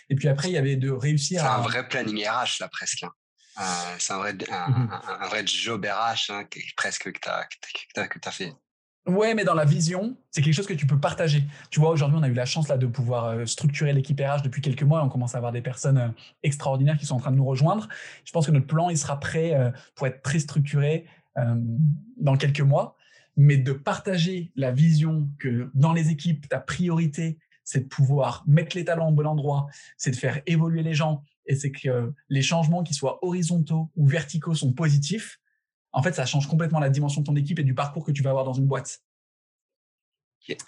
Et 0.10 0.16
puis 0.16 0.28
après, 0.28 0.50
il 0.50 0.54
y 0.54 0.58
avait 0.58 0.76
de 0.76 0.92
réussir 0.92 1.44
à... 1.44 1.48
C'est 1.48 1.54
un 1.54 1.62
vrai 1.62 1.88
planning 1.88 2.24
RH, 2.26 2.60
là, 2.60 2.68
presque. 2.70 3.04
Euh, 3.04 3.64
c'est 4.00 4.14
un 4.14 4.18
vrai, 4.18 4.36
un, 4.52 5.28
vrai 5.28 5.46
job 5.48 5.86
RH 5.86 6.32
hein, 6.32 6.44
presque 6.76 7.12
que 7.12 7.20
tu 7.20 7.30
as, 7.30 8.08
que 8.08 8.20
as 8.24 8.32
fait. 8.32 8.54
Ouais, 9.08 9.36
mais 9.36 9.44
dans 9.44 9.54
la 9.54 9.66
vision, 9.66 10.18
c'est 10.32 10.42
quelque 10.42 10.54
chose 10.54 10.66
que 10.66 10.74
tu 10.74 10.88
peux 10.88 11.00
partager. 11.00 11.44
Tu 11.70 11.80
vois, 11.80 11.92
aujourd'hui, 11.92 12.18
on 12.20 12.24
a 12.24 12.28
eu 12.28 12.34
la 12.34 12.46
chance 12.46 12.68
là 12.68 12.78
de 12.78 12.88
pouvoir 12.88 13.26
euh, 13.26 13.46
structurer 13.46 13.94
l'équipe 13.94 14.20
depuis 14.44 14.62
quelques 14.62 14.84
mois. 14.84 15.04
On 15.04 15.10
commence 15.10 15.36
à 15.36 15.38
avoir 15.38 15.52
des 15.52 15.62
personnes 15.62 15.98
euh, 15.98 16.10
extraordinaires 16.42 16.98
qui 16.98 17.06
sont 17.06 17.16
en 17.16 17.20
train 17.20 17.32
de 17.32 17.38
nous 17.38 17.46
rejoindre. 17.46 17.88
Je 18.24 18.32
pense 18.32 18.48
que 18.48 18.52
notre 18.52 18.66
plan, 18.66 18.90
il 18.90 18.98
sera 18.98 19.20
prêt 19.20 19.74
pour 19.94 20.08
être 20.08 20.22
très 20.24 20.40
structuré 20.40 21.06
dans 22.18 22.38
quelques 22.38 22.62
mois. 22.62 22.96
Mais 23.38 23.58
de 23.58 23.74
partager 23.74 24.52
la 24.56 24.72
vision 24.72 25.30
que 25.40 25.70
dans 25.74 25.92
les 25.92 26.10
équipes, 26.10 26.48
ta 26.48 26.60
priorité, 26.60 27.38
c'est 27.66 27.82
de 27.82 27.88
pouvoir 27.88 28.44
mettre 28.48 28.78
les 28.78 28.86
talents 28.86 29.10
au 29.10 29.12
bon 29.12 29.28
endroit, 29.28 29.68
c'est 29.98 30.12
de 30.12 30.16
faire 30.16 30.42
évoluer 30.46 30.84
les 30.84 30.94
gens, 30.94 31.24
et 31.48 31.56
c'est 31.56 31.72
que 31.72 32.14
les 32.30 32.42
changements, 32.42 32.84
qu'ils 32.84 32.96
soient 32.96 33.20
horizontaux 33.24 33.92
ou 33.96 34.08
verticaux, 34.08 34.56
sont 34.56 34.72
positifs. 34.72 35.40
En 35.96 36.04
fait, 36.04 36.14
ça 36.14 36.26
change 36.26 36.48
complètement 36.48 36.80
la 36.80 36.90
dimension 36.90 37.22
de 37.22 37.26
ton 37.26 37.36
équipe 37.38 37.58
et 37.58 37.64
du 37.64 37.74
parcours 37.74 38.06
que 38.06 38.12
tu 38.12 38.22
vas 38.22 38.32
avoir 38.32 38.44
dans 38.44 38.54
une 38.54 38.66
boîte. 38.66 39.02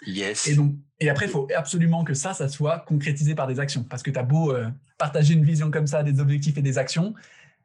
Yes. 0.06 0.48
Et, 0.48 0.54
donc, 0.54 0.74
et 0.98 1.10
après, 1.10 1.26
il 1.26 1.30
faut 1.30 1.46
absolument 1.54 2.02
que 2.02 2.14
ça, 2.14 2.32
ça 2.32 2.48
soit 2.48 2.80
concrétisé 2.80 3.34
par 3.34 3.46
des 3.46 3.60
actions. 3.60 3.84
Parce 3.84 4.02
que 4.02 4.10
tu 4.10 4.18
as 4.18 4.22
beau 4.22 4.52
euh, 4.52 4.70
partager 4.96 5.34
une 5.34 5.44
vision 5.44 5.70
comme 5.70 5.86
ça, 5.86 6.02
des 6.02 6.18
objectifs 6.18 6.56
et 6.56 6.62
des 6.62 6.78
actions, 6.78 7.14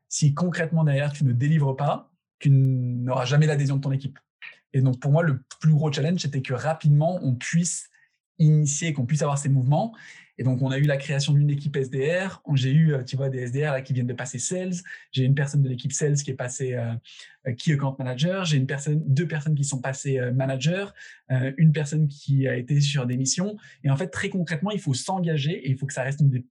si 0.09 0.33
concrètement 0.33 0.83
derrière, 0.83 1.13
tu 1.13 1.23
ne 1.23 1.31
délivres 1.31 1.73
pas, 1.73 2.11
tu 2.39 2.49
n'auras 2.49 3.23
jamais 3.23 3.47
l'adhésion 3.47 3.77
de 3.77 3.81
ton 3.81 3.93
équipe. 3.93 4.19
Et 4.73 4.81
donc, 4.81 4.99
pour 4.99 5.13
moi, 5.13 5.23
le 5.23 5.41
plus 5.61 5.71
gros 5.71 5.89
challenge, 5.89 6.19
c'était 6.19 6.41
que 6.41 6.53
rapidement, 6.53 7.17
on 7.23 7.33
puisse 7.33 7.89
initier, 8.39 8.91
qu'on 8.91 9.05
puisse 9.05 9.21
avoir 9.21 9.37
ces 9.37 9.47
mouvements 9.47 9.95
et 10.37 10.43
donc, 10.43 10.61
on 10.61 10.71
a 10.71 10.77
eu 10.77 10.83
la 10.83 10.97
création 10.97 11.33
d'une 11.33 11.49
équipe 11.49 11.75
SDR. 11.75 12.41
J'ai 12.55 12.71
eu, 12.71 12.93
euh, 12.93 13.03
tu 13.03 13.15
vois, 13.15 13.29
des 13.29 13.39
SDR 13.39 13.83
qui 13.83 13.93
viennent 13.93 14.07
de 14.07 14.13
passer 14.13 14.39
sales. 14.39 14.73
J'ai 15.11 15.25
une 15.25 15.35
personne 15.35 15.61
de 15.61 15.69
l'équipe 15.69 15.91
sales 15.91 16.15
qui 16.15 16.31
est 16.31 16.35
passée 16.35 16.73
euh, 16.73 16.93
euh 17.47 17.53
key 17.53 17.73
account 17.73 17.95
manager. 17.99 18.43
J'ai 18.43 18.57
une 18.57 18.65
personne, 18.65 19.03
deux 19.05 19.27
personnes 19.27 19.53
qui 19.53 19.63
sont 19.63 19.79
passées 19.79 20.19
euh, 20.19 20.31
manager, 20.31 20.93
une 21.57 21.71
personne 21.71 22.07
qui 22.07 22.47
a 22.47 22.55
été 22.55 22.79
sur 22.79 23.05
des 23.05 23.17
missions. 23.17 23.57
Et 23.83 23.89
en 23.89 23.95
fait, 23.95 24.07
très 24.07 24.29
concrètement, 24.29 24.71
il 24.71 24.79
faut 24.79 24.93
s'engager 24.93 25.53
et 25.53 25.69
il 25.69 25.77
faut 25.77 25.85
que 25.85 25.93
ça 25.93 26.03
reste 26.03 26.21
une 26.21 26.29
des, 26.29 26.45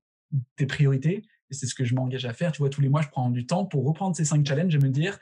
des 0.59 0.67
priorités. 0.67 1.23
Et 1.51 1.55
c'est 1.55 1.67
ce 1.67 1.75
que 1.75 1.85
je 1.85 1.95
m'engage 1.95 2.25
à 2.25 2.33
faire. 2.33 2.53
Tu 2.53 2.59
vois, 2.59 2.71
tous 2.71 2.81
les 2.81 2.89
mois, 2.89 3.03
je 3.03 3.09
prends 3.09 3.31
du 3.31 3.47
temps 3.47 3.65
pour 3.65 3.85
reprendre 3.85 4.17
ces 4.17 4.25
cinq 4.25 4.47
challenges 4.47 4.75
et 4.75 4.79
me 4.79 4.89
dire, 4.89 5.19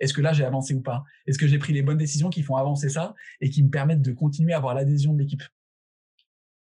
est-ce 0.00 0.14
que 0.14 0.20
là 0.20 0.32
j'ai 0.32 0.44
avancé 0.44 0.74
ou 0.74 0.80
pas? 0.80 1.04
Est-ce 1.26 1.38
que 1.38 1.46
j'ai 1.46 1.58
pris 1.58 1.72
les 1.72 1.82
bonnes 1.82 1.98
décisions 1.98 2.30
qui 2.30 2.42
font 2.42 2.56
avancer 2.56 2.88
ça 2.88 3.14
et 3.40 3.50
qui 3.50 3.62
me 3.62 3.70
permettent 3.70 4.02
de 4.02 4.12
continuer 4.12 4.52
à 4.52 4.58
avoir 4.58 4.74
l'adhésion 4.74 5.12
de 5.14 5.18
l'équipe? 5.18 5.42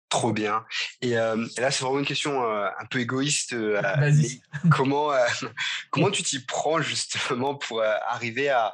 Trop 0.09 0.33
bien. 0.33 0.65
Et, 1.01 1.15
là, 1.15 1.71
c'est 1.71 1.83
vraiment 1.83 1.99
une 1.99 2.07
question 2.07 2.45
un 2.45 2.87
peu 2.91 3.01
égoïste. 3.01 3.55
Vas-y. 3.99 4.41
comment, 4.71 5.11
comment 5.91 6.11
tu 6.11 6.23
t'y 6.23 6.45
prends 6.45 6.81
justement 6.81 7.55
pour 7.57 7.83
arriver 7.83 8.49
à, 8.49 8.73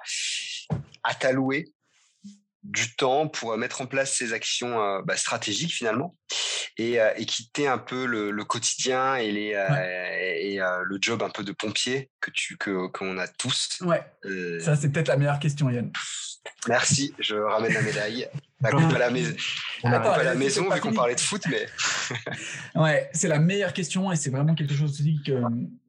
à 1.02 1.14
t'allouer 1.14 1.72
du 2.62 2.94
temps 2.94 3.26
pour 3.26 3.56
mettre 3.56 3.80
en 3.80 3.86
place 3.86 4.14
ces 4.14 4.32
actions 4.32 5.00
bah, 5.00 5.16
stratégiques 5.16 5.72
finalement 5.72 6.16
et, 6.76 6.98
quitter 7.26 7.66
un 7.66 7.78
peu 7.78 8.04
le, 8.04 8.44
quotidien 8.44 9.16
et, 9.16 9.32
les, 9.32 9.50
et 10.38 10.58
le 10.58 10.98
job 11.00 11.22
un 11.22 11.30
peu 11.30 11.44
de 11.44 11.52
pompier 11.52 12.10
que 12.20 12.30
tu 12.30 12.56
que 12.58 12.88
qu'on 12.88 13.18
a 13.18 13.26
tous. 13.26 13.80
Ouais. 13.80 14.04
Ça 14.60 14.76
c'est 14.76 14.90
peut-être 14.90 15.08
la 15.08 15.16
meilleure 15.16 15.40
question, 15.40 15.70
Yann. 15.70 15.90
Merci, 16.68 17.14
je 17.18 17.36
ramène 17.36 17.72
la 17.72 17.82
médaille. 17.82 18.28
La 18.62 18.70
coupe 18.70 18.94
à 18.94 18.98
la 18.98 19.10
maison. 19.10 19.34
On 19.82 19.90
n'a 19.90 20.00
pas 20.00 20.14
à 20.14 20.22
la 20.22 20.34
maison 20.34 20.70
vu 20.70 20.80
qu'on 20.80 20.92
parlait 20.92 21.16
de 21.16 21.20
foot, 21.20 21.42
mais. 21.50 21.66
ouais, 22.80 23.10
c'est 23.12 23.28
la 23.28 23.38
meilleure 23.38 23.72
question 23.72 24.12
et 24.12 24.16
c'est 24.16 24.30
vraiment 24.30 24.54
quelque 24.54 24.74
chose 24.74 24.92
aussi 24.92 25.20
que, 25.24 25.42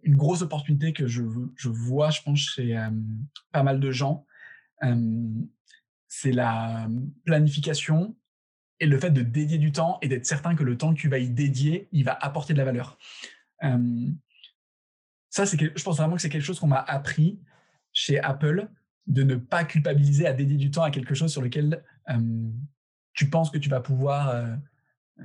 une 0.04 0.16
grosse 0.16 0.42
opportunité 0.42 0.92
que 0.92 1.08
je, 1.08 1.24
je 1.56 1.70
vois, 1.70 2.10
je 2.10 2.22
pense, 2.22 2.40
chez 2.40 2.80
pas 3.52 3.64
mal 3.64 3.80
de 3.80 3.92
gens 3.92 4.26
c'est 6.16 6.32
la 6.32 6.88
planification 7.26 8.16
et 8.80 8.86
le 8.86 9.00
fait 9.00 9.10
de 9.10 9.24
dédier 9.24 9.58
du 9.58 9.72
temps 9.72 9.98
et 10.04 10.08
d'être 10.08 10.28
certain 10.28 10.56
que 10.56 10.64
le 10.64 10.78
temps 10.78 10.94
que 10.94 11.00
tu 11.00 11.10
vas 11.10 11.18
y 11.18 11.28
dédier, 11.28 11.88
il 11.92 12.04
va 12.04 12.14
apporter 12.14 12.54
de 12.54 12.60
la 12.60 12.66
valeur. 12.66 13.00
ça, 15.30 15.46
c'est 15.48 15.58
je 15.60 15.84
pense 15.84 15.98
vraiment 15.98 16.16
que 16.16 16.22
c'est 16.22 16.30
quelque 16.30 16.44
chose 16.44 16.60
qu'on 16.60 16.68
m'a 16.68 16.82
appris 16.82 17.40
chez 17.94 18.20
Apple, 18.20 18.70
de 19.08 19.24
ne 19.24 19.36
pas 19.36 19.64
culpabiliser 19.64 20.28
à 20.28 20.34
dédier 20.34 20.58
du 20.58 20.70
temps 20.70 20.84
à 20.84 20.92
quelque 20.92 21.16
chose 21.16 21.32
sur 21.32 21.42
lequel 21.42 21.84
tu 23.14 23.30
penses 23.30 23.50
que 23.50 23.58
tu 23.58 23.70
vas 23.70 23.80
pouvoir, 23.80 24.30
euh, 24.30 24.56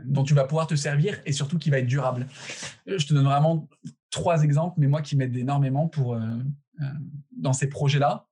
dont 0.05 0.24
tu 0.24 0.35
vas 0.35 0.45
pouvoir 0.45 0.66
te 0.66 0.74
servir 0.74 1.20
et 1.26 1.33
surtout 1.33 1.59
qui 1.59 1.70
va 1.70 1.79
être 1.79 1.87
durable. 1.87 2.26
Je 2.87 3.07
te 3.07 3.14
donne 3.14 3.24
vraiment 3.24 3.68
trois 4.11 4.43
exemples, 4.43 4.74
mais 4.79 4.87
moi 4.87 5.03
qui 5.03 5.16
m'aident 5.16 5.37
énormément 5.37 5.89
pour, 5.89 6.14
euh, 6.14 6.20
euh, 6.81 6.85
dans 7.37 7.53
ces 7.53 7.68
projets-là 7.68 8.29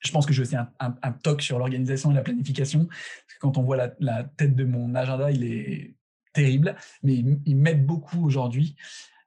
je 0.00 0.10
pense 0.12 0.26
que 0.26 0.32
j'ai 0.32 0.42
aussi 0.42 0.56
un, 0.56 0.70
un, 0.80 1.12
toc 1.12 1.42
sur 1.42 1.58
l'organisation 1.58 2.10
et 2.10 2.14
la 2.14 2.22
planification. 2.22 2.88
Quand 3.38 3.58
on 3.58 3.62
voit 3.62 3.92
la, 3.98 4.24
tête 4.24 4.56
de 4.56 4.64
mon 4.64 4.94
agenda, 4.94 5.30
il 5.30 5.44
est 5.44 5.94
terrible, 6.32 6.74
mais 7.02 7.16
il, 7.44 7.56
m'aide 7.56 7.84
beaucoup 7.84 8.24
aujourd'hui. 8.24 8.76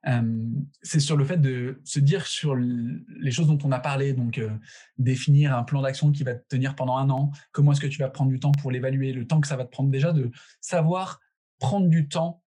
Euh, 0.06 0.50
c'est 0.82 1.00
sur 1.00 1.16
le 1.16 1.24
fait 1.24 1.38
de 1.38 1.80
se 1.84 1.98
dire 1.98 2.26
sur 2.26 2.54
les 2.54 3.30
choses 3.30 3.46
dont 3.46 3.58
on 3.64 3.72
a 3.72 3.78
parlé, 3.80 4.12
donc 4.12 4.38
euh, 4.38 4.50
définir 4.98 5.56
un 5.56 5.62
plan 5.62 5.82
d'action 5.82 6.12
qui 6.12 6.24
va 6.24 6.34
te 6.34 6.46
tenir 6.48 6.74
pendant 6.74 6.96
un 6.96 7.08
an, 7.10 7.30
comment 7.52 7.72
est-ce 7.72 7.80
que 7.80 7.86
tu 7.86 7.98
vas 7.98 8.10
prendre 8.10 8.30
du 8.30 8.38
temps 8.38 8.52
pour 8.52 8.70
l'évaluer, 8.70 9.12
le 9.12 9.26
temps 9.26 9.40
que 9.40 9.48
ça 9.48 9.56
va 9.56 9.64
te 9.64 9.70
prendre 9.70 9.90
déjà, 9.90 10.12
de 10.12 10.30
savoir 10.60 11.20
prendre 11.58 11.88
du 11.88 12.08
temps 12.08 12.42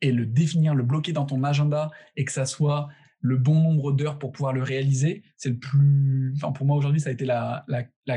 et 0.00 0.12
le 0.12 0.26
définir, 0.26 0.74
le 0.74 0.82
bloquer 0.82 1.12
dans 1.12 1.24
ton 1.24 1.42
agenda 1.44 1.90
et 2.16 2.24
que 2.24 2.32
ça 2.32 2.44
soit 2.44 2.88
le 3.20 3.38
bon 3.38 3.54
nombre 3.54 3.92
d'heures 3.92 4.18
pour 4.18 4.32
pouvoir 4.32 4.52
le 4.52 4.62
réaliser, 4.62 5.22
c'est 5.38 5.48
le 5.48 5.58
plus. 5.58 6.34
Enfin, 6.36 6.52
pour 6.52 6.66
moi 6.66 6.76
aujourd'hui, 6.76 7.00
ça 7.00 7.08
a 7.08 7.12
été 7.12 7.24
la, 7.24 7.64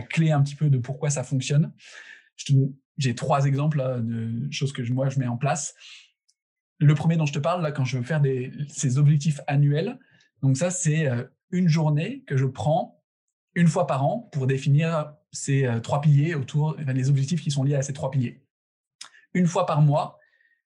clé 0.09 0.31
un 0.31 0.41
petit 0.41 0.55
peu 0.55 0.69
de 0.69 0.77
pourquoi 0.77 1.09
ça 1.09 1.23
fonctionne. 1.23 1.71
J'ai 2.97 3.15
trois 3.15 3.45
exemples 3.45 4.01
de 4.03 4.51
choses 4.51 4.73
que 4.73 4.81
moi 4.91 5.07
je 5.07 5.17
mets 5.19 5.27
en 5.27 5.37
place. 5.37 5.73
Le 6.79 6.93
premier 6.93 7.17
dont 7.17 7.25
je 7.25 7.33
te 7.33 7.39
parle 7.39 7.61
là, 7.61 7.71
quand 7.71 7.85
je 7.85 7.97
veux 7.97 8.03
faire 8.03 8.21
ces 8.69 8.97
objectifs 8.97 9.39
annuels, 9.47 9.97
donc 10.41 10.57
ça 10.57 10.69
c'est 10.69 11.07
euh, 11.07 11.23
une 11.49 11.67
journée 11.67 12.23
que 12.27 12.37
je 12.37 12.45
prends 12.45 13.03
une 13.55 13.67
fois 13.67 13.87
par 13.87 14.05
an 14.05 14.29
pour 14.31 14.45
définir 14.45 15.13
ces 15.31 15.65
euh, 15.65 15.79
trois 15.79 16.01
piliers 16.01 16.35
autour, 16.35 16.75
les 16.77 17.09
objectifs 17.09 17.41
qui 17.41 17.49
sont 17.49 17.63
liés 17.63 17.75
à 17.75 17.81
ces 17.81 17.93
trois 17.93 18.11
piliers. 18.11 18.43
Une 19.33 19.47
fois 19.47 19.65
par 19.65 19.81
mois, 19.81 20.19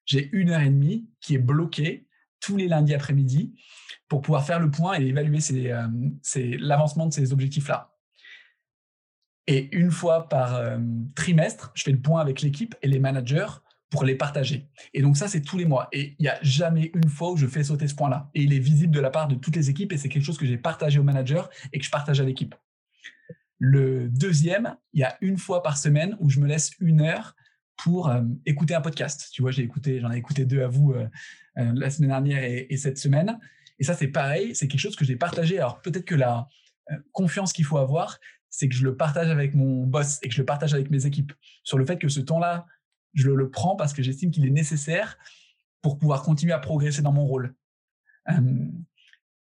j'ai 0.05 0.29
une 0.33 0.49
heure 0.49 0.61
et 0.61 0.69
demie 0.69 1.09
qui 1.21 1.35
est 1.35 1.39
bloquée 1.39 2.07
tous 2.41 2.57
les 2.57 2.67
lundis 2.67 2.93
après-midi 2.93 3.55
pour 4.09 4.21
pouvoir 4.21 4.45
faire 4.45 4.59
le 4.59 4.69
point 4.69 4.99
et 4.99 5.05
évaluer 5.05 5.39
euh, 5.51 5.87
l'avancement 6.59 7.05
de 7.05 7.13
ces 7.13 7.31
objectifs-là. 7.31 7.95
Et 9.47 9.73
une 9.75 9.91
fois 9.91 10.29
par 10.29 10.61
trimestre, 11.15 11.71
je 11.73 11.83
fais 11.83 11.91
le 11.91 11.99
point 11.99 12.21
avec 12.21 12.41
l'équipe 12.41 12.75
et 12.81 12.87
les 12.87 12.99
managers 12.99 13.47
pour 13.91 14.03
les 14.03 14.15
partager. 14.15 14.67
Et 14.95 15.03
donc 15.03 15.17
ça, 15.17 15.27
c'est 15.27 15.41
tous 15.41 15.57
les 15.57 15.65
mois. 15.65 15.87
Et 15.91 16.15
il 16.17 16.23
n'y 16.23 16.27
a 16.27 16.39
jamais 16.41 16.91
une 16.95 17.09
fois 17.09 17.31
où 17.31 17.37
je 17.37 17.45
fais 17.45 17.63
sauter 17.63 17.87
ce 17.87 17.93
point-là. 17.93 18.31
Et 18.33 18.41
il 18.41 18.53
est 18.53 18.59
visible 18.59 18.95
de 18.95 18.99
la 18.99 19.11
part 19.11 19.27
de 19.27 19.35
toutes 19.35 19.55
les 19.55 19.69
équipes 19.69 19.93
et 19.93 19.97
c'est 19.97 20.09
quelque 20.09 20.25
chose 20.25 20.37
que 20.37 20.45
j'ai 20.45 20.57
partagé 20.57 20.97
aux 20.97 21.03
managers 21.03 21.43
et 21.71 21.77
que 21.77 21.85
je 21.85 21.91
partage 21.91 22.19
à 22.19 22.23
l'équipe. 22.23 22.55
Le 23.59 24.09
deuxième, 24.09 24.75
il 24.93 25.01
y 25.01 25.03
a 25.03 25.17
une 25.21 25.37
fois 25.37 25.61
par 25.61 25.77
semaine 25.77 26.17
où 26.19 26.29
je 26.29 26.39
me 26.39 26.47
laisse 26.47 26.71
une 26.79 27.01
heure 27.01 27.35
pour 27.83 28.09
euh, 28.09 28.21
écouter 28.47 28.73
un 28.73 28.81
podcast. 28.81 29.29
Tu 29.31 29.43
vois, 29.43 29.51
j'ai 29.51 29.61
écouté, 29.61 29.99
j'en 29.99 30.11
ai 30.11 30.17
écouté 30.17 30.45
deux 30.45 30.63
à 30.63 30.67
vous 30.67 30.95
la 31.55 31.89
semaine 31.89 32.09
dernière 32.09 32.43
et 32.43 32.77
cette 32.77 32.97
semaine. 32.97 33.37
Et 33.81 33.83
ça, 33.83 33.95
c'est 33.95 34.07
pareil, 34.07 34.53
c'est 34.53 34.67
quelque 34.67 34.79
chose 34.79 34.95
que 34.95 35.03
j'ai 35.03 35.15
partagé. 35.15 35.57
Alors 35.57 35.81
peut-être 35.81 36.05
que 36.05 36.13
la 36.13 36.47
euh, 36.91 36.97
confiance 37.11 37.51
qu'il 37.51 37.65
faut 37.65 37.79
avoir, 37.79 38.19
c'est 38.47 38.69
que 38.69 38.75
je 38.75 38.83
le 38.83 38.95
partage 38.95 39.29
avec 39.29 39.55
mon 39.55 39.87
boss 39.87 40.19
et 40.21 40.29
que 40.29 40.35
je 40.35 40.39
le 40.39 40.45
partage 40.45 40.75
avec 40.75 40.91
mes 40.91 41.07
équipes 41.07 41.33
sur 41.63 41.79
le 41.79 41.85
fait 41.85 41.97
que 41.97 42.07
ce 42.07 42.19
temps-là, 42.19 42.67
je 43.13 43.29
le, 43.29 43.49
prends 43.49 43.75
parce 43.75 43.93
que 43.93 44.01
j'estime 44.01 44.31
qu'il 44.31 44.45
est 44.45 44.51
nécessaire 44.51 45.17
pour 45.81 45.97
pouvoir 45.97 46.23
continuer 46.23 46.53
à 46.53 46.59
progresser 46.59 47.01
dans 47.01 47.11
mon 47.11 47.25
rôle. 47.25 47.55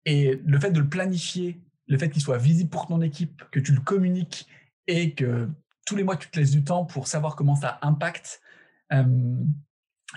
et 0.05 0.41
le 0.45 0.59
fait 0.59 0.71
de 0.71 0.79
le 0.79 0.89
planifier, 0.89 1.61
le 1.87 1.97
fait 1.97 2.09
qu'il 2.09 2.21
soit 2.21 2.37
visible 2.37 2.69
pour 2.69 2.87
ton 2.87 3.01
équipe, 3.01 3.43
que 3.51 3.59
tu 3.59 3.73
le 3.73 3.81
communiques 3.81 4.47
et 4.87 5.13
que 5.13 5.49
tous 5.85 5.95
les 5.95 6.03
mois 6.03 6.17
tu 6.17 6.29
te 6.29 6.39
laisses 6.39 6.51
du 6.51 6.63
temps 6.63 6.85
pour 6.85 7.07
savoir 7.07 7.35
comment 7.35 7.55
ça 7.55 7.79
impacte 7.81 8.41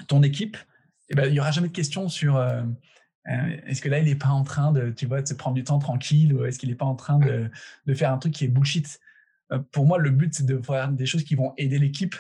ton 0.09 0.22
équipe, 0.22 0.57
eh 1.12 1.14
ben, 1.14 1.26
il 1.26 1.32
n'y 1.32 1.40
aura 1.40 1.50
jamais 1.50 1.68
de 1.68 1.72
questions 1.72 2.09
sur 2.09 2.36
euh, 2.36 2.62
euh, 3.28 3.57
est-ce 3.66 3.82
que 3.82 3.88
là, 3.88 3.98
il 3.98 4.07
n'est 4.07 4.14
pas 4.14 4.28
en 4.28 4.42
train 4.42 4.72
de, 4.72 4.90
tu 4.90 5.07
vois, 5.07 5.22
de 5.22 5.28
se 5.28 5.34
prendre 5.34 5.55
du 5.55 5.64
temps 5.64 5.78
tranquille 5.78 6.32
ou 6.34 6.44
est-ce 6.44 6.59
qu'il 6.59 6.70
n'est 6.70 6.74
pas 6.74 6.86
en 6.86 6.94
train 6.96 7.18
de, 7.18 7.50
de, 7.86 7.94
faire 7.94 8.12
un 8.12 8.18
truc 8.18 8.32
qui 8.32 8.44
est 8.44 8.48
bullshit 8.48 8.98
euh, 9.53 9.59
Pour 9.70 9.86
moi, 9.86 9.98
le 9.98 10.11
but, 10.11 10.34
c'est 10.34 10.46
de 10.46 10.61
faire 10.62 10.88
des 10.88 11.07
choses 11.07 11.24
qui 11.24 11.34
vont 11.34 11.53
aider 11.57 11.78
l'équipe. 11.78 12.16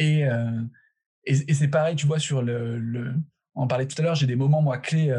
Euh, 0.00 0.62
et, 1.24 1.54
c'est 1.54 1.68
pareil, 1.68 1.96
tu 1.96 2.06
vois, 2.06 2.18
sur 2.18 2.42
le, 2.42 3.14
on 3.54 3.62
en 3.62 3.66
parlait 3.66 3.86
tout 3.86 4.00
à 4.00 4.02
l'heure, 4.02 4.14
j'ai 4.14 4.26
des 4.26 4.36
moments, 4.36 4.62
moi, 4.62 4.78
clés 4.78 5.14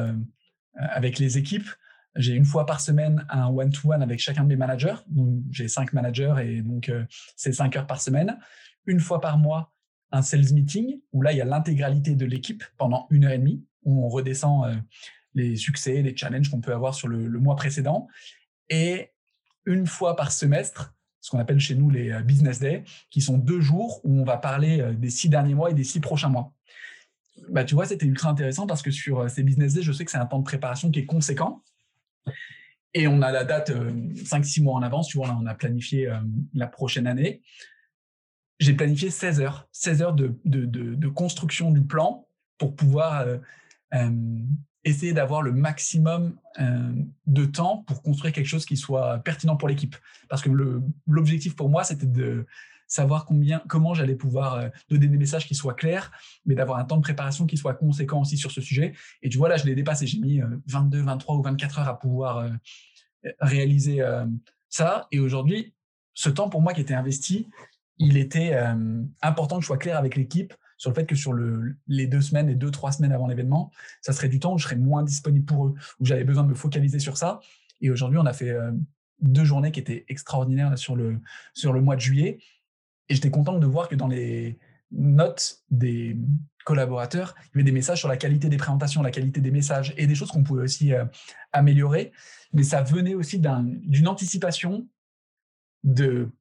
avec 0.76 1.20
les 1.20 1.38
équipes. 1.38 1.70
J'ai 2.16 2.34
une 2.34 2.44
fois 2.44 2.66
par 2.66 2.82
semaine 2.82 3.26
un 3.30 3.48
one-to-one 3.48 4.02
avec 4.02 4.20
chacun 4.20 4.44
de 4.44 4.50
mes 4.50 4.56
managers. 4.56 4.96
Donc, 5.08 5.44
j'ai 5.52 5.68
cinq 5.68 5.94
managers 5.94 6.36
et 6.44 6.62
donc, 6.62 6.92
c'est 7.36 7.54
cinq 7.54 7.76
heures 7.76 7.88
par 7.88 8.02
semaine. 8.02 8.38
Une 8.86 9.00
fois 9.00 9.22
par 9.22 9.38
mois, 9.38 9.72
un 10.12 10.22
sales 10.22 10.54
meeting 10.54 11.00
où 11.14 11.22
là, 11.22 11.32
il 11.32 11.38
y 11.38 11.42
a 11.42 11.46
l'intégralité 11.46 12.16
de 12.16 12.26
l'équipe 12.26 12.64
pendant 12.78 13.08
une 13.10 13.26
heure 13.26 13.32
et 13.32 13.38
demie 13.38 13.64
où 13.84 14.06
on 14.06 14.10
redescend 14.10 14.66
euh, 14.66 14.76
les 15.34 15.56
succès, 15.56 16.02
les 16.02 16.16
challenges 16.16 16.50
qu'on 16.50 16.62
peut 16.62 16.74
avoir 16.74 16.94
sur 16.94 17.08
le, 17.08 17.28
mois 17.40 17.56
précédent. 17.56 18.08
Et 18.70 19.12
une 19.66 19.88
fois 19.88 20.16
par 20.16 20.32
semestre, 20.32 20.94
ce 21.22 21.30
qu'on 21.30 21.39
appelle 21.39 21.59
chez 21.59 21.76
nous 21.76 21.89
les 21.89 22.11
euh, 22.11 22.22
business 22.22 22.59
days, 22.59 22.84
qui 23.09 23.22
sont 23.22 23.38
deux 23.38 23.61
jours 23.61 24.01
où 24.03 24.19
on 24.19 24.26
va 24.26 24.38
parler 24.38 24.82
euh, 24.82 24.93
des 24.93 25.09
six 25.09 25.30
derniers 25.30 25.53
mois 25.53 25.72
et 25.72 25.74
des 25.74 25.84
six 25.84 25.99
prochains 25.99 26.30
mois. 26.30 26.51
Bah, 27.49 27.63
tu 27.63 27.76
vois, 27.76 27.86
c'était 27.86 28.05
ultra 28.05 28.30
intéressant 28.30 28.67
parce 28.67 28.82
que 28.82 28.91
sur 28.91 29.30
ces 29.30 29.43
business 29.43 29.74
days, 29.74 29.84
je 29.84 29.91
sais 29.91 30.03
que 30.03 30.11
c'est 30.11 30.17
un 30.17 30.26
temps 30.26 30.39
de 30.39 30.43
préparation 30.43 30.91
qui 30.91 30.99
est 30.99 31.05
conséquent. 31.05 31.63
Et 32.93 33.07
on 33.07 33.22
a 33.22 33.32
la 33.32 33.45
date 33.45 33.72
5-6 33.72 34.61
mois 34.61 34.76
en 34.76 34.82
avance, 34.82 35.07
tu 35.07 35.17
vois, 35.17 35.36
on 35.41 35.45
a 35.45 35.55
planifié 35.55 36.11
la 36.53 36.67
prochaine 36.67 37.07
année. 37.07 37.41
J'ai 38.59 38.74
planifié 38.74 39.09
16 39.09 39.39
heures, 39.39 39.67
16 39.72 40.01
heures 40.01 40.13
de, 40.13 40.38
de, 40.43 40.65
de, 40.65 41.07
construction 41.07 41.72
du 41.72 41.82
plan 41.82 42.28
pour 42.57 42.76
pouvoir 42.76 43.26
essayer 44.84 45.14
d'avoir 45.14 45.42
le 45.42 45.52
maximum 45.52 46.36
de 47.28 47.46
temps 47.46 47.84
pour 47.88 48.02
construire 48.02 48.34
quelque 48.34 48.48
chose 48.48 48.66
qui 48.66 48.78
soit 48.78 49.20
pertinent 49.20 49.56
pour 49.56 49.68
l'équipe. 49.68 49.96
Parce 50.30 50.42
que 50.42 50.50
l'objectif 51.08 51.56
pour 51.56 51.70
moi, 51.70 51.84
c'était 51.84 52.08
de 52.08 52.46
savoir 52.88 53.26
combien, 53.26 53.62
comment 53.70 53.94
j'allais 53.94 54.16
pouvoir 54.16 54.70
donner 54.90 55.08
des 55.08 55.18
messages 55.18 55.48
qui 55.48 55.56
soient 55.56 55.76
clairs, 55.76 56.12
mais 56.46 56.56
d'avoir 56.56 56.78
un 56.78 56.84
temps 56.84 56.98
de 56.98 57.02
préparation 57.02 57.46
qui 57.46 57.56
soit 57.56 57.74
conséquent 57.74 58.22
aussi 58.22 58.38
sur 58.38 58.52
ce 58.52 58.60
sujet. 58.60 58.94
Et 59.22 59.30
tu 59.30 59.38
vois, 59.38 59.48
là, 59.48 59.56
je 59.56 59.66
l'ai 59.66 59.76
dépassé. 59.76 60.08
J'ai 60.08 60.20
mis 60.20 60.42
22, 60.68 61.02
23 61.02 61.36
ou 61.38 61.42
24 61.42 61.80
heures 61.80 61.88
à 61.88 61.98
pouvoir 61.98 62.50
réaliser 63.40 64.04
ça. 64.68 65.08
Et 65.12 65.20
aujourd'hui, 65.20 65.74
ce 66.14 66.30
temps 66.30 66.50
pour 66.50 66.62
moi 66.62 66.74
qui 66.74 66.82
était 66.82 66.94
investi, 66.94 67.48
il 67.98 68.18
était 68.18 68.58
important 69.22 69.58
que 69.58 69.62
je 69.62 69.68
sois 69.68 69.78
clair 69.78 69.98
avec 69.98 70.16
l'équipe 70.16 70.54
sur 70.82 70.90
le 70.90 70.96
fait 70.96 71.06
que 71.06 71.14
sur 71.14 71.32
le, 71.32 71.76
les 71.86 72.08
deux 72.08 72.22
semaines, 72.22 72.48
les 72.48 72.56
deux, 72.56 72.72
trois 72.72 72.92
semaines 72.92 73.12
avant 73.12 73.28
l'événement, 73.28 73.70
ça 74.02 74.14
serait 74.14 74.30
du 74.30 74.40
temps 74.40 74.56
où 74.56 74.58
je 74.58 74.64
serais 74.64 74.78
moins 74.78 75.04
disponible 75.04 75.46
pour 75.46 75.68
eux, 75.68 75.76
où 76.00 76.06
j'avais 76.06 76.24
besoin 76.24 76.42
de 76.42 76.50
me 76.50 76.56
focaliser 76.56 76.98
sur 76.98 77.18
ça. 77.18 77.40
Et 77.82 77.92
aujourd'hui, 77.92 78.18
on 78.18 78.26
a 78.26 78.34
fait 78.34 78.50
euh, 78.50 78.72
deux 79.20 79.44
journées 79.44 79.72
qui 79.72 79.80
étaient 79.80 80.06
extraordinaires 80.08 80.76
sur, 80.80 80.96
le, 80.96 81.20
sur 81.54 81.72
le 81.72 81.82
mois 81.82 81.96
de 81.96 82.02
juillet. 82.02 82.40
Et 83.10 83.14
j'étais 83.14 83.30
content 83.30 83.60
de 83.60 83.68
voir 83.68 83.90
que 83.90 83.96
dans 83.96 84.08
les 84.08 84.58
notes 84.90 85.62
des 85.70 86.18
collaborateurs, 86.66 87.36
il 87.38 87.48
y 87.50 87.52
avait 87.58 87.64
des 87.64 87.72
messages 87.72 88.00
sur 88.00 88.10
la 88.10 88.18
qualité 88.18 88.50
des 88.50 88.58
présentations, 88.58 89.04
la 89.04 89.12
qualité 89.12 89.40
des 89.40 89.52
messages 89.52 89.94
et 89.98 90.08
des 90.08 90.16
choses 90.16 90.32
qu'on 90.32 90.42
pouvait 90.42 90.64
aussi 90.64 90.96
euh, 90.96 91.06
améliorer. 91.52 92.12
Mais 92.54 92.64
ça 92.64 92.82
venait 92.82 93.14
aussi 93.14 93.40
d'une 93.40 94.08
anticipation 94.08 94.88
de 95.84 96.32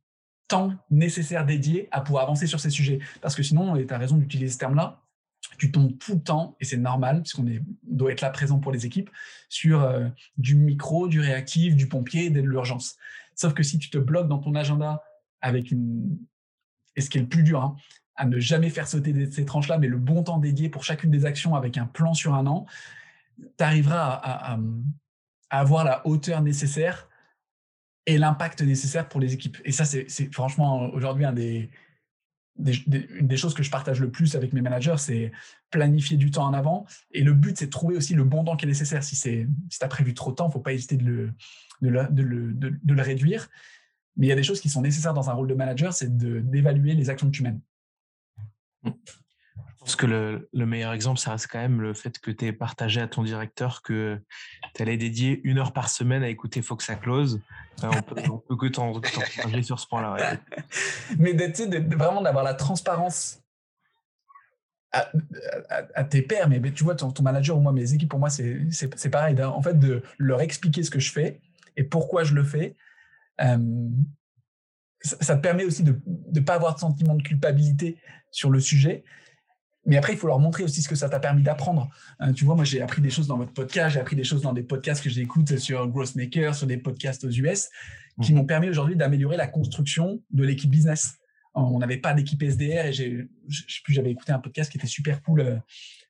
temps 0.50 0.74
nécessaire 0.90 1.46
dédié 1.46 1.88
à 1.92 2.00
pouvoir 2.00 2.24
avancer 2.24 2.46
sur 2.46 2.60
ces 2.60 2.70
sujets. 2.70 2.98
Parce 3.22 3.34
que 3.34 3.42
sinon, 3.42 3.76
et 3.76 3.86
tu 3.86 3.94
as 3.94 3.98
raison 3.98 4.16
d'utiliser 4.16 4.52
ce 4.52 4.58
terme-là, 4.58 5.00
tu 5.58 5.70
tombes 5.70 5.96
tout 5.98 6.14
le 6.14 6.22
temps, 6.22 6.56
et 6.60 6.64
c'est 6.64 6.76
normal, 6.76 7.22
puisqu'on 7.22 7.46
doit 7.84 8.12
être 8.12 8.20
là 8.20 8.30
présent 8.30 8.58
pour 8.58 8.72
les 8.72 8.84
équipes, 8.84 9.10
sur 9.48 9.82
euh, 9.82 10.08
du 10.36 10.56
micro, 10.56 11.08
du 11.08 11.20
réactif, 11.20 11.76
du 11.76 11.88
pompier 11.88 12.30
de 12.30 12.40
l'urgence. 12.40 12.96
Sauf 13.34 13.54
que 13.54 13.62
si 13.62 13.78
tu 13.78 13.90
te 13.90 13.98
bloques 13.98 14.28
dans 14.28 14.38
ton 14.38 14.54
agenda 14.54 15.02
avec 15.40 15.70
une... 15.70 16.18
Et 16.96 17.00
ce 17.00 17.08
qui 17.08 17.18
est 17.18 17.22
le 17.22 17.28
plus 17.28 17.42
dur, 17.42 17.62
hein, 17.62 17.76
à 18.16 18.26
ne 18.26 18.38
jamais 18.38 18.68
faire 18.68 18.88
sauter 18.88 19.30
ces 19.30 19.44
tranches-là, 19.44 19.78
mais 19.78 19.86
le 19.86 19.96
bon 19.96 20.22
temps 20.22 20.38
dédié 20.38 20.68
pour 20.68 20.84
chacune 20.84 21.10
des 21.10 21.24
actions 21.24 21.54
avec 21.54 21.78
un 21.78 21.86
plan 21.86 22.12
sur 22.12 22.34
un 22.34 22.46
an, 22.46 22.66
tu 23.38 23.64
arriveras 23.64 24.20
à, 24.22 24.58
avoir 25.50 25.84
la 25.84 26.06
hauteur 26.06 26.42
nécessaire 26.42 27.08
et 28.10 28.18
l'impact 28.18 28.62
nécessaire 28.62 29.08
pour 29.08 29.20
les 29.20 29.34
équipes. 29.34 29.58
Et 29.64 29.70
ça, 29.70 29.84
c'est 29.84 30.08
franchement 30.32 30.90
aujourd'hui 30.92 31.24
un 31.24 31.32
des, 31.32 31.70
une 32.58 33.28
des 33.28 33.36
choses 33.36 33.54
que 33.54 33.62
je 33.62 33.70
partage 33.70 34.00
le 34.00 34.10
plus 34.10 34.34
avec 34.34 34.52
mes 34.52 34.60
managers, 34.60 34.96
c'est 34.98 35.30
planifier 35.70 36.16
du 36.16 36.32
temps 36.32 36.44
en 36.44 36.52
avant. 36.52 36.86
Et 37.12 37.22
le 37.22 37.32
but, 37.32 37.56
c'est 37.56 37.66
de 37.66 37.70
trouver 37.70 37.96
aussi 37.96 38.14
le 38.14 38.24
bon 38.24 38.42
temps 38.42 38.56
qui 38.56 38.64
est 38.64 38.68
nécessaire. 38.68 39.04
Si, 39.04 39.14
si 39.14 39.46
tu 39.68 39.84
as 39.84 39.88
prévu 39.88 40.12
trop 40.12 40.32
de 40.32 40.36
temps, 40.36 40.46
il 40.46 40.48
ne 40.48 40.52
faut 40.52 40.60
pas 40.60 40.72
hésiter 40.72 40.96
de 40.96 41.04
le, 41.04 41.32
de, 41.82 41.88
le, 41.88 42.08
de, 42.10 42.22
le, 42.22 42.52
de, 42.52 42.94
le, 42.94 43.02
réduire. 43.02 43.48
Mais 44.16 44.26
il 44.26 44.28
y 44.28 44.32
a 44.32 44.36
des 44.36 44.42
choses 44.42 44.60
qui 44.60 44.68
sont 44.68 44.82
nécessaires 44.82 45.14
dans 45.14 45.30
un 45.30 45.32
rôle 45.32 45.46
de 45.46 45.54
manager, 45.54 45.92
c'est 45.92 46.16
d'évaluer 46.16 46.94
les 46.94 47.10
actions 47.10 47.28
que 47.28 47.36
tu 47.36 47.44
mènes. 47.44 47.60
Je 49.80 49.86
pense 49.86 49.96
que 49.96 50.04
le, 50.04 50.46
le, 50.52 50.66
meilleur 50.66 50.92
exemple, 50.92 51.18
ça 51.18 51.30
reste 51.30 51.46
quand 51.50 51.58
même 51.58 51.80
le 51.80 51.94
fait 51.94 52.18
que 52.18 52.30
tu 52.30 52.44
aies 52.44 52.52
partagé 52.52 53.00
à 53.00 53.08
ton 53.08 53.22
directeur 53.22 53.80
que 53.80 54.20
tu 54.74 54.82
allais 54.82 54.98
dédier 54.98 55.40
une 55.42 55.58
heure 55.58 55.72
par 55.72 55.88
semaine 55.88 56.22
à 56.22 56.28
écouter 56.28 56.60
Fox 56.60 56.90
à 56.90 56.96
Close. 56.96 57.40
on, 57.82 58.02
peut, 58.02 58.16
peut 58.46 58.56
que 58.56 58.66
t'encourager 58.66 59.62
sur 59.62 59.80
ce 59.80 59.86
point-là. 59.86 60.36
Mais 61.18 61.32
vraiment 61.32 62.20
d'avoir 62.20 62.44
la 62.44 62.52
transparence 62.52 63.40
à, 64.92 66.04
tes 66.04 66.20
pairs, 66.20 66.48
mais, 66.48 66.60
tu 66.72 66.84
vois, 66.84 66.94
ton, 66.94 67.12
manager 67.22 67.56
ou 67.56 67.60
moi, 67.60 67.72
mes 67.72 67.94
équipes, 67.94 68.10
pour 68.10 68.18
moi, 68.18 68.28
c'est 68.28 69.10
pareil. 69.10 69.40
En 69.42 69.62
fait, 69.62 69.78
de 69.78 70.02
leur 70.18 70.42
expliquer 70.42 70.82
ce 70.82 70.90
que 70.90 71.00
je 71.00 71.10
fais 71.10 71.40
et 71.76 71.84
pourquoi 71.84 72.24
je 72.24 72.34
le 72.34 72.44
fais. 72.44 72.76
Ça, 75.00 75.36
te 75.36 75.40
permet 75.40 75.64
aussi 75.64 75.84
de 75.84 75.98
ne 76.34 76.40
pas 76.40 76.54
avoir 76.54 76.74
de 76.74 76.80
sentiment 76.80 77.14
de 77.14 77.22
culpabilité 77.22 77.96
sur 78.30 78.50
le 78.50 78.60
sujet. 78.60 79.04
Mais 79.86 79.96
après, 79.96 80.12
il 80.12 80.18
faut 80.18 80.26
leur 80.26 80.38
montrer 80.38 80.62
aussi 80.62 80.82
ce 80.82 80.88
que 80.88 80.94
ça 80.94 81.08
t'a 81.08 81.20
permis 81.20 81.42
d'apprendre. 81.42 81.88
Euh, 82.20 82.32
tu 82.32 82.44
vois, 82.44 82.54
moi, 82.54 82.64
j'ai 82.64 82.82
appris 82.82 83.00
des 83.00 83.10
choses 83.10 83.26
dans 83.26 83.38
votre 83.38 83.52
podcast, 83.52 83.94
j'ai 83.94 84.00
appris 84.00 84.16
des 84.16 84.24
choses 84.24 84.42
dans 84.42 84.52
des 84.52 84.62
podcasts 84.62 85.02
que 85.02 85.08
j'écoute 85.08 85.56
sur 85.56 85.88
Growthmaker, 85.88 86.54
sur 86.54 86.66
des 86.66 86.76
podcasts 86.76 87.24
aux 87.24 87.30
US, 87.30 87.68
qui 88.22 88.32
mmh. 88.32 88.36
m'ont 88.36 88.44
permis 88.44 88.68
aujourd'hui 88.68 88.96
d'améliorer 88.96 89.36
la 89.36 89.46
construction 89.46 90.22
de 90.30 90.44
l'équipe 90.44 90.70
business. 90.70 91.14
Euh, 91.56 91.60
on 91.60 91.78
n'avait 91.78 91.96
pas 91.96 92.12
d'équipe 92.12 92.42
SDR 92.42 92.86
et 92.86 92.92
j'ai, 92.92 93.28
plus, 93.82 93.94
j'avais 93.94 94.10
écouté 94.10 94.32
un 94.32 94.38
podcast 94.38 94.70
qui 94.70 94.76
était 94.76 94.86
super 94.86 95.22
cool 95.22 95.40
euh, 95.40 95.56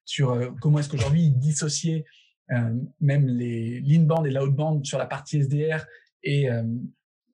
sur 0.05 0.57
comment 0.61 0.81
est-ce 0.81 0.89
qu'aujourd'hui 0.89 1.31
dissocier 1.31 2.05
même 2.99 3.29
les 3.29 3.81
l'inbound 3.81 4.27
et 4.27 4.31
l'outbound 4.31 4.85
sur 4.85 4.99
la 4.99 5.07
partie 5.07 5.41
SDR 5.41 5.87
et 6.25 6.49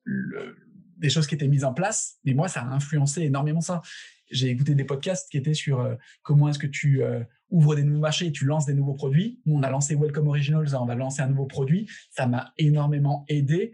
le, 0.03 0.55
des 0.97 1.09
choses 1.09 1.27
qui 1.27 1.35
étaient 1.35 1.47
mises 1.47 1.63
en 1.63 1.73
place. 1.73 2.17
Mais 2.23 2.33
moi, 2.33 2.47
ça 2.47 2.61
a 2.61 2.65
influencé 2.65 3.23
énormément 3.23 3.61
ça. 3.61 3.81
J'ai 4.29 4.49
écouté 4.49 4.75
des 4.75 4.83
podcasts 4.83 5.29
qui 5.29 5.37
étaient 5.37 5.53
sur 5.53 5.79
euh, 5.79 5.95
comment 6.21 6.49
est-ce 6.49 6.59
que 6.59 6.67
tu 6.67 7.03
euh, 7.03 7.23
ouvres 7.49 7.75
des 7.75 7.83
nouveaux 7.83 8.01
marchés 8.01 8.31
tu 8.31 8.45
lances 8.45 8.65
des 8.65 8.73
nouveaux 8.73 8.93
produits. 8.93 9.39
Nous, 9.45 9.55
on 9.55 9.63
a 9.63 9.69
lancé 9.69 9.95
Welcome 9.95 10.27
Originals, 10.27 10.75
on 10.75 10.85
va 10.85 10.95
lancer 10.95 11.21
un 11.21 11.27
nouveau 11.27 11.45
produit. 11.45 11.87
Ça 12.11 12.27
m'a 12.27 12.53
énormément 12.57 13.25
aidé. 13.27 13.73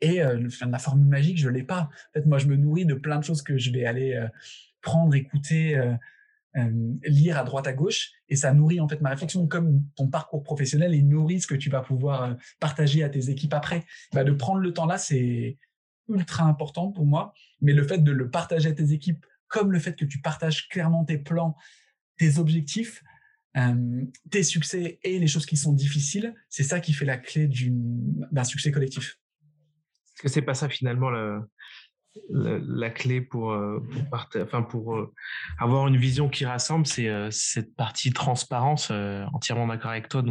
Et 0.00 0.22
euh, 0.22 0.48
la 0.68 0.78
formule 0.78 1.06
magique, 1.06 1.38
je 1.38 1.48
l'ai 1.48 1.62
pas. 1.62 1.88
En 2.10 2.12
fait, 2.12 2.26
moi, 2.26 2.38
je 2.38 2.46
me 2.46 2.56
nourris 2.56 2.84
de 2.84 2.94
plein 2.94 3.18
de 3.18 3.24
choses 3.24 3.42
que 3.42 3.56
je 3.56 3.70
vais 3.70 3.86
aller 3.86 4.20
prendre, 4.82 5.14
écouter, 5.14 5.80
lire 7.02 7.38
à 7.38 7.44
droite 7.44 7.66
à 7.66 7.72
gauche, 7.72 8.12
et 8.28 8.36
ça 8.36 8.52
nourrit 8.52 8.78
en 8.78 8.88
fait 8.88 9.00
ma 9.00 9.08
réflexion. 9.08 9.46
Comme 9.46 9.82
ton 9.96 10.08
parcours 10.08 10.42
professionnel, 10.42 10.94
il 10.94 11.08
nourrit 11.08 11.40
ce 11.40 11.46
que 11.46 11.54
tu 11.54 11.70
vas 11.70 11.80
pouvoir 11.80 12.36
partager 12.60 13.02
à 13.02 13.08
tes 13.08 13.30
équipes 13.30 13.54
après. 13.54 13.84
Bah, 14.12 14.22
de 14.22 14.32
prendre 14.32 14.60
le 14.60 14.74
temps 14.74 14.84
là, 14.84 14.98
c'est 14.98 15.56
ultra 16.08 16.44
important 16.44 16.92
pour 16.92 17.06
moi. 17.06 17.32
Mais 17.60 17.72
le 17.72 17.82
fait 17.82 17.98
de 17.98 18.12
le 18.12 18.30
partager 18.30 18.68
à 18.68 18.72
tes 18.72 18.92
équipes, 18.92 19.24
comme 19.48 19.72
le 19.72 19.78
fait 19.78 19.96
que 19.96 20.04
tu 20.04 20.20
partages 20.20 20.68
clairement 20.68 21.04
tes 21.04 21.18
plans, 21.18 21.56
tes 22.18 22.38
objectifs, 22.38 23.02
euh, 23.56 24.04
tes 24.30 24.42
succès 24.42 24.98
et 25.02 25.18
les 25.18 25.26
choses 25.26 25.46
qui 25.46 25.56
sont 25.56 25.72
difficiles, 25.72 26.34
c'est 26.50 26.62
ça 26.62 26.78
qui 26.78 26.92
fait 26.92 27.06
la 27.06 27.16
clé 27.16 27.48
d'un 27.48 28.44
succès 28.44 28.70
collectif. 28.70 29.18
Est-ce 30.14 30.22
que 30.22 30.28
c'est 30.28 30.42
pas 30.42 30.54
ça 30.54 30.68
finalement 30.68 31.10
la, 32.30 32.90
clé 32.90 33.22
pour, 33.22 33.52
euh, 33.52 33.82
euh, 34.34 35.06
avoir 35.58 35.88
une 35.88 35.96
vision 35.96 36.28
qui 36.28 36.44
rassemble, 36.44 36.86
c'est 36.86 37.30
cette 37.30 37.74
partie 37.76 38.12
transparence. 38.12 38.90
entièrement 39.32 39.66
d'accord 39.66 39.90
avec 39.90 40.08
toi. 40.08 40.22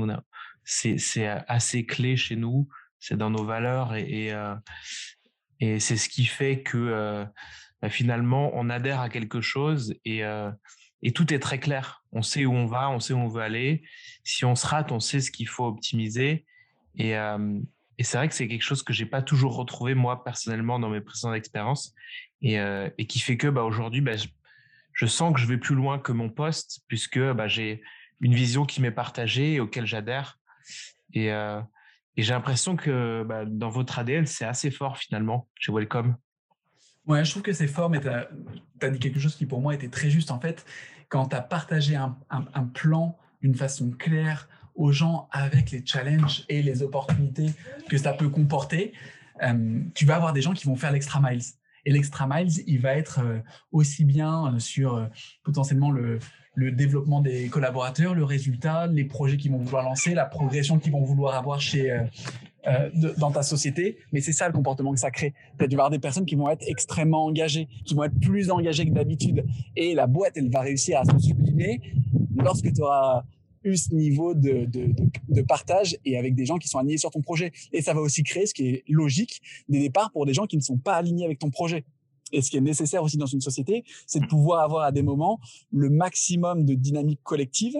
C'est 0.64 1.28
assez 1.48 1.86
clé 1.86 2.18
chez 2.18 2.36
nous. 2.36 2.68
C'est 3.00 3.18
dans 3.18 3.32
nos 3.32 3.44
valeurs 3.44 3.96
et, 3.96 4.34
c'est 5.60 5.98
ce 5.98 6.10
qui 6.10 6.26
fait 6.26 6.62
que 6.62 7.26
finalement, 7.90 8.52
on 8.54 8.70
adhère 8.70 9.00
à 9.00 9.10
quelque 9.10 9.42
chose 9.42 9.96
et, 10.06 10.24
euh, 10.24 10.52
et 11.02 11.12
tout 11.12 11.34
est 11.34 11.40
très 11.40 11.60
clair. 11.60 12.04
On 12.12 12.22
sait 12.22 12.46
où 12.46 12.54
on 12.54 12.66
va, 12.66 12.90
on 12.90 13.00
sait 13.00 13.14
où 13.14 13.18
on 13.18 13.28
veut 13.28 13.42
aller. 13.42 13.84
Si 14.24 14.46
on 14.46 14.56
se 14.56 14.66
rate, 14.66 14.92
on 14.92 15.00
sait 15.00 15.22
ce 15.22 15.32
qu'il 15.32 15.48
faut 15.48 15.66
optimiser. 15.66 16.46
Et, 16.96 17.18
euh, 17.18 17.60
et 17.98 18.04
c'est 18.04 18.18
vrai 18.18 18.28
que 18.28 18.34
c'est 18.34 18.48
quelque 18.48 18.64
chose 18.64 18.84
que 18.84 18.94
j'ai 18.94 19.06
pas 19.06 19.22
toujours 19.22 19.56
retrouvé 19.56 19.96
moi 19.96 20.24
personnellement 20.24 20.80
dans 20.80 20.90
mes 20.90 21.02
précédentes 21.02 21.36
expériences 21.36 21.94
et, 22.42 22.58
et 22.98 23.08
qui 23.08 23.20
fait 23.20 23.38
que 23.38 23.48
bah, 23.48 23.64
aujourd'hui, 23.64 24.02
bah, 24.02 24.18
je, 24.18 24.28
je, 24.94 25.06
sens 25.06 25.34
que 25.34 25.40
je 25.40 25.48
vais 25.48 25.58
plus 25.58 25.76
loin 25.76 25.98
que 25.98 26.12
mon 26.12 26.30
poste 26.30 26.82
puisque 26.88 27.20
bah, 27.20 27.48
j'ai 27.48 27.82
une 28.22 28.34
vision 28.34 28.66
qui 28.66 28.82
m'est 28.82 28.92
partagée 28.92 29.54
et 29.54 29.60
auquel 29.60 29.86
j'adhère. 29.86 30.38
Et, 31.14 31.28
et 31.28 32.22
j'ai 32.24 32.34
l'impression 32.34 32.76
que 32.76 33.24
bah, 33.24 33.46
dans 33.46 33.70
votre 33.70 34.00
ADN, 34.00 34.26
c'est 34.26 34.46
assez 34.46 34.72
fort 34.72 34.98
finalement 34.98 35.48
chez 35.56 35.72
Welcome. 35.72 36.18
Ouais, 37.08 37.24
je 37.24 37.32
trouve 37.32 37.44
que 37.44 37.54
c'est 37.54 37.68
fort, 37.68 37.90
mais 37.90 38.00
tu 38.00 38.08
as, 38.08 38.90
dit 38.90 39.00
quelque 39.00 39.20
chose 39.20 39.36
qui 39.36 39.46
pour 39.46 39.62
moi 39.62 39.76
était 39.76 39.90
très 39.90 40.10
juste. 40.10 40.32
En 40.32 40.40
fait, 40.40 40.66
quand 41.10 41.28
tu 41.28 41.36
as 41.36 41.42
partagé 41.42 41.96
un, 41.96 42.64
plan 42.74 43.18
d'une 43.42 43.56
façon 43.56 43.92
claire 43.92 44.50
aux 44.74 44.92
gens 44.92 45.30
avec 45.32 45.72
les 45.72 45.86
challenges 45.86 46.46
et 46.50 46.62
les 46.62 46.82
opportunités 46.82 47.52
que 47.90 47.98
ça 47.98 48.14
peut 48.14 48.30
comporter, 48.30 48.94
euh, 49.44 49.82
tu 49.94 50.06
vas 50.06 50.16
avoir 50.16 50.34
des 50.34 50.42
gens 50.42 50.54
qui 50.54 50.66
vont 50.66 50.76
faire 50.76 50.92
l'extra 50.92 51.22
miles. 51.22 51.44
Et 51.86 51.92
l'extra 51.92 52.28
miles, 52.28 52.52
il 52.66 52.80
va 52.82 52.96
être 52.96 53.20
euh, 53.20 53.40
aussi 53.72 54.04
bien 54.04 54.56
euh, 54.56 54.60
sur 54.60 55.08
potentiellement 55.44 55.92
le, 55.92 56.18
le 56.56 56.72
développement 56.72 57.22
des 57.22 57.50
collaborateurs, 57.50 58.16
le 58.16 58.24
résultat, 58.24 58.88
les 58.88 59.06
projets 59.06 59.38
qu'ils 59.38 59.52
vont 59.52 59.60
vouloir 59.60 59.84
lancer, 59.84 60.16
la 60.16 60.26
progression 60.26 60.80
qu'ils 60.80 60.92
vont 60.92 61.04
vouloir 61.04 61.36
avoir 61.36 61.62
chez 61.62 61.96
euh, 62.68 62.90
dans 63.18 63.32
ta 63.32 63.44
société. 63.44 63.98
Mais 64.12 64.22
c'est 64.22 64.34
ça 64.34 64.48
le 64.48 64.54
comportement 64.54 64.94
que 64.94 65.00
ça 65.00 65.12
crée. 65.12 65.34
Tu 65.60 65.68
vas 65.76 65.84
avoir 65.84 65.90
des 65.90 66.00
personnes 66.00 66.26
qui 66.26 66.36
vont 66.36 66.50
être 66.50 66.64
extrêmement 66.68 67.26
engagées, 67.26 67.68
qui 67.86 67.94
vont 67.94 68.04
être 68.04 68.20
plus 68.20 68.50
engagées 68.50 68.86
que 68.86 68.92
d'habitude. 68.92 69.46
Et 69.76 69.94
la 69.94 70.08
boîte, 70.08 70.34
elle 70.36 70.50
va 70.50 70.62
réussir 70.62 71.00
à 71.00 71.06
se 71.06 71.18
sublimer 71.20 71.80
lorsque 72.36 72.72
tu 72.74 72.82
auras 72.82 73.24
eu 73.64 73.78
ce 73.78 73.94
niveau 73.94 74.34
de, 74.34 74.66
de, 74.66 74.94
de, 75.28 75.42
partage 75.42 75.98
et 76.06 76.18
avec 76.18 76.36
des 76.36 76.46
gens 76.46 76.58
qui 76.58 76.68
sont 76.68 76.78
alignés 76.78 76.98
sur 76.98 77.10
ton 77.10 77.22
projet. 77.22 77.52
Et 77.74 77.82
ça 77.82 77.94
va 77.94 78.02
aussi 78.02 78.24
créer, 78.24 78.46
ce 78.46 78.54
qui 78.54 78.68
est 78.68 78.84
logique, 78.88 79.42
des 79.68 79.80
départs 79.80 80.12
pour 80.12 80.26
des 80.26 80.34
gens 80.34 80.46
qui 80.46 80.56
ne 80.56 80.62
sont 80.62 80.78
pas 80.78 80.96
alignés 80.96 81.26
avec 81.26 81.40
ton 81.40 81.50
projet. 81.50 81.84
Et 82.32 82.42
ce 82.42 82.50
qui 82.50 82.58
est 82.58 82.62
nécessaire 82.62 83.04
aussi 83.04 83.18
dans 83.18 83.26
une 83.26 83.42
société, 83.42 83.84
c'est 84.08 84.20
de 84.20 84.28
pouvoir 84.28 84.64
avoir 84.64 84.84
à 84.84 84.92
des 84.92 85.04
moments 85.04 85.40
le 85.72 85.90
maximum 85.90 86.66
de 86.66 86.74
dynamique 86.74 87.20
collective 87.24 87.78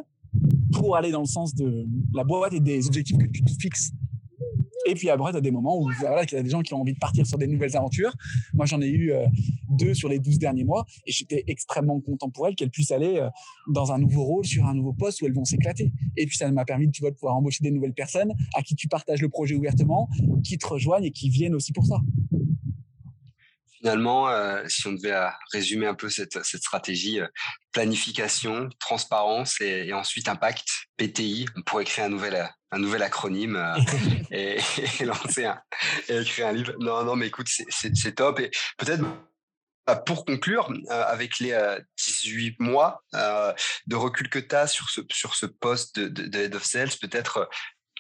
pour 0.74 0.96
aller 0.96 1.12
dans 1.12 1.22
le 1.22 1.28
sens 1.28 1.56
de 1.56 1.86
la 2.14 2.24
boîte 2.24 2.54
et 2.54 2.60
des 2.60 2.88
objectifs 2.88 3.18
que 3.18 3.28
tu 3.28 3.44
te 3.44 3.52
fixes. 3.60 3.92
Et 4.86 4.94
puis 4.94 5.10
après, 5.10 5.32
tu 5.32 5.38
as 5.38 5.42
des 5.42 5.52
moments 5.52 5.80
où 5.80 5.90
voilà, 6.00 6.24
il 6.24 6.32
y 6.32 6.36
a 6.36 6.44
des 6.44 6.50
gens 6.50 6.62
qui 6.62 6.74
ont 6.74 6.82
envie 6.82 6.94
de 6.94 7.00
partir 7.00 7.26
sur 7.26 7.38
des 7.38 7.48
nouvelles 7.48 7.76
aventures. 7.76 8.14
Moi, 8.54 8.66
j'en 8.66 8.82
ai 8.82 8.88
eu 8.88 9.12
euh, 9.12 9.26
deux 9.70 9.94
sur 9.94 10.10
les 10.10 10.20
12 10.20 10.38
derniers 10.38 10.64
mois 10.64 10.86
et 11.06 11.12
j'étais 11.12 11.44
extrêmement 11.48 12.00
content 12.00 12.30
pour 12.30 12.48
elles 12.48 12.56
qu'elles 12.56 12.70
puissent 12.70 12.92
aller 12.92 13.18
euh, 13.18 13.30
dans 13.68 13.92
un 13.92 13.98
nouveau 13.98 14.24
rôle, 14.24 14.46
sur 14.46 14.66
un 14.66 14.74
nouveau 14.74 14.94
poste 14.94 15.22
où 15.22 15.26
elles 15.26 15.34
vont 15.34 15.46
s'éclater. 15.46 15.92
Et 16.18 16.26
puis, 16.28 16.38
ça 16.38 16.50
m'a 16.52 16.66
permis 16.66 16.90
tu 16.92 17.02
vois, 17.02 17.12
de 17.12 17.16
pouvoir 17.16 17.36
embaucher 17.36 17.64
des 17.64 17.72
nouvelles 17.72 17.94
personnes 17.94 18.34
à 18.54 18.62
qui 18.62 18.76
tu 18.76 18.88
partages 18.88 19.22
le 19.22 19.30
projet 19.30 19.56
ouvertement, 19.56 20.08
qui 20.44 20.58
te 20.58 20.68
rejoignent 20.68 21.06
et 21.06 21.12
qui 21.12 21.30
viennent 21.30 21.56
aussi 21.56 21.74
pour 21.74 21.86
ça 21.86 22.00
finalement, 23.86 24.30
euh, 24.30 24.64
si 24.68 24.88
on 24.88 24.94
devait 24.94 25.12
euh, 25.12 25.30
résumer 25.54 25.86
un 25.86 25.94
peu 25.94 26.10
cette, 26.10 26.44
stratégie, 26.44 27.22
euh, 27.22 27.28
planification, 27.72 28.68
transparence 28.80 29.62
et, 29.62 29.94
ensuite 29.94 30.28
impact, 30.28 30.68
PTI, 30.98 31.46
on 31.56 31.62
pourrait 31.62 31.86
créer 31.86 32.04
un 32.04 32.10
nouvel, 32.10 32.50
un 32.72 32.80
nouvel 32.80 33.04
acronyme 33.04 33.64
et, 34.32 34.58
lancer 35.06 35.46
un, 35.46 35.62
et 36.10 36.18
écrire 36.18 36.48
un 36.48 36.54
livre. 36.54 36.74
Non, 36.80 37.04
non, 37.04 37.16
mais 37.16 37.28
écoute, 37.28 37.46
c'est 37.48 38.16
top. 38.16 38.40
Et 38.40 38.50
peut-être 38.80 39.04
bah, 39.86 39.98
pour 39.98 40.26
conclure, 40.26 40.74
avec 40.90 41.38
les 41.38 41.56
18 41.96 42.60
mois 42.60 43.04
de 43.14 43.96
recul 43.96 44.30
que 44.30 44.40
tu 44.40 44.56
as 44.56 44.66
sur 44.66 44.90
ce, 44.90 45.02
sur 45.12 45.36
ce 45.36 45.46
poste 45.46 46.00
de, 46.00 46.08
de, 46.08 46.40
Head 46.40 46.56
of 46.56 46.64
Sales, 46.64 46.90
peut-être 47.00 47.48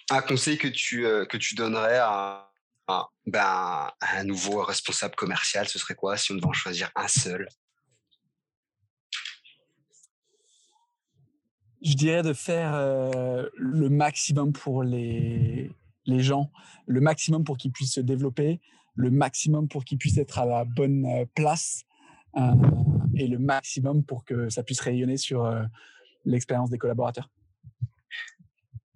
un 0.09 0.21
conseil 0.21 0.57
que 0.57 0.67
tu, 0.67 1.03
que 1.29 1.37
tu 1.37 1.53
donnerais 1.53 1.99
à 1.99 2.49
un, 2.87 3.05
ben, 3.25 3.91
un 4.01 4.23
nouveau 4.23 4.63
responsable 4.63 5.15
commercial, 5.15 5.67
ce 5.67 5.79
serait 5.79 5.95
quoi 5.95 6.17
si 6.17 6.31
on 6.31 6.35
devait 6.35 6.47
en 6.47 6.53
choisir 6.53 6.91
un 6.95 7.07
seul? 7.07 7.47
Je 11.81 11.93
dirais 11.93 12.23
de 12.23 12.33
faire 12.33 12.73
le 13.57 13.89
maximum 13.89 14.53
pour 14.53 14.83
les, 14.83 15.71
les 16.05 16.23
gens, 16.23 16.51
le 16.87 16.99
maximum 16.99 17.43
pour 17.43 17.57
qu'ils 17.57 17.71
puissent 17.71 17.93
se 17.93 18.01
développer, 18.01 18.59
le 18.95 19.11
maximum 19.11 19.67
pour 19.67 19.85
qu'ils 19.85 19.97
puissent 19.97 20.17
être 20.17 20.39
à 20.39 20.45
la 20.45 20.65
bonne 20.65 21.27
place 21.35 21.83
et 23.15 23.27
le 23.27 23.37
maximum 23.37 24.03
pour 24.03 24.25
que 24.25 24.49
ça 24.49 24.63
puisse 24.63 24.79
rayonner 24.79 25.17
sur 25.17 25.47
l'expérience 26.23 26.69
des 26.71 26.79
collaborateurs. 26.79 27.29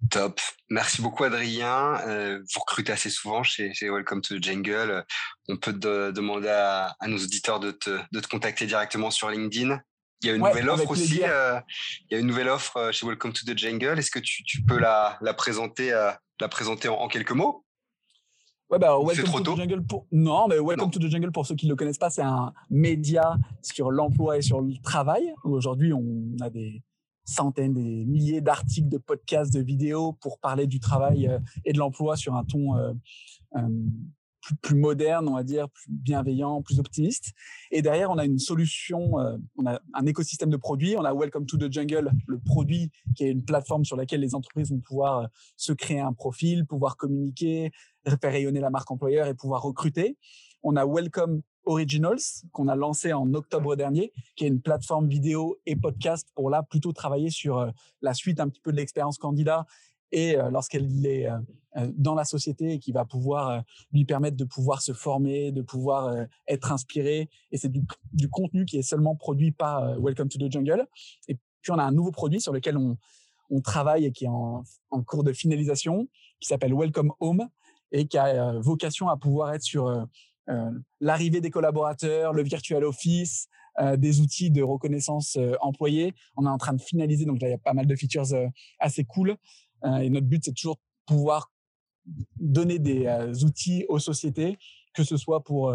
Top. 0.08 0.40
Merci 0.70 1.02
beaucoup, 1.02 1.24
Adrien. 1.24 2.00
Euh, 2.06 2.38
vous 2.38 2.60
recrutez 2.60 2.92
assez 2.92 3.10
souvent 3.10 3.42
chez, 3.42 3.72
Welcome 3.82 4.22
to 4.22 4.38
the 4.38 4.42
Jungle. 4.42 5.04
On 5.48 5.56
peut 5.56 5.78
te 5.78 6.10
demander 6.10 6.48
à, 6.48 6.96
nos 7.06 7.18
auditeurs 7.18 7.60
de 7.60 7.70
te, 7.70 8.00
de 8.10 8.20
te, 8.20 8.26
contacter 8.26 8.66
directement 8.66 9.10
sur 9.10 9.30
LinkedIn. 9.30 9.78
Il 10.22 10.26
y 10.26 10.30
a 10.30 10.34
une 10.34 10.42
nouvelle 10.42 10.68
offre 10.68 10.90
aussi. 10.90 11.20
Euh, 11.22 11.60
il 12.08 12.14
y 12.14 12.16
a 12.16 12.20
une 12.20 12.26
nouvelle 12.26 12.48
offre 12.48 12.76
euh, 12.76 12.92
chez 12.92 13.06
Welcome 13.06 13.32
to 13.32 13.44
the 13.44 13.56
Jungle. 13.56 13.98
Est-ce 13.98 14.10
que 14.10 14.18
tu, 14.18 14.42
tu, 14.44 14.62
peux 14.62 14.78
la, 14.78 15.18
la 15.20 15.34
présenter, 15.34 15.92
euh, 15.92 16.10
la 16.40 16.48
présenter 16.48 16.88
en, 16.88 17.08
quelques 17.08 17.32
mots? 17.32 17.64
Ouais, 18.70 18.78
bah, 18.78 18.96
Welcome 18.98 19.42
to 19.42 19.54
the 19.54 19.56
Jungle 19.58 19.82
pour... 19.84 20.06
Non, 20.12 20.48
mais 20.48 20.58
Welcome 20.58 20.90
to 20.90 20.98
the 20.98 21.10
Jungle, 21.10 21.32
pour 21.32 21.46
ceux 21.46 21.56
qui 21.56 21.66
ne 21.66 21.72
le 21.72 21.76
connaissent 21.76 21.98
pas, 21.98 22.10
c'est 22.10 22.22
un 22.22 22.52
média 22.70 23.36
sur 23.62 23.90
l'emploi 23.90 24.38
et 24.38 24.42
sur 24.42 24.60
le 24.60 24.74
travail. 24.82 25.32
Aujourd'hui, 25.44 25.92
on 25.92 26.36
a 26.40 26.50
des, 26.50 26.82
centaines, 27.24 27.74
des 27.74 28.04
milliers 28.04 28.40
d'articles, 28.40 28.88
de 28.88 28.98
podcasts, 28.98 29.52
de 29.52 29.60
vidéos 29.60 30.12
pour 30.14 30.38
parler 30.38 30.66
du 30.66 30.80
travail 30.80 31.28
euh, 31.28 31.38
et 31.64 31.72
de 31.72 31.78
l'emploi 31.78 32.16
sur 32.16 32.34
un 32.34 32.44
ton 32.44 32.76
euh, 32.76 32.92
euh, 33.56 33.68
plus, 34.62 34.74
moderne, 34.74 35.28
on 35.28 35.34
va 35.34 35.44
dire, 35.44 35.68
plus 35.68 35.86
bienveillant, 35.88 36.62
plus 36.62 36.80
optimiste. 36.80 37.32
Et 37.70 37.82
derrière, 37.82 38.10
on 38.10 38.18
a 38.18 38.24
une 38.24 38.38
solution, 38.38 39.12
on 39.58 39.66
a 39.66 39.80
un 39.92 40.06
écosystème 40.06 40.48
de 40.48 40.56
produits. 40.56 40.96
On 40.96 41.04
a 41.04 41.12
Welcome 41.14 41.44
to 41.44 41.58
the 41.58 41.70
Jungle, 41.70 42.10
le 42.26 42.38
produit 42.38 42.90
qui 43.14 43.24
est 43.24 43.30
une 43.30 43.44
plateforme 43.44 43.84
sur 43.84 43.98
laquelle 43.98 44.20
les 44.20 44.34
entreprises 44.34 44.70
vont 44.70 44.80
pouvoir 44.80 45.28
se 45.56 45.74
créer 45.74 46.00
un 46.00 46.14
profil, 46.14 46.64
pouvoir 46.64 46.96
communiquer, 46.96 47.70
faire 48.06 48.32
rayonner 48.32 48.60
la 48.60 48.70
marque 48.70 48.90
employeur 48.90 49.26
et 49.26 49.34
pouvoir 49.34 49.62
recruter. 49.62 50.16
On 50.62 50.74
a 50.74 50.86
Welcome 50.86 51.42
Originals 51.64 52.20
qu'on 52.52 52.68
a 52.68 52.76
lancé 52.76 53.12
en 53.12 53.32
octobre 53.34 53.76
dernier, 53.76 54.12
qui 54.36 54.44
est 54.44 54.48
une 54.48 54.60
plateforme 54.60 55.08
vidéo 55.08 55.58
et 55.66 55.76
podcast 55.76 56.28
pour 56.34 56.50
là 56.50 56.62
plutôt 56.62 56.92
travailler 56.92 57.30
sur 57.30 57.58
euh, 57.58 57.70
la 58.02 58.14
suite 58.14 58.40
un 58.40 58.48
petit 58.48 58.60
peu 58.60 58.72
de 58.72 58.76
l'expérience 58.76 59.18
candidat 59.18 59.66
et 60.12 60.36
euh, 60.36 60.50
lorsqu'elle 60.50 61.06
est 61.06 61.28
euh, 61.28 61.38
dans 61.96 62.14
la 62.14 62.24
société 62.24 62.72
et 62.72 62.78
qui 62.78 62.92
va 62.92 63.04
pouvoir 63.04 63.62
lui 63.92 64.04
permettre 64.04 64.36
de 64.36 64.44
pouvoir 64.44 64.82
se 64.82 64.92
former, 64.92 65.52
de 65.52 65.62
pouvoir 65.62 66.26
être 66.48 66.72
inspiré. 66.72 67.30
Et 67.52 67.58
c'est 67.58 67.70
du, 67.70 68.28
contenu 68.28 68.64
qui 68.64 68.78
est 68.78 68.82
seulement 68.82 69.14
produit 69.14 69.52
par 69.52 69.96
Welcome 70.00 70.28
to 70.28 70.38
the 70.38 70.50
Jungle. 70.50 70.88
Et 71.28 71.36
puis 71.62 71.70
on 71.70 71.78
a 71.78 71.84
un 71.84 71.92
nouveau 71.92 72.10
produit 72.10 72.40
sur 72.40 72.52
lequel 72.52 72.76
on, 72.76 72.96
travaille 73.62 74.04
et 74.04 74.12
qui 74.12 74.24
est 74.24 74.28
en, 74.28 74.64
en 74.90 75.02
cours 75.02 75.22
de 75.22 75.32
finalisation, 75.32 76.08
qui 76.40 76.48
s'appelle 76.48 76.74
Welcome 76.74 77.12
Home 77.20 77.48
et 77.92 78.06
qui 78.06 78.18
a 78.18 78.58
vocation 78.58 79.08
à 79.08 79.16
pouvoir 79.16 79.54
être 79.54 79.62
sur 79.62 80.06
l'arrivée 81.00 81.40
des 81.40 81.50
collaborateurs, 81.50 82.32
le 82.32 82.42
virtual 82.42 82.84
office, 82.84 83.48
euh, 83.78 83.96
des 83.96 84.20
outils 84.20 84.50
de 84.50 84.62
reconnaissance 84.62 85.36
euh, 85.36 85.54
employés. 85.60 86.12
On 86.36 86.44
est 86.44 86.50
en 86.50 86.58
train 86.58 86.72
de 86.72 86.80
finaliser, 86.80 87.24
donc 87.24 87.40
là, 87.40 87.48
il 87.48 87.52
y 87.52 87.54
a 87.54 87.58
pas 87.58 87.72
mal 87.72 87.86
de 87.86 87.96
features 87.96 88.26
assez 88.78 89.04
cool. 89.04 89.36
et 89.84 90.10
notre 90.10 90.26
but, 90.26 90.44
c'est 90.44 90.52
toujours 90.52 90.78
pouvoir 91.06 91.50
donner 92.36 92.78
des 92.78 93.06
outils 93.44 93.86
aux 93.88 93.98
sociétés, 93.98 94.58
que 94.94 95.04
ce 95.04 95.16
soit 95.16 95.42
pour 95.44 95.72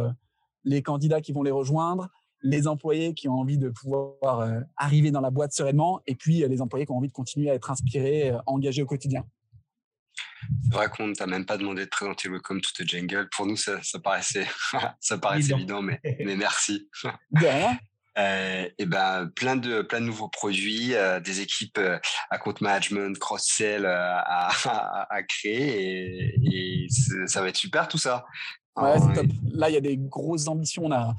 les 0.63 0.82
candidats 0.82 1.21
qui 1.21 1.32
vont 1.32 1.43
les 1.43 1.51
rejoindre, 1.51 2.09
les 2.41 2.67
employés 2.67 3.13
qui 3.13 3.28
ont 3.28 3.39
envie 3.39 3.57
de 3.57 3.69
pouvoir 3.69 4.63
arriver 4.76 5.11
dans 5.11 5.21
la 5.21 5.32
boîte 5.32 5.53
sereinement, 5.53 6.01
et 6.07 6.15
puis 6.15 6.47
les 6.47 6.61
employés 6.61 6.86
qui 6.86 6.91
ont 6.91 6.97
envie 6.97 7.07
de 7.07 7.13
continuer 7.13 7.49
à 7.49 7.55
être 7.55 7.71
inspirés, 7.71 8.34
engagés 8.45 8.84
au 8.84 8.88
quotidien. 8.88 9.23
C'est 10.64 10.76
vrai 10.76 10.88
qu'on 10.89 11.08
ne 11.08 11.14
t'a 11.14 11.28
même 11.28 11.46
pas 11.46 11.58
demandé 11.58 11.86
de 11.86 11.89
présenter 11.89 12.30
Welcome 12.30 12.62
to 12.62 12.70
the 12.78 12.88
Jungle. 12.88 13.30
Pour 13.36 13.46
nous, 13.46 13.58
ça, 13.58 13.80
paraissait, 14.04 14.48
ça 15.00 15.18
paraissait 15.18 15.54
évident, 15.54 15.82
mais, 15.82 16.00
mais 16.24 16.36
merci. 16.36 16.89
Euh, 18.18 18.70
et 18.78 18.86
ben 18.86 19.30
plein 19.36 19.58
de 19.58 19.82
plein 19.82 20.00
de 20.00 20.06
nouveaux 20.06 20.30
produits, 20.30 20.93
euh, 20.93 21.20
des 21.20 21.41
équipes 21.41 21.78
euh, 21.78 22.00
à 22.30 22.38
compte 22.38 22.62
management, 22.62 23.20
cross 23.20 23.43
sell 23.43 23.86
à, 23.86 24.48
à, 25.10 25.24
créer 25.24 26.34
et, 26.41 26.88
ça 27.26 27.41
va 27.41 27.50
être 27.50 27.58
super 27.58 27.89
tout 27.89 27.98
ça. 27.98 28.26
Ouais, 28.78 28.98
c'est 29.00 29.22
top. 29.22 29.26
Là, 29.52 29.70
il 29.70 29.74
y 29.74 29.78
a 29.78 29.82
des 29.82 29.98
grosses 29.98 30.48
ambitions. 30.48 30.86
On 30.86 30.93
a 30.93 31.14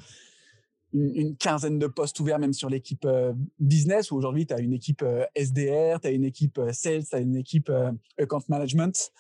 une, 0.97 1.37
quinzaine 1.37 1.79
de 1.79 1.87
postes 1.87 2.19
ouverts 2.21 2.39
même 2.39 2.53
sur 2.53 2.69
l'équipe 2.69 3.07
business 3.59 4.11
où 4.11 4.17
aujourd'hui 4.17 4.47
tu 4.47 4.55
as 4.55 4.61
une 4.61 4.73
équipe 4.73 5.05
SDR, 5.35 6.01
tu 6.01 6.09
as 6.09 6.11
une 6.11 6.25
équipe 6.25 6.61
sales, 6.73 7.05
tu 7.05 7.15
as 7.15 7.21
une 7.21 7.37
équipe 7.37 7.71
account 8.19 8.43
management. 8.49 9.13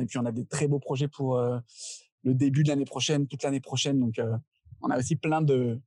et 0.00 0.06
puis 0.06 0.18
on 0.18 0.24
a 0.24 0.32
des 0.32 0.44
très 0.44 0.68
beaux 0.68 0.78
projets 0.78 1.08
pour 1.08 1.38
le 1.38 2.34
début 2.34 2.62
de 2.62 2.68
l'année 2.68 2.84
prochaine, 2.84 3.26
toute 3.26 3.42
l'année 3.42 3.60
prochaine. 3.60 3.98
Donc 3.98 4.20
on 4.82 4.90
a 4.90 4.98
aussi 4.98 5.16
plein 5.16 5.42
de, 5.42 5.80